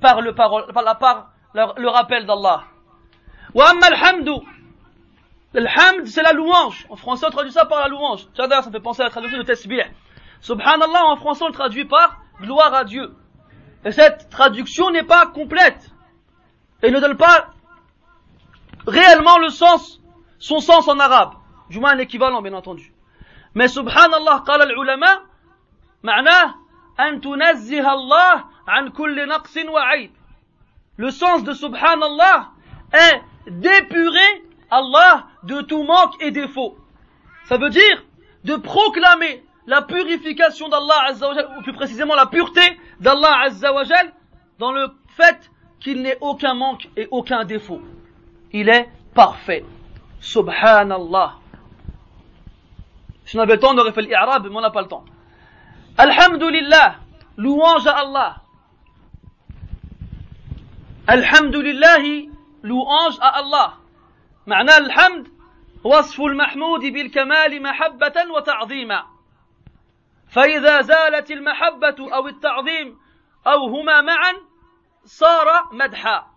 par 0.01 0.21
le, 0.21 0.34
par, 0.34 0.51
la, 0.84 0.95
par 0.95 1.32
le, 1.53 1.88
rappel 1.88 2.25
d'Allah. 2.25 2.63
Wa 3.53 3.69
amma 3.69 3.88
al-hamdu. 3.88 4.45
Al-hamd, 5.55 6.05
c'est 6.05 6.21
la 6.21 6.34
louange. 6.34 6.86
En 6.89 6.95
français, 6.95 7.25
on 7.27 7.32
traduit 7.32 7.51
ça 7.51 7.65
par 7.65 7.80
la 7.80 7.88
louange. 7.88 8.27
Ça, 8.36 8.47
ça 8.47 8.71
fait 8.71 8.80
penser 8.80 9.01
à 9.01 9.05
la 9.05 9.09
traduction 9.09 9.39
de 9.39 9.43
tasbih. 9.43 9.82
Subhanallah, 10.41 11.05
en 11.05 11.15
français, 11.17 11.43
on 11.43 11.47
le 11.47 11.53
traduit 11.53 11.86
par 11.86 12.21
gloire 12.39 12.73
à 12.73 12.84
Dieu. 12.84 13.15
Et 13.84 13.91
cette 13.91 14.30
traduction 14.30 14.91
n'est 14.91 15.03
pas 15.03 15.25
complète. 15.27 15.89
Et 16.84 16.91
ne 16.91 16.99
donne 16.99 17.17
pas 17.17 17.47
réellement 18.88 19.38
le 19.39 19.49
sens, 19.49 19.99
son 20.38 20.59
sens 20.59 20.88
en 20.88 20.99
arabe. 20.99 21.34
Du 21.69 21.80
moins 21.80 21.91
un 21.91 21.99
équivalent, 21.99 22.41
bien 22.41 22.53
entendu. 22.53 22.93
Mais 23.59 23.68
subhanallah, 23.68 24.45
قال 24.47 24.62
العلماء 24.62 25.22
معناه 26.03 26.55
أن 27.01 27.20
تنزه 27.20 27.93
الله 27.93 28.45
عن 28.68 28.89
كل 28.89 29.28
نقص 29.28 29.57
وعيب. 29.57 30.11
Le 30.97 31.11
sens 31.11 31.45
de 31.45 31.53
subhanallah 31.53 32.51
est 32.93 33.22
d'épurer 33.51 34.45
Allah 34.70 35.26
de 35.43 35.61
tout 35.62 35.82
manque 35.82 36.14
et 36.20 36.30
défaut. 36.30 36.76
Ça 37.47 37.57
veut 37.57 37.70
dire 37.70 38.05
de 38.45 38.57
proclamer 38.57 39.45
la 39.66 39.82
purification 39.82 40.68
d'Allah 40.68 41.07
Azzawajal, 41.09 41.57
ou 41.59 41.62
plus 41.62 41.72
précisément 41.72 42.14
la 42.14 42.26
pureté 42.26 42.61
d'Allah 43.01 43.45
Azzawajal, 43.47 44.12
dans 44.59 44.72
le 44.72 44.89
fait 45.16 45.51
qu'il 45.80 46.03
n'ait 46.03 46.18
aucun 46.20 46.55
manque 46.55 46.89
et 46.97 47.09
aucun 47.11 47.45
défaut. 47.45 47.80
Il 48.53 48.68
est 48.68 48.89
parfait. 49.14 49.64
Subhanallah. 50.20 51.35
Si 53.30 53.38
on 53.38 53.41
avait 53.41 53.53
le 53.53 53.59
temps, 53.59 53.75
on 53.75 53.77
aurait 53.77 53.91
fait 53.91 54.01
l'I'rab, 54.01 54.47
mais 54.47 54.55
on 54.55 54.59
n'a 54.59 54.71
pas 54.71 54.82
le 54.82 54.88
temps. 54.88 55.05
Alhamdulillah, 55.99 56.95
louange 57.38 57.86
à 57.86 57.99
Allah. 57.99 58.38
Alhamdulillah, 61.05 61.99
louange 62.63 63.19
à 63.21 63.27
Allah. 63.27 63.73
معنى 64.47 64.77
الحمد 64.77 65.27
وصف 65.84 66.21
المحمود 66.21 66.80
بالكمال 66.80 67.61
محبة 67.61 68.13
وتعظيما 68.36 69.03
فإذا 70.30 70.82
زالت 70.82 71.32
المحبة 71.32 72.13
أو 72.13 72.27
التعظيم 72.27 72.97
أو 73.47 73.67
هما 73.67 74.01
معا 74.01 74.34
صار 75.05 75.69
مدحا 75.71 76.27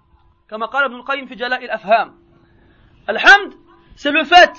كما 0.51 0.67
قال 0.67 0.85
ابن 0.85 0.95
القيم 0.95 1.27
في 1.27 1.35
جلاء 1.35 1.65
الأفهام 1.65 2.19
الحمد 3.09 3.55
c'est 3.97 4.11
le 4.11 4.25
fait 4.25 4.53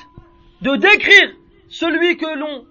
de 0.61 0.75
décrire 0.75 1.42
celui 1.73 2.17
que 2.17 2.37
l'on 2.37 2.65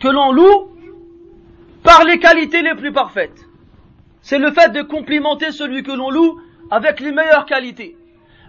que 0.00 0.08
l'on 0.08 0.32
loue 0.32 0.76
par 1.82 2.04
les 2.04 2.18
qualités 2.18 2.62
les 2.62 2.74
plus 2.74 2.92
parfaites. 2.92 3.46
C'est 4.20 4.38
le 4.38 4.50
fait 4.50 4.70
de 4.70 4.82
complimenter 4.82 5.50
celui 5.50 5.82
que 5.82 5.92
l'on 5.92 6.10
loue 6.10 6.40
avec 6.70 7.00
les 7.00 7.12
meilleures 7.12 7.46
qualités. 7.46 7.96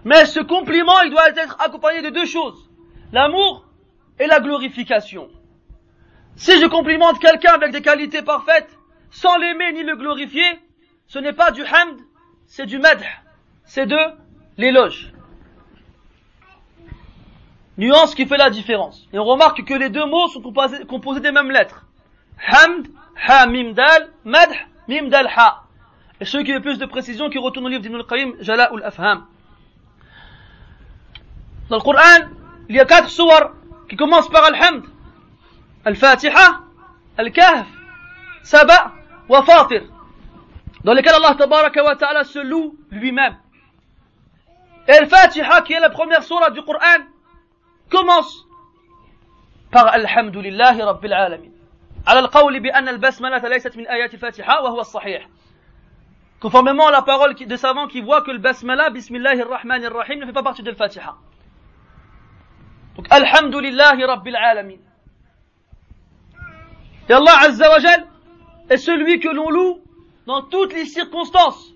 Mais 0.04 0.26
ce 0.26 0.40
compliment, 0.40 1.00
il 1.04 1.10
doit 1.10 1.30
être 1.30 1.56
accompagné 1.60 2.02
de 2.02 2.10
deux 2.10 2.26
choses. 2.26 2.68
L'amour 3.12 3.64
et 4.18 4.26
la 4.26 4.40
glorification. 4.40 5.30
Si 6.36 6.60
je 6.60 6.66
complimente 6.66 7.20
quelqu'un 7.20 7.52
avec 7.52 7.72
des 7.72 7.82
qualités 7.82 8.22
parfaites, 8.22 8.78
sans 9.10 9.36
l'aimer 9.38 9.72
ni 9.72 9.82
le 9.82 9.96
glorifier, 9.96 10.60
ce 11.06 11.18
n'est 11.18 11.32
pas 11.32 11.52
du 11.52 11.62
hamd, 11.62 12.00
c'est 12.46 12.66
du 12.66 12.78
madh, 12.78 13.02
c'est 13.64 13.86
de 13.86 13.98
l'éloge. 14.58 15.12
Nuance 17.78 18.14
qui 18.14 18.26
fait 18.26 18.36
la 18.36 18.50
différence. 18.50 19.08
Et 19.12 19.18
on 19.18 19.24
remarque 19.24 19.64
que 19.64 19.74
les 19.74 19.88
deux 19.88 20.04
mots 20.04 20.28
sont 20.28 20.42
composés, 20.42 21.20
des 21.20 21.32
mêmes 21.32 21.50
lettres. 21.50 21.86
Hamd, 22.46 22.88
ha 23.26 23.46
mim 23.46 23.72
dal, 23.72 24.10
madh, 24.24 24.52
mim 24.88 25.08
dal 25.08 25.28
ha. 25.34 25.64
Et 26.20 26.24
ceux 26.24 26.42
qui 26.42 26.52
veulent 26.52 26.62
plus 26.62 26.78
de 26.78 26.86
précision, 26.86 27.30
qui 27.30 27.38
retournent 27.38 27.66
au 27.66 27.68
livre 27.68 27.82
d'Ibn 27.82 27.96
al-Qayyim, 27.96 28.34
Jala 28.40 28.70
ul 28.74 28.82
afham. 28.84 29.26
Dans 31.70 31.76
le 31.76 31.82
Coran, 31.82 32.28
il 32.68 32.76
y 32.76 32.80
a 32.80 32.84
quatre 32.84 33.08
sourates 33.08 33.52
qui 33.88 33.96
commencent 33.96 34.28
par 34.28 34.44
Al-Hamd. 34.44 34.84
Al-Fatiha, 35.84 36.60
Al-Kahf, 37.16 37.66
Saba 38.42 38.92
wa 39.28 39.42
Fatir. 39.42 39.82
Dans 40.84 40.92
lesquels 40.92 41.14
Allah 41.14 41.34
tabaraka 41.36 41.82
wa 41.82 41.96
ta'ala 41.96 42.24
se 42.24 42.38
loue 42.38 42.76
lui-même. 42.90 43.36
Et 44.86 44.92
Al-Fatiha, 44.92 45.62
qui 45.62 45.72
est 45.72 45.80
la 45.80 45.90
première 45.90 46.22
sourate 46.22 46.52
du 46.52 46.62
Coran, 46.62 47.04
commence 47.92 48.46
par 49.70 49.86
Alhamdulillahi 49.86 50.82
Rabbil 50.82 51.12
Alamin. 51.12 51.52
على 52.06 52.18
القول 52.18 52.60
بأن 52.60 52.88
البسملة 52.88 53.48
ليست 53.48 53.76
آيات 53.76 54.14
الفاتحة 54.14 54.62
وهو 54.62 54.80
الصحيح. 54.80 55.28
Conformément 56.40 56.88
à 56.88 56.90
la 56.90 57.02
parole 57.02 57.34
de 57.34 57.56
savants 57.56 57.86
qui 57.86 58.00
voient 58.00 58.22
que 58.22 58.32
le 58.32 58.38
basmala, 58.38 58.90
bismillahir 58.90 59.48
rahmanir 59.48 59.92
rahim, 59.94 60.18
ne 60.18 60.26
fait 60.26 60.32
pas 60.32 60.42
partie 60.42 60.64
de 60.64 60.70
l'Fatiha. 60.72 61.14
Donc, 62.96 63.06
Alhamdulillahi 63.10 64.04
Rabbil 64.04 64.36
Alamin. 64.36 64.82
Et 67.08 67.12
Allah 67.12 67.38
Azza 67.42 67.70
wa 67.70 67.78
Jal 67.78 68.06
est 68.68 68.76
celui 68.78 69.20
que 69.20 69.28
l'on 69.28 69.50
loue 69.50 69.80
dans 70.26 70.42
toutes 70.42 70.72
les 70.72 70.86
circonstances, 70.86 71.72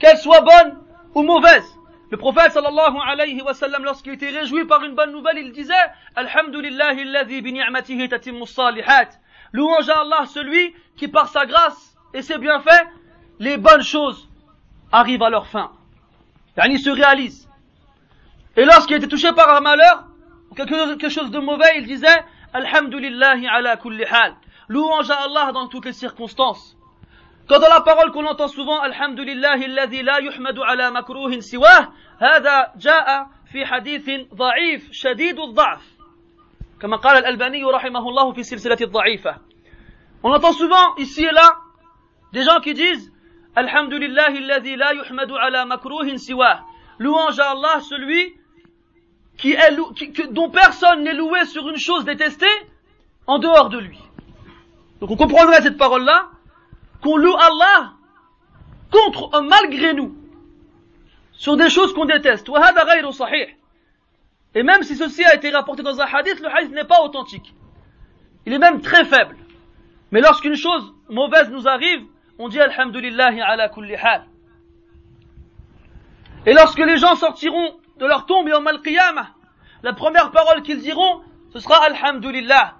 qu'elles 0.00 0.18
soient 0.18 0.40
bonnes 0.40 0.78
ou 1.14 1.22
mauvaises. 1.22 1.76
Le 2.10 2.16
prophète 2.16 2.52
sallallahu 2.52 2.96
alayhi 3.06 3.40
wa 3.40 3.54
sallam, 3.54 3.84
lorsqu'il 3.84 4.14
était 4.14 4.30
réjoui 4.30 4.64
par 4.66 4.82
une 4.82 4.96
bonne 4.96 5.12
nouvelle, 5.12 5.38
il 5.38 5.52
disait 5.52 5.74
Alhamdulillahi 6.16 7.02
alladhi 7.02 7.40
bi 7.40 7.52
ni'matihi. 7.52 8.08
Louange 9.52 9.88
à 9.88 10.00
Allah, 10.00 10.26
celui 10.26 10.74
qui 10.96 11.06
par 11.06 11.28
sa 11.28 11.46
grâce 11.46 11.96
et 12.12 12.22
ses 12.22 12.38
bienfaits, 12.38 12.86
les 13.38 13.56
bonnes 13.56 13.82
choses 13.82 14.28
arrivent 14.90 15.22
à 15.22 15.30
leur 15.30 15.46
fin. 15.46 15.70
Yani 16.56 16.78
se 16.80 16.90
réalisent. 16.90 17.48
Et 18.56 18.64
lorsqu'il 18.64 18.96
était 18.96 19.06
touché 19.06 19.32
par 19.32 19.54
un 19.54 19.60
malheur, 19.60 20.04
quelque 20.56 21.08
chose 21.08 21.30
de 21.30 21.38
mauvais, 21.38 21.78
il 21.78 21.86
disait 21.86 22.08
Alhamdulillahi 22.52 23.46
ala 23.46 23.76
kulli 23.76 24.04
hal. 24.04 24.34
Louange 24.68 25.10
à 25.10 25.22
Allah 25.22 25.52
dans 25.52 25.68
toutes 25.68 25.84
les 25.84 25.92
circonstances. 25.92 26.76
Quant 27.49 27.59
à 27.59 27.69
la 27.69 27.81
parole 27.81 28.11
qu'on 28.11 28.25
entend 28.25 28.47
souvent, 28.47 28.79
Alhamdulillahi 28.81 29.65
alladhi 29.65 30.01
la 30.01 30.19
yuhmadu 30.21 30.61
ala 30.61 30.91
makruhin 30.91 31.41
siwah, 31.41 31.91
هذا 32.19 32.71
جاء 32.77 33.27
في 33.51 33.65
حديث 33.65 34.09
ضعيف 34.33 34.89
شديد 34.91 35.39
الضعف 35.39 35.83
كما 36.81 36.97
قال 36.97 37.17
الألباني 37.17 37.63
رحمه 37.63 38.09
الله 38.09 38.31
في 38.31 38.43
سلسلة 38.43 38.77
الضعيفة 38.81 39.35
On 40.23 40.31
entend 40.31 40.53
souvent 40.53 40.95
ici 40.97 41.23
et 41.23 41.31
là 41.31 41.57
des 42.33 42.41
gens 42.41 42.59
qui 42.59 42.73
disent 42.73 43.11
Alhamdulillahi 43.55 44.37
alladhi 44.37 44.75
la 44.75 44.93
yuhmadu 44.93 45.33
ala 45.35 45.65
makruhin 45.65 46.17
siwah. 46.17 46.61
Louange 46.99 47.39
à 47.39 47.51
Allah 47.51 47.79
celui 47.81 48.33
qui 49.37 49.51
est, 49.51 49.77
qui, 49.95 50.11
que, 50.11 50.27
dont 50.27 50.49
personne 50.49 51.03
n'est 51.03 51.13
loué 51.13 51.45
sur 51.45 51.67
une 51.69 51.77
chose 51.77 52.05
détestée 52.05 52.47
en 53.27 53.39
dehors 53.39 53.69
de 53.69 53.79
lui. 53.79 53.99
Donc 54.99 55.11
on 55.11 55.17
comprendrait 55.17 55.61
cette 55.61 55.77
parole-là, 55.77 56.29
qu'on 57.01 57.17
loue 57.17 57.35
Allah 57.35 57.93
contre, 58.91 59.35
euh, 59.35 59.41
malgré 59.41 59.93
nous, 59.93 60.15
sur 61.31 61.57
des 61.57 61.69
choses 61.69 61.93
qu'on 61.93 62.05
déteste. 62.05 62.49
Et 64.55 64.63
même 64.63 64.83
si 64.83 64.95
ceci 64.95 65.23
a 65.25 65.35
été 65.35 65.49
rapporté 65.49 65.83
dans 65.83 65.99
un 65.99 66.05
hadith, 66.05 66.39
le 66.39 66.47
hadith 66.47 66.71
n'est 66.71 66.85
pas 66.85 67.01
authentique. 67.03 67.53
Il 68.45 68.53
est 68.53 68.59
même 68.59 68.81
très 68.81 69.05
faible. 69.05 69.35
Mais 70.11 70.21
lorsqu'une 70.21 70.55
chose 70.55 70.93
mauvaise 71.09 71.49
nous 71.49 71.67
arrive, 71.67 72.05
on 72.39 72.47
dit 72.47 72.59
Alhamdulillahi 72.59 73.41
ala 73.41 73.69
kulli 73.69 73.95
hal. 73.95 74.25
Et 76.45 76.53
lorsque 76.53 76.79
les 76.79 76.97
gens 76.97 77.15
sortiront 77.15 77.75
de 77.97 78.05
leur 78.05 78.25
tombe 78.25 78.47
et 78.47 78.53
en 78.53 78.61
mal 78.61 78.79
la 79.83 79.93
première 79.93 80.31
parole 80.31 80.61
qu'ils 80.61 80.79
diront, 80.79 81.21
ce 81.53 81.59
sera 81.59 81.83
Alhamdulillah. 81.85 82.75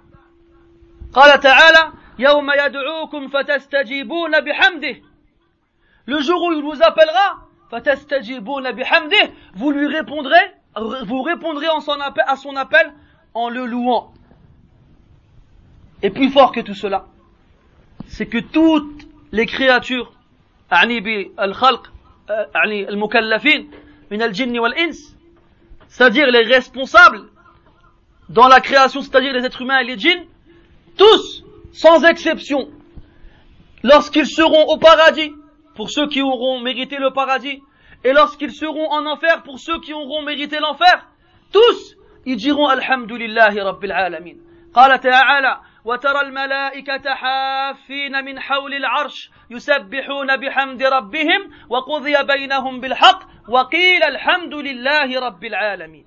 قال 1.12 1.40
تعالى 1.40 1.92
يوم 2.20 2.50
يدعوكم 2.50 3.28
فتستجيبون 3.28 4.40
بحمده 4.40 4.96
le 6.06 6.20
jour 6.20 6.42
où 6.42 6.52
il 6.52 6.62
vous 6.62 6.82
appellera 6.82 7.38
فتستجيبون 7.72 8.72
بحمده 8.72 9.30
vous 9.54 9.70
lui 9.70 9.86
répondrez 9.86 10.44
vous 11.04 11.22
répondrez 11.22 11.68
en 11.68 11.80
son 11.80 12.00
appel, 12.00 12.24
à 12.26 12.36
son 12.36 12.56
appel 12.56 12.92
en 13.34 13.48
le 13.48 13.64
louant 13.66 14.12
et 16.02 16.10
plus 16.10 16.30
fort 16.30 16.52
que 16.52 16.60
tout 16.60 16.74
cela 16.74 17.06
c'est 18.06 18.26
que 18.26 18.38
toutes 18.38 19.06
les 19.32 19.46
créatures 19.46 20.12
أعني 20.72 21.00
بالخلق 21.00 21.92
أعني 22.30 22.88
المكلفين 22.88 23.70
من 24.10 24.22
الجن 24.22 24.58
والإنس 24.58 25.16
c'est-à-dire 25.88 26.30
les 26.30 26.42
responsables 26.42 27.22
dans 28.28 28.48
la 28.48 28.60
création, 28.60 29.02
c'est-à-dire 29.02 29.32
les 29.32 29.44
êtres 29.44 29.62
humains 29.62 29.78
et 29.78 29.84
les 29.84 29.98
djinns, 29.98 30.24
tous, 30.96 31.44
sans 31.72 32.04
exception, 32.04 32.68
lorsqu'ils 33.82 34.26
seront 34.26 34.64
au 34.66 34.78
paradis, 34.78 35.32
pour 35.74 35.90
ceux 35.90 36.08
qui 36.08 36.22
auront 36.22 36.60
mérité 36.60 36.96
le 36.96 37.12
paradis, 37.12 37.62
et 38.04 38.12
lorsqu'ils 38.12 38.52
seront 38.52 38.90
en 38.90 39.06
enfer, 39.06 39.42
pour 39.42 39.58
ceux 39.58 39.80
qui 39.80 39.92
auront 39.92 40.22
mérité 40.22 40.58
l'enfer, 40.58 41.06
tous, 41.52 41.96
ils 42.24 42.36
diront 42.36 42.66
Alhamdulillahi 42.66 43.60
Rabbil 43.60 43.92
Alamin. 43.92 44.36
قال 44.76 45.00
تعالى 45.00 45.60
وترى 45.84 46.20
الملائكة 46.20 47.14
حافين 47.14 48.24
من 48.24 48.40
حول 48.40 48.74
العرش 48.74 49.30
يسبحون 49.50 50.36
بحمد 50.36 50.82
ربهم 50.82 51.50
وقضي 51.68 52.22
بينهم 52.22 52.80
بالحق 52.80 53.22
وقيل 53.48 54.02
الحمد 54.02 54.54
لله 54.54 55.20
رب 55.20 55.44
العالمين 55.44 56.06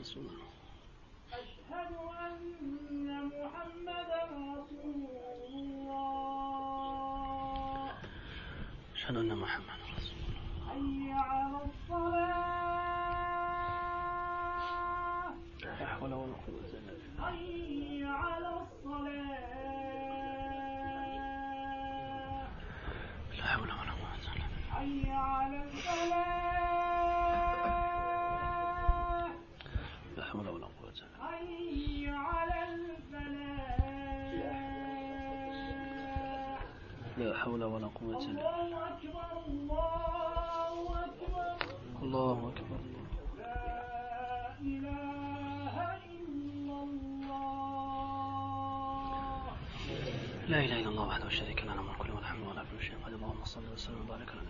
رسول 0.00 0.26
الله 0.26 0.48
أشهد 1.32 1.92
أن 2.26 3.08
محمدا 3.26 4.20
رسول 4.24 5.04
الله. 5.48 6.00
أشهد 8.94 9.16
أن 9.16 9.36
محمدا 9.36 9.84
رسول 9.98 10.18
الله. 10.26 10.40
حي 10.68 11.12
على 11.12 11.58
الصلاة. 11.64 12.30
لا 15.64 15.86
حول 15.86 16.12
ولا 16.14 16.34
قوة 16.46 16.70
إلا 16.72 16.92
بالله. 16.92 17.24
حي 17.26 18.04
على 18.04 18.50
الصلاة. 18.60 19.50
لا 23.38 23.44
حول 23.46 23.70
ولا 23.70 23.92
قوة 23.92 24.14
إلا 24.14 24.46
بالله. 24.48 24.70
حي 24.70 25.10
على 25.12 25.56
الفلاح 25.62 26.59
حول 30.30 30.48
ولا 30.48 30.66
قوة 30.66 30.90
إلا 30.90 31.06
بالله. 31.06 31.26
حي 31.30 32.08
على 32.08 32.58
الفلاح. 32.74 33.80
لا 37.18 37.38
حول 37.38 37.64
ولا 37.64 37.86
قوة 37.86 38.18
إلا 38.18 38.26
بالله. 38.26 38.60
الله 38.60 38.88
أكبر 38.88 39.30
الله 39.42 41.04
أكبر. 41.04 41.50
لا 42.00 42.02
الله 42.02 42.38
أكبر. 42.48 42.80
إله 44.60 45.74
إلا 46.20 46.76
الله. 46.82 47.60
لا 50.48 50.58
إله 50.64 50.76
إلا 50.80 50.88
الله 50.88 51.06
وحده 51.06 51.24
لا 51.24 51.30
شريك 51.30 51.64
له. 51.64 51.79
اللهم 53.40 53.52
صل 53.54 53.72
وسلم 53.74 54.00
وبارك 54.04 54.28
على 54.30 54.40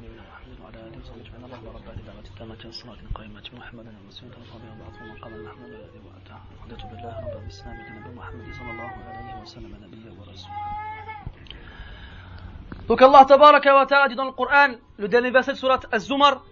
نبينا 0.00 0.22
محمد 0.28 0.60
وعلى 0.62 0.78
آله 0.86 0.98
وصحبه 0.98 1.20
أجمعين. 1.22 1.44
اللهم 1.44 1.66
رب 1.76 1.86
هذه 1.88 2.00
الدعوة 2.02 2.26
التامة 2.32 2.58
والصلاة 2.64 3.00
القائمة 3.06 3.46
محمدا 3.52 3.90
المسلم 4.02 4.30
وصحبه 4.42 4.68
وبعث 4.74 5.02
من 5.02 5.16
قال 5.22 5.32
المحمود 5.34 5.70
الذي 5.70 6.00
وأتاه 6.06 6.40
رضيت 6.64 6.82
بالله 6.90 7.14
رب 7.24 7.42
الإسلام 7.42 7.76
نبي 7.98 8.10
محمد 8.20 8.54
صلى 8.58 8.70
الله 8.70 8.90
عليه 9.08 9.42
وسلم 9.42 9.72
نبيا 9.84 10.10
ورسولا 10.18 10.54
Donc 12.88 13.02
Allah 13.02 13.24
tabaraka 13.26 13.74
wa 13.74 13.86
ta'ala 13.86 14.08
dit 14.08 14.16
dans 14.16 14.24
le 14.24 14.32
Coran, 14.32 14.74
le 14.98 15.06
dernier 15.06 15.30
verset 15.30 15.52
de 15.52 15.58
surat 15.58 15.80
Az-Zumar, 15.92 16.42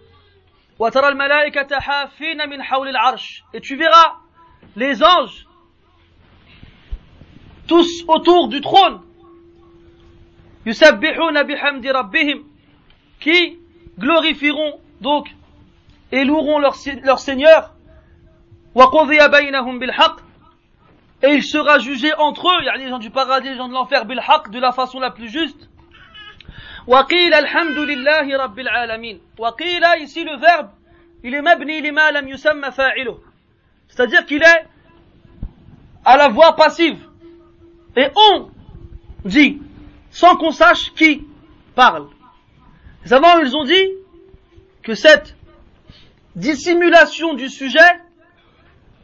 وَتَرَى 0.79 1.07
الْمَلَائِكَةَ 1.07 1.79
حَافِينَ 1.79 2.39
مِنْ 2.49 2.61
حَوْلِ 2.63 2.87
الْعَرْشِ 2.87 3.43
Et 3.53 3.59
tu 3.59 3.75
verras 3.75 4.19
les 4.77 5.03
anges 5.03 5.47
tous 7.67 8.05
autour 8.07 8.47
du 8.47 8.61
trône 8.61 9.01
Yusabbihuna 10.65 11.43
bihamdi 11.43 11.89
rabbihim. 11.89 12.43
Qui 13.19 13.59
glorifieront 13.97 14.79
donc 15.01 15.29
et 16.11 16.23
loueront 16.23 16.59
leur, 16.59 16.75
Seigneur. 17.19 17.73
Wa 18.75 18.89
qudhiya 18.91 19.29
baynahum. 19.29 19.79
Et 21.21 21.33
il 21.33 21.43
sera 21.43 21.79
jugé 21.79 22.13
entre 22.17 22.47
eux, 22.47 22.61
il 22.61 22.65
y 22.65 22.69
a 22.69 22.77
les 22.77 22.87
gens 22.87 22.99
du 22.99 23.09
paradis, 23.09 23.49
les 23.49 23.57
gens 23.57 23.67
de 23.67 23.73
l'enfer, 23.73 24.05
bil 24.05 24.19
haqq, 24.19 24.51
de 24.51 24.59
la 24.59 24.71
façon 24.71 24.99
la 24.99 25.11
plus 25.11 25.29
juste. 25.29 25.69
Wa 26.87 27.05
qila 27.05 27.37
alhamdulillahi 27.37 28.35
rabbil 28.35 28.67
alamin. 28.69 29.17
Wa 29.37 29.53
qila, 29.57 29.97
ici 29.97 30.23
le 30.23 30.37
verbe, 30.37 30.69
il 31.23 31.33
est 31.33 31.41
mabni 31.41 31.81
lima 31.81 32.11
lam 32.11 32.27
yusamma 32.27 32.71
fa'iluh. 32.71 33.17
C'est-à-dire 33.89 34.25
qu'il 34.25 34.41
est 34.41 34.65
à 36.05 36.15
la 36.15 36.29
voix 36.29 36.55
passive. 36.55 36.99
Et 37.97 38.07
on 38.15 38.49
dit 39.25 39.61
sans 40.11 40.35
qu'on 40.37 40.51
sache 40.51 40.93
qui 40.93 41.27
parle. 41.75 42.07
Les 43.03 43.09
savants, 43.09 43.39
ils 43.39 43.55
ont 43.55 43.63
dit 43.63 43.89
que 44.83 44.93
cette 44.93 45.35
dissimulation 46.35 47.33
du 47.33 47.49
sujet 47.49 47.79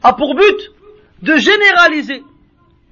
a 0.03 0.13
pour 0.13 0.35
but 0.35 0.71
de 1.21 1.35
généraliser 1.37 2.23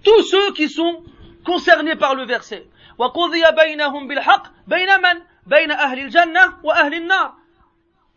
tous 0.03 0.23
ceux 0.23 0.53
qui 0.53 0.69
sont 0.69 1.03
concernés 1.45 1.95
par 1.95 2.15
le 2.15 2.25
verset. 2.25 2.65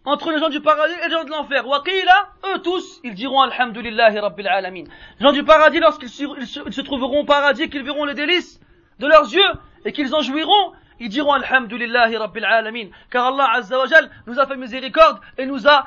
Entre 0.04 0.30
les 0.30 0.38
gens 0.38 0.48
du 0.48 0.60
paradis 0.60 0.94
et 1.02 1.08
les 1.08 1.10
gens 1.10 1.24
de 1.24 1.30
l'enfer. 1.30 1.64
eux 1.66 2.58
tous, 2.62 3.00
ils 3.02 3.14
diront 3.14 3.40
Alhamdulillahi 3.40 4.18
Rabbil 4.20 4.46
Alamin. 4.46 4.84
Les 5.18 5.26
gens 5.26 5.32
du 5.32 5.42
paradis, 5.42 5.80
lorsqu'ils 5.80 6.08
se 6.08 6.80
trouveront 6.82 7.22
au 7.22 7.24
paradis, 7.24 7.68
qu'ils 7.68 7.82
verront 7.82 8.04
les 8.04 8.14
délices 8.14 8.60
de 9.00 9.06
leurs 9.06 9.32
yeux, 9.32 9.50
et 9.86 9.92
qu'ils 9.92 10.14
en 10.14 10.20
jouiront. 10.20 10.72
Ils 10.98 11.08
diront 11.08 11.32
alhamdulillahi 11.32 12.16
rabbil 12.16 12.44
alamin 12.44 12.88
car 13.10 13.26
Allah 13.26 13.50
azza 13.54 13.78
wa 13.78 13.86
nous 14.26 14.38
a 14.38 14.46
fait 14.46 14.56
miséricorde 14.56 15.20
et 15.38 15.46
nous 15.46 15.66
a 15.66 15.86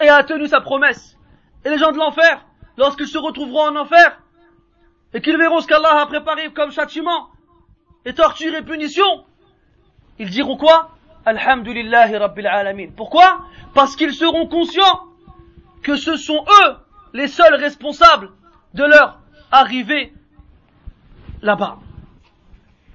et 0.00 0.08
a 0.08 0.22
tenu 0.22 0.46
sa 0.46 0.60
promesse. 0.60 1.16
Et 1.64 1.70
les 1.70 1.78
gens 1.78 1.90
de 1.90 1.98
l'enfer 1.98 2.44
lorsqu'ils 2.76 3.08
se 3.08 3.18
retrouveront 3.18 3.68
en 3.68 3.76
enfer 3.76 4.20
et 5.14 5.20
qu'ils 5.20 5.36
verront 5.36 5.60
ce 5.60 5.66
qu'Allah 5.66 6.00
a 6.00 6.06
préparé 6.06 6.52
comme 6.52 6.70
châtiment 6.70 7.30
et 8.04 8.14
torture 8.14 8.54
et 8.54 8.62
punition, 8.62 9.24
ils 10.18 10.30
diront 10.30 10.56
quoi? 10.56 10.90
Alhamdulillahi 11.26 12.16
Rabbil 12.16 12.46
Alamin. 12.46 12.88
Pourquoi? 12.96 13.40
Parce 13.74 13.96
qu'ils 13.96 14.14
seront 14.14 14.46
conscients 14.46 15.04
que 15.82 15.96
ce 15.96 16.16
sont 16.16 16.44
eux 16.64 16.76
les 17.12 17.28
seuls 17.28 17.54
responsables 17.54 18.30
de 18.74 18.84
leur 18.84 19.18
arrivée 19.50 20.12
là-bas. 21.42 21.78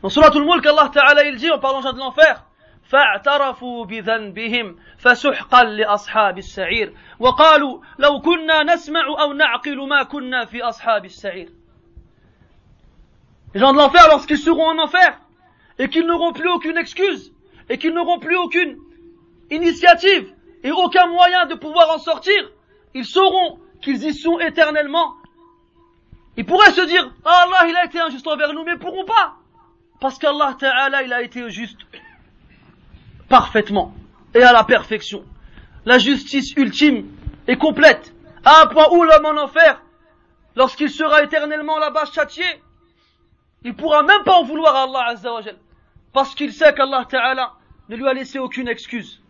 Dans 0.05 0.09
Surah 0.09 0.31
Al-Mulk, 0.35 0.67
Allah 0.67 0.91
Ta'ala 0.93 1.25
il 1.25 1.37
dit 1.37 1.51
en 1.51 1.59
parlant 1.59 1.81
de 1.81 1.99
l'enfer 1.99 2.45
فاعترفوا 2.91 3.85
بذنبهم 3.85 4.77
فسحقا 4.99 5.65
لأصحاب 5.65 6.39
السعير 6.39 6.95
وقالوا 7.19 7.81
لو 7.99 8.21
كنا 8.21 8.63
نسمع 8.63 9.07
أو 9.21 9.33
نعقل 9.33 9.89
ما 9.89 10.03
كنا 10.03 10.45
في 10.45 10.63
أصحاب 10.63 11.05
السعير 11.05 11.49
les 13.55 13.61
gens 13.61 13.73
de 13.73 13.79
l'enfer, 13.79 14.07
lorsqu'ils 14.09 14.39
seront 14.39 14.69
en 14.69 14.79
enfer, 14.79 15.19
et 15.79 15.89
qu'ils 15.89 16.07
n'auront 16.07 16.33
plus 16.33 16.49
aucune 16.49 16.77
excuse, 16.77 17.33
et 17.69 17.79
qu'ils 17.79 17.93
n'auront 17.93 18.21
plus 18.21 18.37
aucune 18.37 18.79
initiative, 19.51 20.33
et 20.63 20.71
aucun 20.71 21.09
moyen 21.09 21.47
de 21.47 21.57
pouvoir 21.57 21.91
en 21.91 21.99
sortir, 21.99 22.51
ils 22.95 23.05
sauront 23.05 23.59
qu'ils 23.83 24.05
y 24.05 24.15
sont 24.15 24.39
éternellement. 24.39 25.15
Ils 26.37 26.47
pourraient 26.47 26.71
se 26.71 26.83
dire, 26.83 27.13
ah 27.25 27.45
Allah, 27.47 27.69
il 27.69 27.77
a 27.77 27.87
été 27.87 27.99
injuste 27.99 28.27
envers 28.29 28.53
nous, 28.53 28.63
mais 28.63 28.75
ils 28.75 28.79
pourront 28.79 29.05
pas. 29.05 29.35
Parce 30.00 30.18
qu'Allah 30.18 30.56
Ta'ala, 30.60 31.04
il 31.04 31.14
a 31.14 31.22
été 31.22 31.50
juste 31.50 31.80
parfaitement, 33.30 33.94
et 34.34 34.44
à 34.44 34.52
la 34.52 34.64
perfection. 34.64 35.24
La 35.86 35.98
justice 35.98 36.54
ultime 36.56 37.06
et 37.48 37.58
complète, 37.58 38.14
à 38.44 38.64
un 38.64 38.68
point 38.68 38.88
où 38.92 39.04
l'homme 39.04 39.26
en 39.26 39.42
enfer, 39.42 39.82
lorsqu'il 40.56 40.90
sera 40.90 41.24
éternellement 41.24 41.80
là-bas 41.80 42.06
châtié, 42.06 42.46
il 43.64 43.76
pourra 43.76 44.04
même 44.04 44.24
pas 44.24 44.36
en 44.36 44.44
vouloir 44.44 44.76
à 44.76 44.84
Allah 44.84 45.06
Azza 45.10 45.34
wa 45.34 45.42
Jal. 45.42 45.58
Parce 46.14 46.36
qu'il 46.36 46.54
sait 46.54 46.74
qu'Allah 46.74 47.06
Ta'ala 47.10 47.54
ne 47.90 47.96
lui 47.96 48.08
a 48.08 48.14
laissé 48.14 48.40
aucune 48.40 48.68
excuse. 48.68 49.22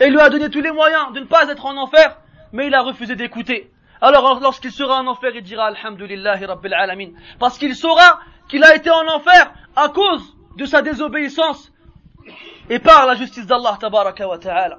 Et 0.00 0.06
il 0.06 0.12
lui 0.12 0.20
a 0.20 0.30
donné 0.30 0.50
tous 0.50 0.60
les 0.60 0.70
moyens 0.72 1.12
de 1.12 1.20
ne 1.20 1.24
pas 1.24 1.48
être 1.48 1.66
en 1.66 1.76
enfer, 1.76 2.16
mais 2.52 2.68
il 2.68 2.74
a 2.74 2.82
refusé 2.82 3.16
d'écouter. 3.16 3.70
Alors 4.00 4.40
lorsqu'il 4.40 4.72
sera 4.72 5.00
en 5.00 5.06
enfer, 5.06 5.32
il 5.34 5.42
dira 5.42 5.66
Alhamdulillahi 5.66 6.44
Rabbil 6.44 6.74
Alamin. 6.74 7.10
Parce 7.38 7.58
qu'il 7.58 7.74
saura 7.76 8.20
qu'il 8.48 8.64
a 8.64 8.74
été 8.74 8.90
en 8.90 9.06
enfer 9.06 9.52
à 9.76 9.88
cause 9.88 10.36
de 10.56 10.64
sa 10.66 10.82
désobéissance 10.82 11.72
et 12.68 12.78
par 12.78 13.06
la 13.06 13.14
justice 13.14 13.46
d'Allah 13.46 13.76
Tabaraka 13.80 14.28
wa 14.28 14.38
Ta'ala. 14.38 14.78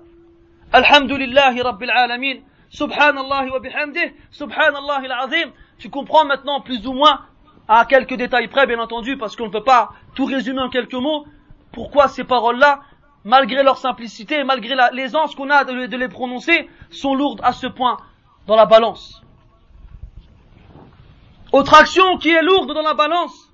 Alhamdulillahi 0.71 1.61
Rabbil 1.61 1.91
Alamin. 1.91 2.35
Subhanallah 2.69 3.45
wa 3.51 3.59
bihamdih. 3.59 4.13
Subhanallah 4.31 5.01
al-azim. 5.05 5.51
Tu 5.77 5.89
comprends 5.89 6.25
maintenant 6.25 6.61
plus 6.61 6.85
ou 6.87 6.93
moins 6.93 7.21
à 7.67 7.85
quelques 7.85 8.15
détails 8.15 8.47
près, 8.47 8.65
bien 8.67 8.79
entendu, 8.79 9.17
parce 9.17 9.35
qu'on 9.35 9.45
ne 9.45 9.51
peut 9.51 9.63
pas 9.63 9.91
tout 10.15 10.25
résumer 10.25 10.61
en 10.61 10.69
quelques 10.69 10.93
mots, 10.93 11.25
pourquoi 11.71 12.07
ces 12.07 12.23
paroles-là 12.23 12.81
malgré 13.25 13.63
leur 13.63 13.77
simplicité 13.77 14.39
et 14.39 14.43
malgré 14.43 14.75
la- 14.75 14.91
l'aisance 14.91 15.33
qu'on 15.33 15.49
a 15.49 15.63
de 15.63 15.95
les 15.95 16.09
prononcer, 16.09 16.69
sont 16.91 17.15
lourdes 17.15 17.39
à 17.43 17.53
ce 17.53 17.67
point 17.67 17.97
dans 18.47 18.55
la 18.57 18.65
balance. 18.65 19.21
Autre 21.53 21.73
action 21.75 22.17
qui 22.17 22.29
est 22.31 22.41
lourde 22.41 22.73
dans 22.73 22.81
la 22.81 22.93
balance. 22.95 23.52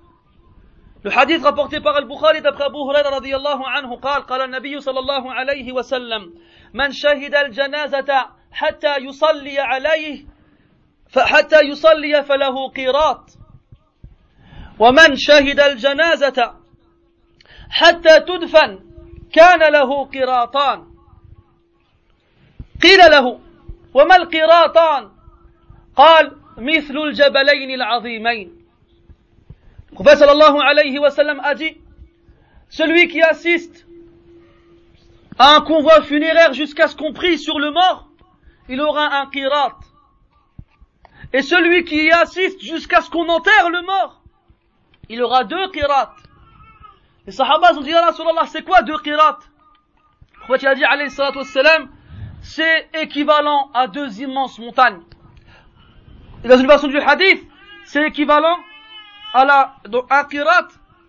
Le 1.02 1.10
hadith 1.10 1.42
rapporté 1.42 1.80
par 1.80 1.96
Al-Bukhari 1.96 2.42
d'après 2.42 2.64
Abu 2.64 2.76
Huraira 2.76 3.10
radiyallahu 3.10 3.62
anhu 3.64 3.96
قال 3.96 4.26
قال 4.26 4.40
النبي 4.40 4.80
صلى 4.80 4.98
الله 4.98 5.32
عليه 5.32 5.72
وسلم 5.72 6.34
من 6.74 6.92
شهد 6.92 7.34
الجنازة 7.34 8.26
حتى 8.52 8.96
يصلي 8.96 9.58
عليه 9.58 10.26
فحتى 11.08 11.60
يصلي 11.60 12.22
فله 12.22 12.68
قيراط. 12.68 13.30
ومن 14.78 15.16
شهد 15.16 15.60
الجنازة 15.60 16.54
حتى 17.70 18.20
تدفن 18.20 18.78
كان 19.32 19.72
له 19.72 20.04
قراطان 20.04 20.86
قيل 22.82 22.98
له 22.98 23.40
وما 23.94 24.16
القراطان 24.16 25.10
قال 25.96 26.36
مثل 26.58 26.96
الجبلين 26.98 27.70
العظيمين. 27.70 28.59
Le 29.90 29.94
prophète 29.94 30.18
sallallahu 30.18 30.60
alayhi 30.60 30.98
wa 30.98 31.10
sallam 31.10 31.40
a 31.42 31.54
dit 31.54 31.76
Celui 32.68 33.08
qui 33.08 33.20
assiste 33.22 33.86
à 35.38 35.56
un 35.56 35.60
convoi 35.62 36.02
funéraire 36.02 36.52
jusqu'à 36.52 36.86
ce 36.88 36.96
qu'on 36.96 37.12
prie 37.12 37.38
sur 37.38 37.58
le 37.58 37.70
mort, 37.70 38.08
il 38.68 38.80
aura 38.80 39.20
un 39.20 39.26
qirat. 39.30 39.78
Et 41.32 41.42
celui 41.42 41.84
qui 41.84 42.04
y 42.04 42.10
assiste 42.10 42.60
jusqu'à 42.60 43.00
ce 43.00 43.10
qu'on 43.10 43.28
enterre 43.28 43.70
le 43.70 43.82
mort, 43.82 44.22
il 45.08 45.22
aura 45.22 45.44
deux 45.44 45.70
qirats. 45.70 46.14
Les 47.26 47.32
sahabas 47.32 47.74
ont 47.76 47.82
dit, 47.82 47.90
Ya 47.90 48.04
Rasulallah, 48.04 48.46
c'est 48.46 48.62
quoi 48.62 48.82
deux 48.82 48.98
qirats 48.98 49.38
Le 50.34 50.40
prophète 50.44 50.64
a 50.64 50.74
dit, 50.74 50.84
alayhi 50.84 51.10
salatu 51.10 51.38
wassalam, 51.38 51.88
c'est 52.42 52.88
équivalent 52.94 53.70
à 53.74 53.86
deux 53.86 54.20
immenses 54.20 54.58
montagnes. 54.58 55.00
Et 56.44 56.48
dans 56.48 56.58
une 56.58 56.66
version 56.66 56.88
du 56.88 56.98
hadith, 56.98 57.44
c'est 57.84 58.06
équivalent 58.06 58.56
à 59.32 59.44
la, 59.44 59.74
donc 59.88 60.06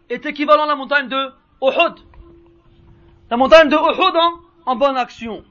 est 0.09 0.25
équivalent 0.25 0.63
à 0.63 0.67
la 0.67 0.75
montagne 0.75 1.07
de 1.07 1.31
Uhud. 1.61 1.95
La 3.29 3.37
montagne 3.37 3.69
de 3.69 3.75
Uhud 3.75 4.15
en, 4.15 4.71
en 4.71 4.75
bonne 4.75 4.97
action. 4.97 5.43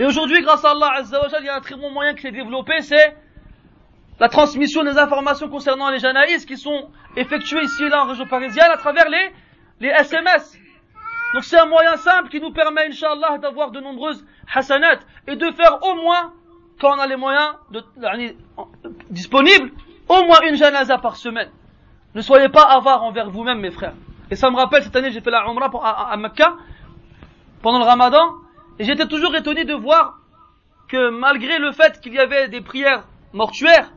Et 0.00 0.06
aujourd'hui, 0.06 0.40
grâce 0.42 0.64
à 0.64 0.70
Allah 0.70 0.92
Azza 0.96 1.20
wa 1.20 1.28
Jal, 1.28 1.42
il 1.42 1.46
y 1.46 1.48
a 1.48 1.56
un 1.56 1.60
très 1.60 1.74
bon 1.74 1.90
moyen 1.90 2.14
qui 2.14 2.22
s'est 2.22 2.30
développé, 2.30 2.80
c'est 2.82 3.16
la 4.20 4.28
transmission 4.28 4.82
des 4.84 4.98
informations 4.98 5.48
concernant 5.48 5.90
les 5.90 5.98
janaïs 5.98 6.44
qui 6.44 6.56
sont 6.56 6.90
effectuées 7.16 7.62
ici 7.62 7.88
là 7.88 8.04
en 8.04 8.08
région 8.08 8.26
parisienne 8.26 8.70
à 8.72 8.76
travers 8.76 9.08
les, 9.08 9.30
les 9.80 9.88
SMS. 9.88 10.56
Donc 11.34 11.44
c'est 11.44 11.58
un 11.58 11.66
moyen 11.66 11.96
simple 11.96 12.28
qui 12.28 12.40
nous 12.40 12.52
permet, 12.52 12.86
Inch'Allah, 12.88 13.38
d'avoir 13.38 13.70
de 13.70 13.80
nombreuses 13.80 14.24
hasanat 14.52 15.00
et 15.26 15.36
de 15.36 15.50
faire 15.52 15.78
au 15.82 15.94
moins, 15.94 16.32
quand 16.80 16.96
on 16.96 16.98
a 16.98 17.06
les 17.06 17.16
moyens 17.16 17.54
disponibles, 19.10 19.72
au 20.08 20.22
moins 20.24 20.40
une 20.48 20.56
janaza 20.56 20.98
par 20.98 21.16
semaine. 21.16 21.50
Ne 22.18 22.22
soyez 22.22 22.48
pas 22.48 22.64
avares 22.64 23.04
envers 23.04 23.30
vous-même, 23.30 23.60
mes 23.60 23.70
frères. 23.70 23.94
Et 24.32 24.34
ça 24.34 24.50
me 24.50 24.56
rappelle, 24.56 24.82
cette 24.82 24.96
année, 24.96 25.12
j'ai 25.12 25.20
fait 25.20 25.30
la 25.30 25.44
Umrah 25.46 25.70
à, 25.84 26.14
à- 26.14 26.56
pendant 27.62 27.78
le 27.78 27.84
Ramadan, 27.84 28.32
et 28.80 28.84
j'étais 28.84 29.06
toujours 29.06 29.36
étonné 29.36 29.64
de 29.64 29.74
voir 29.74 30.18
que 30.88 31.10
malgré 31.10 31.60
le 31.60 31.70
fait 31.70 32.00
qu'il 32.00 32.14
y 32.14 32.18
avait 32.18 32.48
des 32.48 32.60
prières 32.60 33.04
mortuaires, 33.32 33.92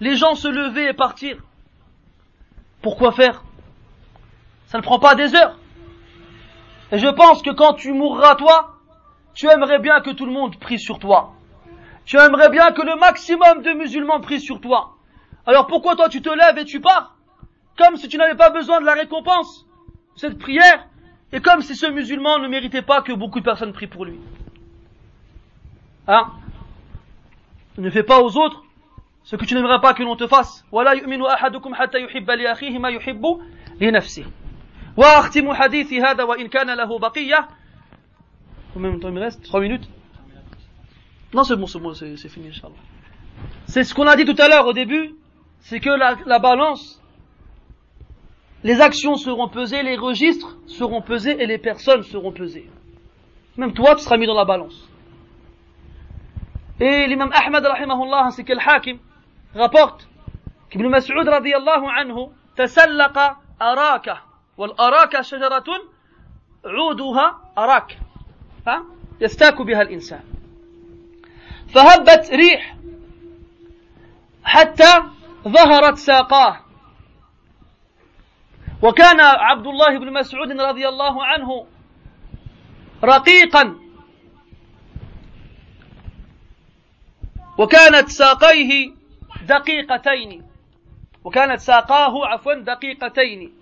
les 0.00 0.16
gens 0.16 0.36
se 0.36 0.48
levaient 0.48 0.88
et 0.88 0.94
partirent. 0.94 1.42
Pourquoi 2.80 3.12
faire? 3.12 3.42
Ça 4.68 4.78
ne 4.78 4.82
prend 4.82 4.98
pas 4.98 5.14
des 5.14 5.34
heures. 5.34 5.58
Et 6.92 6.98
je 6.98 7.08
pense 7.08 7.42
que 7.42 7.50
quand 7.50 7.74
tu 7.74 7.92
mourras 7.92 8.36
toi, 8.36 8.76
tu 9.34 9.50
aimerais 9.50 9.80
bien 9.80 10.00
que 10.00 10.12
tout 10.12 10.24
le 10.24 10.32
monde 10.32 10.58
prie 10.58 10.78
sur 10.78 10.98
toi. 10.98 11.34
Tu 12.06 12.16
aimerais 12.16 12.48
bien 12.48 12.72
que 12.72 12.80
le 12.80 12.96
maximum 12.96 13.60
de 13.60 13.72
musulmans 13.72 14.22
prient 14.22 14.40
sur 14.40 14.62
toi. 14.62 14.94
Alors 15.44 15.66
pourquoi 15.66 15.94
toi 15.94 16.08
tu 16.08 16.22
te 16.22 16.30
lèves 16.30 16.56
et 16.56 16.64
tu 16.64 16.80
pars? 16.80 17.15
Comme 17.77 17.97
si 17.97 18.07
tu 18.07 18.17
n'avais 18.17 18.35
pas 18.35 18.49
besoin 18.49 18.79
de 18.81 18.85
la 18.85 18.93
récompense 18.93 19.65
de 20.15 20.19
cette 20.19 20.37
prière 20.37 20.87
et 21.31 21.39
comme 21.41 21.61
si 21.61 21.75
ce 21.75 21.85
musulman 21.87 22.39
ne 22.39 22.47
méritait 22.47 22.81
pas 22.81 23.01
que 23.01 23.13
beaucoup 23.13 23.39
de 23.39 23.45
personnes 23.45 23.73
prient 23.73 23.87
pour 23.87 24.05
lui. 24.05 24.19
Hein 26.07 26.31
Ne 27.77 27.89
fais 27.89 28.03
pas 28.03 28.21
aux 28.21 28.37
autres 28.37 28.63
ce 29.23 29.35
que 29.35 29.45
tu 29.45 29.53
n'aimerais 29.55 29.79
pas 29.79 29.93
que 29.93 30.03
l'on 30.03 30.15
te 30.15 30.27
fasse. 30.27 30.65
ولا 30.71 30.91
يؤمن 30.91 31.25
أحدكم 31.25 31.75
حتى 31.75 31.99
يحب 31.99 32.31
لأخيه 32.31 32.79
ما 32.79 32.89
يحب 32.89 33.41
لنفسه. 33.81 34.25
وأختم 34.97 35.53
حديثي 35.53 36.01
هذا 36.01 36.23
وإن 36.23 36.47
كان 36.47 36.69
له 36.77 36.99
بقية. 36.99 37.47
Combien 38.73 38.91
de 38.93 38.99
temps 38.99 39.09
il 39.09 39.13
me 39.13 39.19
reste 39.21 39.43
3 39.43 39.61
minutes 39.61 39.87
Non, 41.33 41.43
c'est 41.43 41.55
bon, 41.55 41.67
c'est 41.67 41.79
bon, 41.79 41.93
c'est 41.93 42.17
c'est 42.17 42.29
fini, 42.29 42.49
Inch'Allah. 42.49 42.73
C'est 43.67 43.83
ce 43.83 43.93
qu'on 43.93 44.07
a 44.07 44.15
dit 44.15 44.25
tout 44.25 44.35
à 44.41 44.47
l'heure 44.49 44.67
au 44.67 44.73
début, 44.73 45.15
c'est 45.59 45.79
que 45.79 45.89
la, 45.89 46.15
la 46.25 46.39
balance, 46.39 47.01
les 48.65 48.79
actions 48.81 49.15
seront 49.15 49.47
pesées, 49.47 49.83
les 49.83 49.97
registres 49.97 50.57
seront 50.67 51.01
pesés 51.01 51.41
et 51.41 51.47
les 51.47 51.57
personnes 51.57 52.03
seront 52.03 52.31
pesées. 52.31 52.69
Même 53.57 53.73
toi, 53.73 53.95
tu 53.95 54.03
seras 54.03 54.17
mis 54.17 54.27
dans 54.27 54.35
la 54.35 54.45
balance. 54.45 54.87
Et 56.79 57.07
l'imam 57.07 57.31
Ahmad, 57.33 57.65
rahimahullah, 57.65 58.25
ainsi 58.25 58.43
que 58.43 58.53
le 58.53 58.59
Hakim, 58.59 58.99
rapporte 59.55 60.07
qu'Ibn 60.69 60.87
Mas'ud, 60.89 61.27
radiyallahu 61.27 61.85
anhu, 61.87 62.31
تسلق 62.57 63.17
أراكة 63.61 64.21
والأراكة 64.57 65.21
شجرة 65.21 65.63
عودها 66.65 67.41
أراك 67.57 67.97
ها؟ 68.67 68.83
يستاك 69.21 69.61
بها 69.61 69.81
الإنسان 69.81 70.23
فهبت 71.73 72.29
ريح 72.31 72.75
حتى 74.43 75.03
ظهرت 75.47 75.97
ساقاه 75.97 76.59
وكان 78.82 79.20
عبد 79.20 79.66
الله 79.66 79.98
بن 79.98 80.12
مسعود 80.12 80.52
رضي 80.52 80.88
الله 80.88 81.24
عنه 81.24 81.66
رقيقا. 83.04 83.76
وكانت 87.58 88.08
ساقيه 88.08 88.92
دقيقتين. 89.48 90.46
وكانت 91.24 91.60
ساقاه 91.60 92.26
عفوا 92.26 92.54
دقيقتين. 92.54 93.52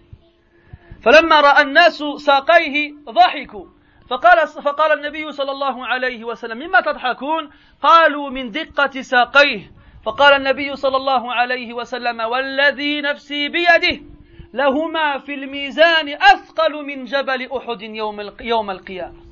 فلما 1.03 1.41
رأى 1.41 1.63
الناس 1.63 2.03
ساقيه 2.17 2.95
ضحكوا. 3.09 3.67
فقال 4.11 4.49
فقال 4.49 4.99
النبي 4.99 5.33
صلى 5.33 5.51
الله 5.51 5.87
عليه 5.87 6.25
وسلم 6.25 6.59
مما 6.59 6.81
تضحكون؟ 6.81 7.51
قالوا 7.83 8.31
من 8.31 8.51
دقة 8.51 9.01
ساقيه. 9.01 9.71
فقال 10.05 10.33
النبي 10.35 10.77
صلى 10.77 10.97
الله 10.97 11.33
عليه 11.33 11.73
وسلم 11.73 12.21
والذي 12.21 13.01
نفسي 13.01 13.49
بيده. 13.49 14.14
لهما 14.54 15.18
في 15.20 15.34
الميزان 15.34 16.10
اثقل 16.10 16.86
من 16.86 17.06
جبل 17.06 17.50
احد 17.58 17.82
يوم 17.82 18.20
الق- 18.20 18.42
يوم 18.42 18.72
القيامه 18.72 19.30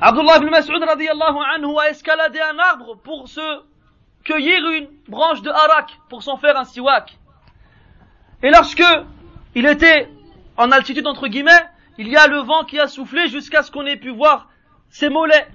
Abdullah 0.00 0.36
ibn 0.36 0.50
Mas'ud 0.50 0.82
radiyallahu 0.82 1.38
anhu 1.54 1.78
a 1.80 1.88
escaladé 1.90 2.40
un 2.40 2.58
arbre 2.58 2.96
pour 3.02 3.28
se 3.28 3.62
cueillir 4.24 4.68
une 4.70 4.88
branche 5.08 5.40
de 5.42 5.50
harak 5.50 5.88
pour 6.10 6.22
s'en 6.22 6.36
faire 6.36 6.56
un 6.58 6.64
siwak. 6.64 7.16
Et 8.42 8.50
lorsque 8.50 8.84
il 9.54 9.64
était 9.66 10.08
en 10.58 10.70
altitude 10.70 11.06
entre 11.06 11.28
guillemets, 11.28 11.64
il 11.96 12.08
y 12.08 12.16
a 12.16 12.26
le 12.26 12.40
vent 12.40 12.64
qui 12.64 12.78
a 12.78 12.88
soufflé 12.88 13.28
jusqu'à 13.28 13.62
ce 13.62 13.70
qu'on 13.70 13.86
ait 13.86 13.96
pu 13.96 14.10
voir 14.10 14.48
ses 14.90 15.08
mollets. 15.08 15.48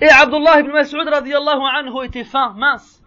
Et 0.00 0.08
Abdullah 0.10 0.60
ibn 0.60 0.70
Mas'ud 0.72 1.08
radiyallahu 1.08 1.62
anhu 1.78 2.04
était 2.04 2.24
fin, 2.24 2.52
mince. 2.54 3.02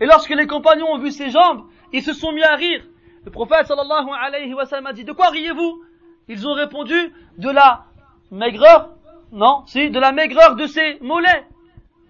Et 0.00 0.06
lorsque 0.06 0.30
les 0.30 0.48
compagnons 0.48 0.88
ont 0.94 0.98
vu 0.98 1.12
ses 1.12 1.30
jambes, 1.30 1.64
ils 1.94 2.02
se 2.02 2.12
sont 2.12 2.32
mis 2.32 2.42
à 2.42 2.54
rire. 2.54 2.82
Le 3.24 3.30
prophète 3.30 3.66
sallallahu 3.66 4.08
alayhi 4.18 4.54
wa 4.54 4.64
sallam 4.66 4.86
a 4.86 4.92
dit, 4.92 5.04
de 5.04 5.12
quoi 5.12 5.28
riez-vous 5.30 5.82
Ils 6.28 6.46
ont 6.48 6.52
répondu, 6.54 7.12
de 7.38 7.50
la 7.50 7.84
maigreur, 8.30 8.90
non, 9.32 9.62
si, 9.66 9.90
de 9.90 9.98
la 10.00 10.12
maigreur 10.12 10.56
de 10.56 10.66
ses 10.66 10.98
mollets. 11.00 11.44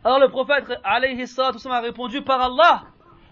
Alors 0.05 0.19
le 0.21 0.29
prophète 0.29 0.65
alayhi 0.85 1.27
salatu 1.27 1.57
wa 1.57 1.61
sallam, 1.61 1.79
a 1.79 1.81
répondu, 1.81 2.23
par 2.23 2.41
Allah, 2.41 2.83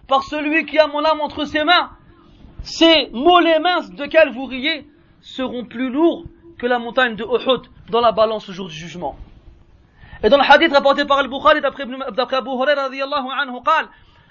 par 0.07 0.23
celui 0.23 0.65
qui 0.65 0.77
a 0.79 0.87
mon 0.87 1.03
âme 1.05 1.21
entre 1.21 1.45
ses 1.45 1.63
mains, 1.63 1.91
ces 2.63 3.09
mollets 3.13 3.59
minces 3.59 3.91
de 3.91 4.05
quels 4.05 4.31
vous 4.31 4.45
riez 4.45 4.85
seront 5.21 5.65
plus 5.65 5.89
lourds 5.89 6.25
que 6.57 6.65
la 6.67 6.79
montagne 6.79 7.15
de 7.15 7.23
Uhud 7.23 7.61
dans 7.89 8.01
la 8.01 8.11
balance 8.11 8.49
au 8.49 8.51
jour 8.53 8.67
du 8.67 8.73
jugement. 8.75 9.15
Et 10.23 10.29
dans 10.29 10.37
le 10.37 10.43
hadith 10.43 10.73
rapporté 10.73 11.05
par 11.05 11.19
Al-Bukhari 11.19 11.61
d'après 11.61 11.83
Ibn- 11.83 12.11
d'après 12.11 12.37
Abu 12.37 12.49
Hurairah 12.49 12.83
radiyallahu 12.83 13.27
anhu 13.41 13.59
قال 13.63 13.87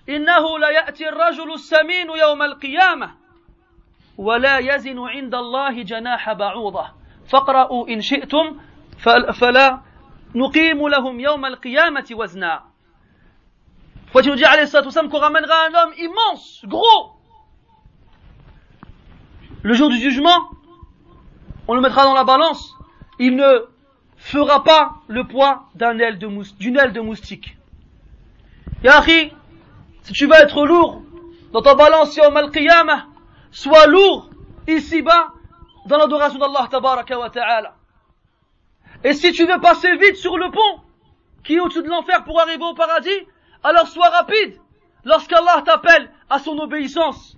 إنه 0.09 0.59
ليأتي 0.59 1.09
الرجل 1.09 1.53
السمين 1.53 2.09
يوم 2.09 2.41
القيامة 2.41 3.11
ولا 4.17 4.57
يزن 4.57 4.99
عند 4.99 5.35
الله 5.35 5.83
جناح 5.83 6.33
بعوضة. 6.33 6.85
فاقرأوا 7.27 7.87
إن 7.87 8.01
شئتم 8.01 8.59
فلا 9.33 9.79
نقيم 10.35 10.87
لهم 10.87 11.19
يوم 11.19 11.45
القيامة 11.45 12.07
وزنا. 12.11 12.63
فتوجي 14.13 14.45
عليه 14.45 14.61
الصلاة 14.61 14.83
والسلام 14.83 15.09
كغم 15.09 15.31
من 15.33 15.45
غان 15.45 15.71
لهم 15.71 15.93
إمانس 15.93 16.65
غرو 16.65 17.13
Le 19.65 19.73
jour 19.75 19.89
du 19.89 19.97
jugement, 19.97 20.49
on 21.69 21.73
le 21.73 21.79
mettra 21.79 22.03
dans 22.03 22.13
la 22.13 22.25
balance, 22.25 22.75
il 23.17 23.37
ne 23.37 23.65
fera 24.17 24.61
pas 24.61 24.95
le 25.07 25.23
poids 25.23 25.69
d'une 25.75 26.01
aile, 26.01 26.19
aile 26.21 26.91
de 26.93 26.99
moustique. 26.99 27.55
Yahri, 28.83 29.31
si 30.03 30.13
tu 30.13 30.25
veux 30.25 30.35
être 30.35 30.65
lourd 30.65 31.01
dans 31.51 31.61
ta 31.61 31.75
balance 31.75 32.15
yawm 32.15 32.35
al-qiyamah, 32.35 33.05
sois 33.51 33.87
lourd 33.87 34.29
ici-bas 34.67 35.33
dans 35.85 35.97
l'adoration 35.97 36.39
d'Allah 36.39 36.67
tabaraka 36.69 37.17
wa 37.19 37.29
ta'ala. 37.29 37.75
Et 39.03 39.13
si 39.13 39.31
tu 39.31 39.45
veux 39.45 39.59
passer 39.59 39.95
vite 39.97 40.15
sur 40.15 40.37
le 40.37 40.49
pont 40.51 40.81
qui 41.43 41.55
est 41.55 41.59
au-dessus 41.59 41.83
de 41.83 41.89
l'enfer 41.89 42.23
pour 42.23 42.39
arriver 42.39 42.63
au 42.63 42.73
paradis, 42.73 43.09
alors 43.63 43.87
sois 43.87 44.09
rapide 44.09 44.59
lorsqu'Allah 45.03 45.61
t'appelle 45.65 46.09
à 46.29 46.39
son 46.39 46.57
obéissance. 46.57 47.37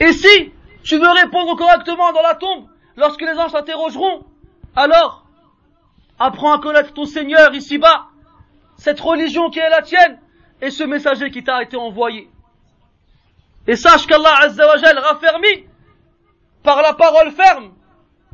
Et 0.00 0.12
si 0.12 0.52
tu 0.82 0.98
veux 0.98 1.10
répondre 1.10 1.56
correctement 1.56 2.12
dans 2.12 2.22
la 2.22 2.34
tombe 2.34 2.66
lorsque 2.96 3.22
les 3.22 3.38
anges 3.38 3.52
t'interrogeront, 3.52 4.24
alors 4.76 5.24
apprends 6.18 6.52
à 6.52 6.58
connaître 6.58 6.92
ton 6.92 7.06
Seigneur 7.06 7.54
ici-bas, 7.54 8.06
cette 8.76 9.00
religion 9.00 9.50
qui 9.50 9.60
est 9.60 9.70
la 9.70 9.82
tienne 9.82 10.20
et 10.60 10.70
ce 10.70 10.84
messager 10.84 11.30
qui 11.30 11.44
t'a 11.44 11.62
été 11.62 11.76
envoyé. 11.76 12.30
Et 13.66 13.76
sache 13.76 14.06
qu'Allah 14.06 14.34
Azzawajal 14.42 14.98
raffermit 14.98 15.66
par 16.62 16.82
la 16.82 16.92
parole 16.94 17.30
ferme 17.32 17.72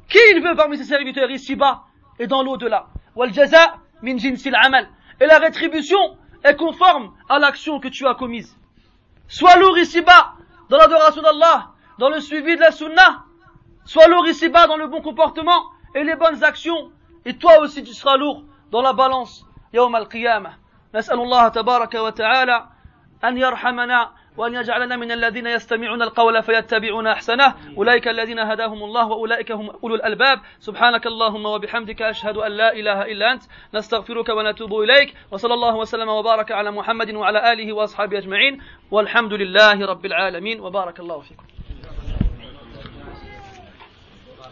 qui 0.09 0.19
il 0.35 0.43
veut 0.43 0.57
parmi 0.57 0.77
ses 0.77 0.85
serviteurs 0.85 1.31
ici-bas 1.31 1.85
et 2.19 2.27
dans 2.27 2.43
l'au-delà? 2.43 2.87
min 4.03 4.17
amal. 4.63 4.89
Et 5.21 5.27
la 5.27 5.39
rétribution 5.39 6.17
est 6.43 6.57
conforme 6.57 7.13
à 7.29 7.39
l'action 7.39 7.79
que 7.81 7.89
tu 7.89 8.07
as 8.07 8.15
commise. 8.15 8.57
Sois 9.29 9.57
lourd 9.57 9.79
ici-bas 9.79 10.35
dans 10.69 10.79
l'adoration 10.79 11.23
d'Allah, 11.23 11.71
dans 11.99 12.09
le 12.09 12.21
suivi 12.21 12.57
de 12.57 12.61
la 12.61 12.71
sunnah. 12.71 13.25
Sois 13.85 14.09
lourd 14.09 14.27
ici-bas 14.27 14.67
dans 14.67 14.77
le 14.77 14.89
bon 14.89 15.03
comportement 15.03 15.67
et 15.95 16.03
les 16.03 16.17
bonnes 16.17 16.43
actions. 16.43 16.91
Et 17.25 17.37
toi 17.37 17.61
aussi 17.61 17.85
tu 17.85 17.93
seras 17.93 18.17
lourd 18.17 18.45
dans 18.71 18.83
la 18.83 18.93
balance. 18.93 19.47
Yawm 19.73 19.95
al-Qiyamah. 19.95 20.55
نسأل 20.95 21.21
الله 21.21 21.49
تبارك 21.49 21.95
وتعالى 21.95 22.67
أن 23.25 23.39
يرحمنا 23.39 24.11
وأن 24.37 24.55
يجعلنا 24.55 24.97
من 24.97 25.13
الذين 25.13 25.47
يستمعون 25.47 26.03
القول 26.03 26.43
فيتبعون 26.43 27.07
أحسنه. 27.07 27.55
أولئك 27.77 28.09
الذين 28.09 28.39
هداهم 28.39 28.85
الله 28.85 29.07
وأولئك 29.07 29.53
هم 29.53 29.71
أولو 29.71 29.95
الألباب. 29.95 30.41
سبحانك 30.59 31.07
اللهم 31.07 31.47
وبحمدك 31.47 32.03
أشهد 32.03 32.37
أن 32.37 32.53
لا 32.53 32.73
إله 32.73 33.03
إلا 33.03 33.33
أنت. 33.33 33.43
نستغفرك 33.75 34.29
ونتوب 34.29 34.75
إليك. 34.75 35.15
وصلى 35.31 35.55
الله 35.55 35.77
وسلم 35.77 36.09
وبارك 36.09 36.53
على 36.53 36.71
محمد 36.71 37.15
وعلى 37.15 37.53
آله 37.53 37.73
وأصحابه 37.73 38.19
أجمعين. 38.19 38.61
والحمد 38.91 39.33
لله 39.33 39.87
رب 39.87 40.07
العالمين. 40.07 40.61
وبارك 40.61 41.01
الله 41.01 41.21
فيكم. 41.21 41.50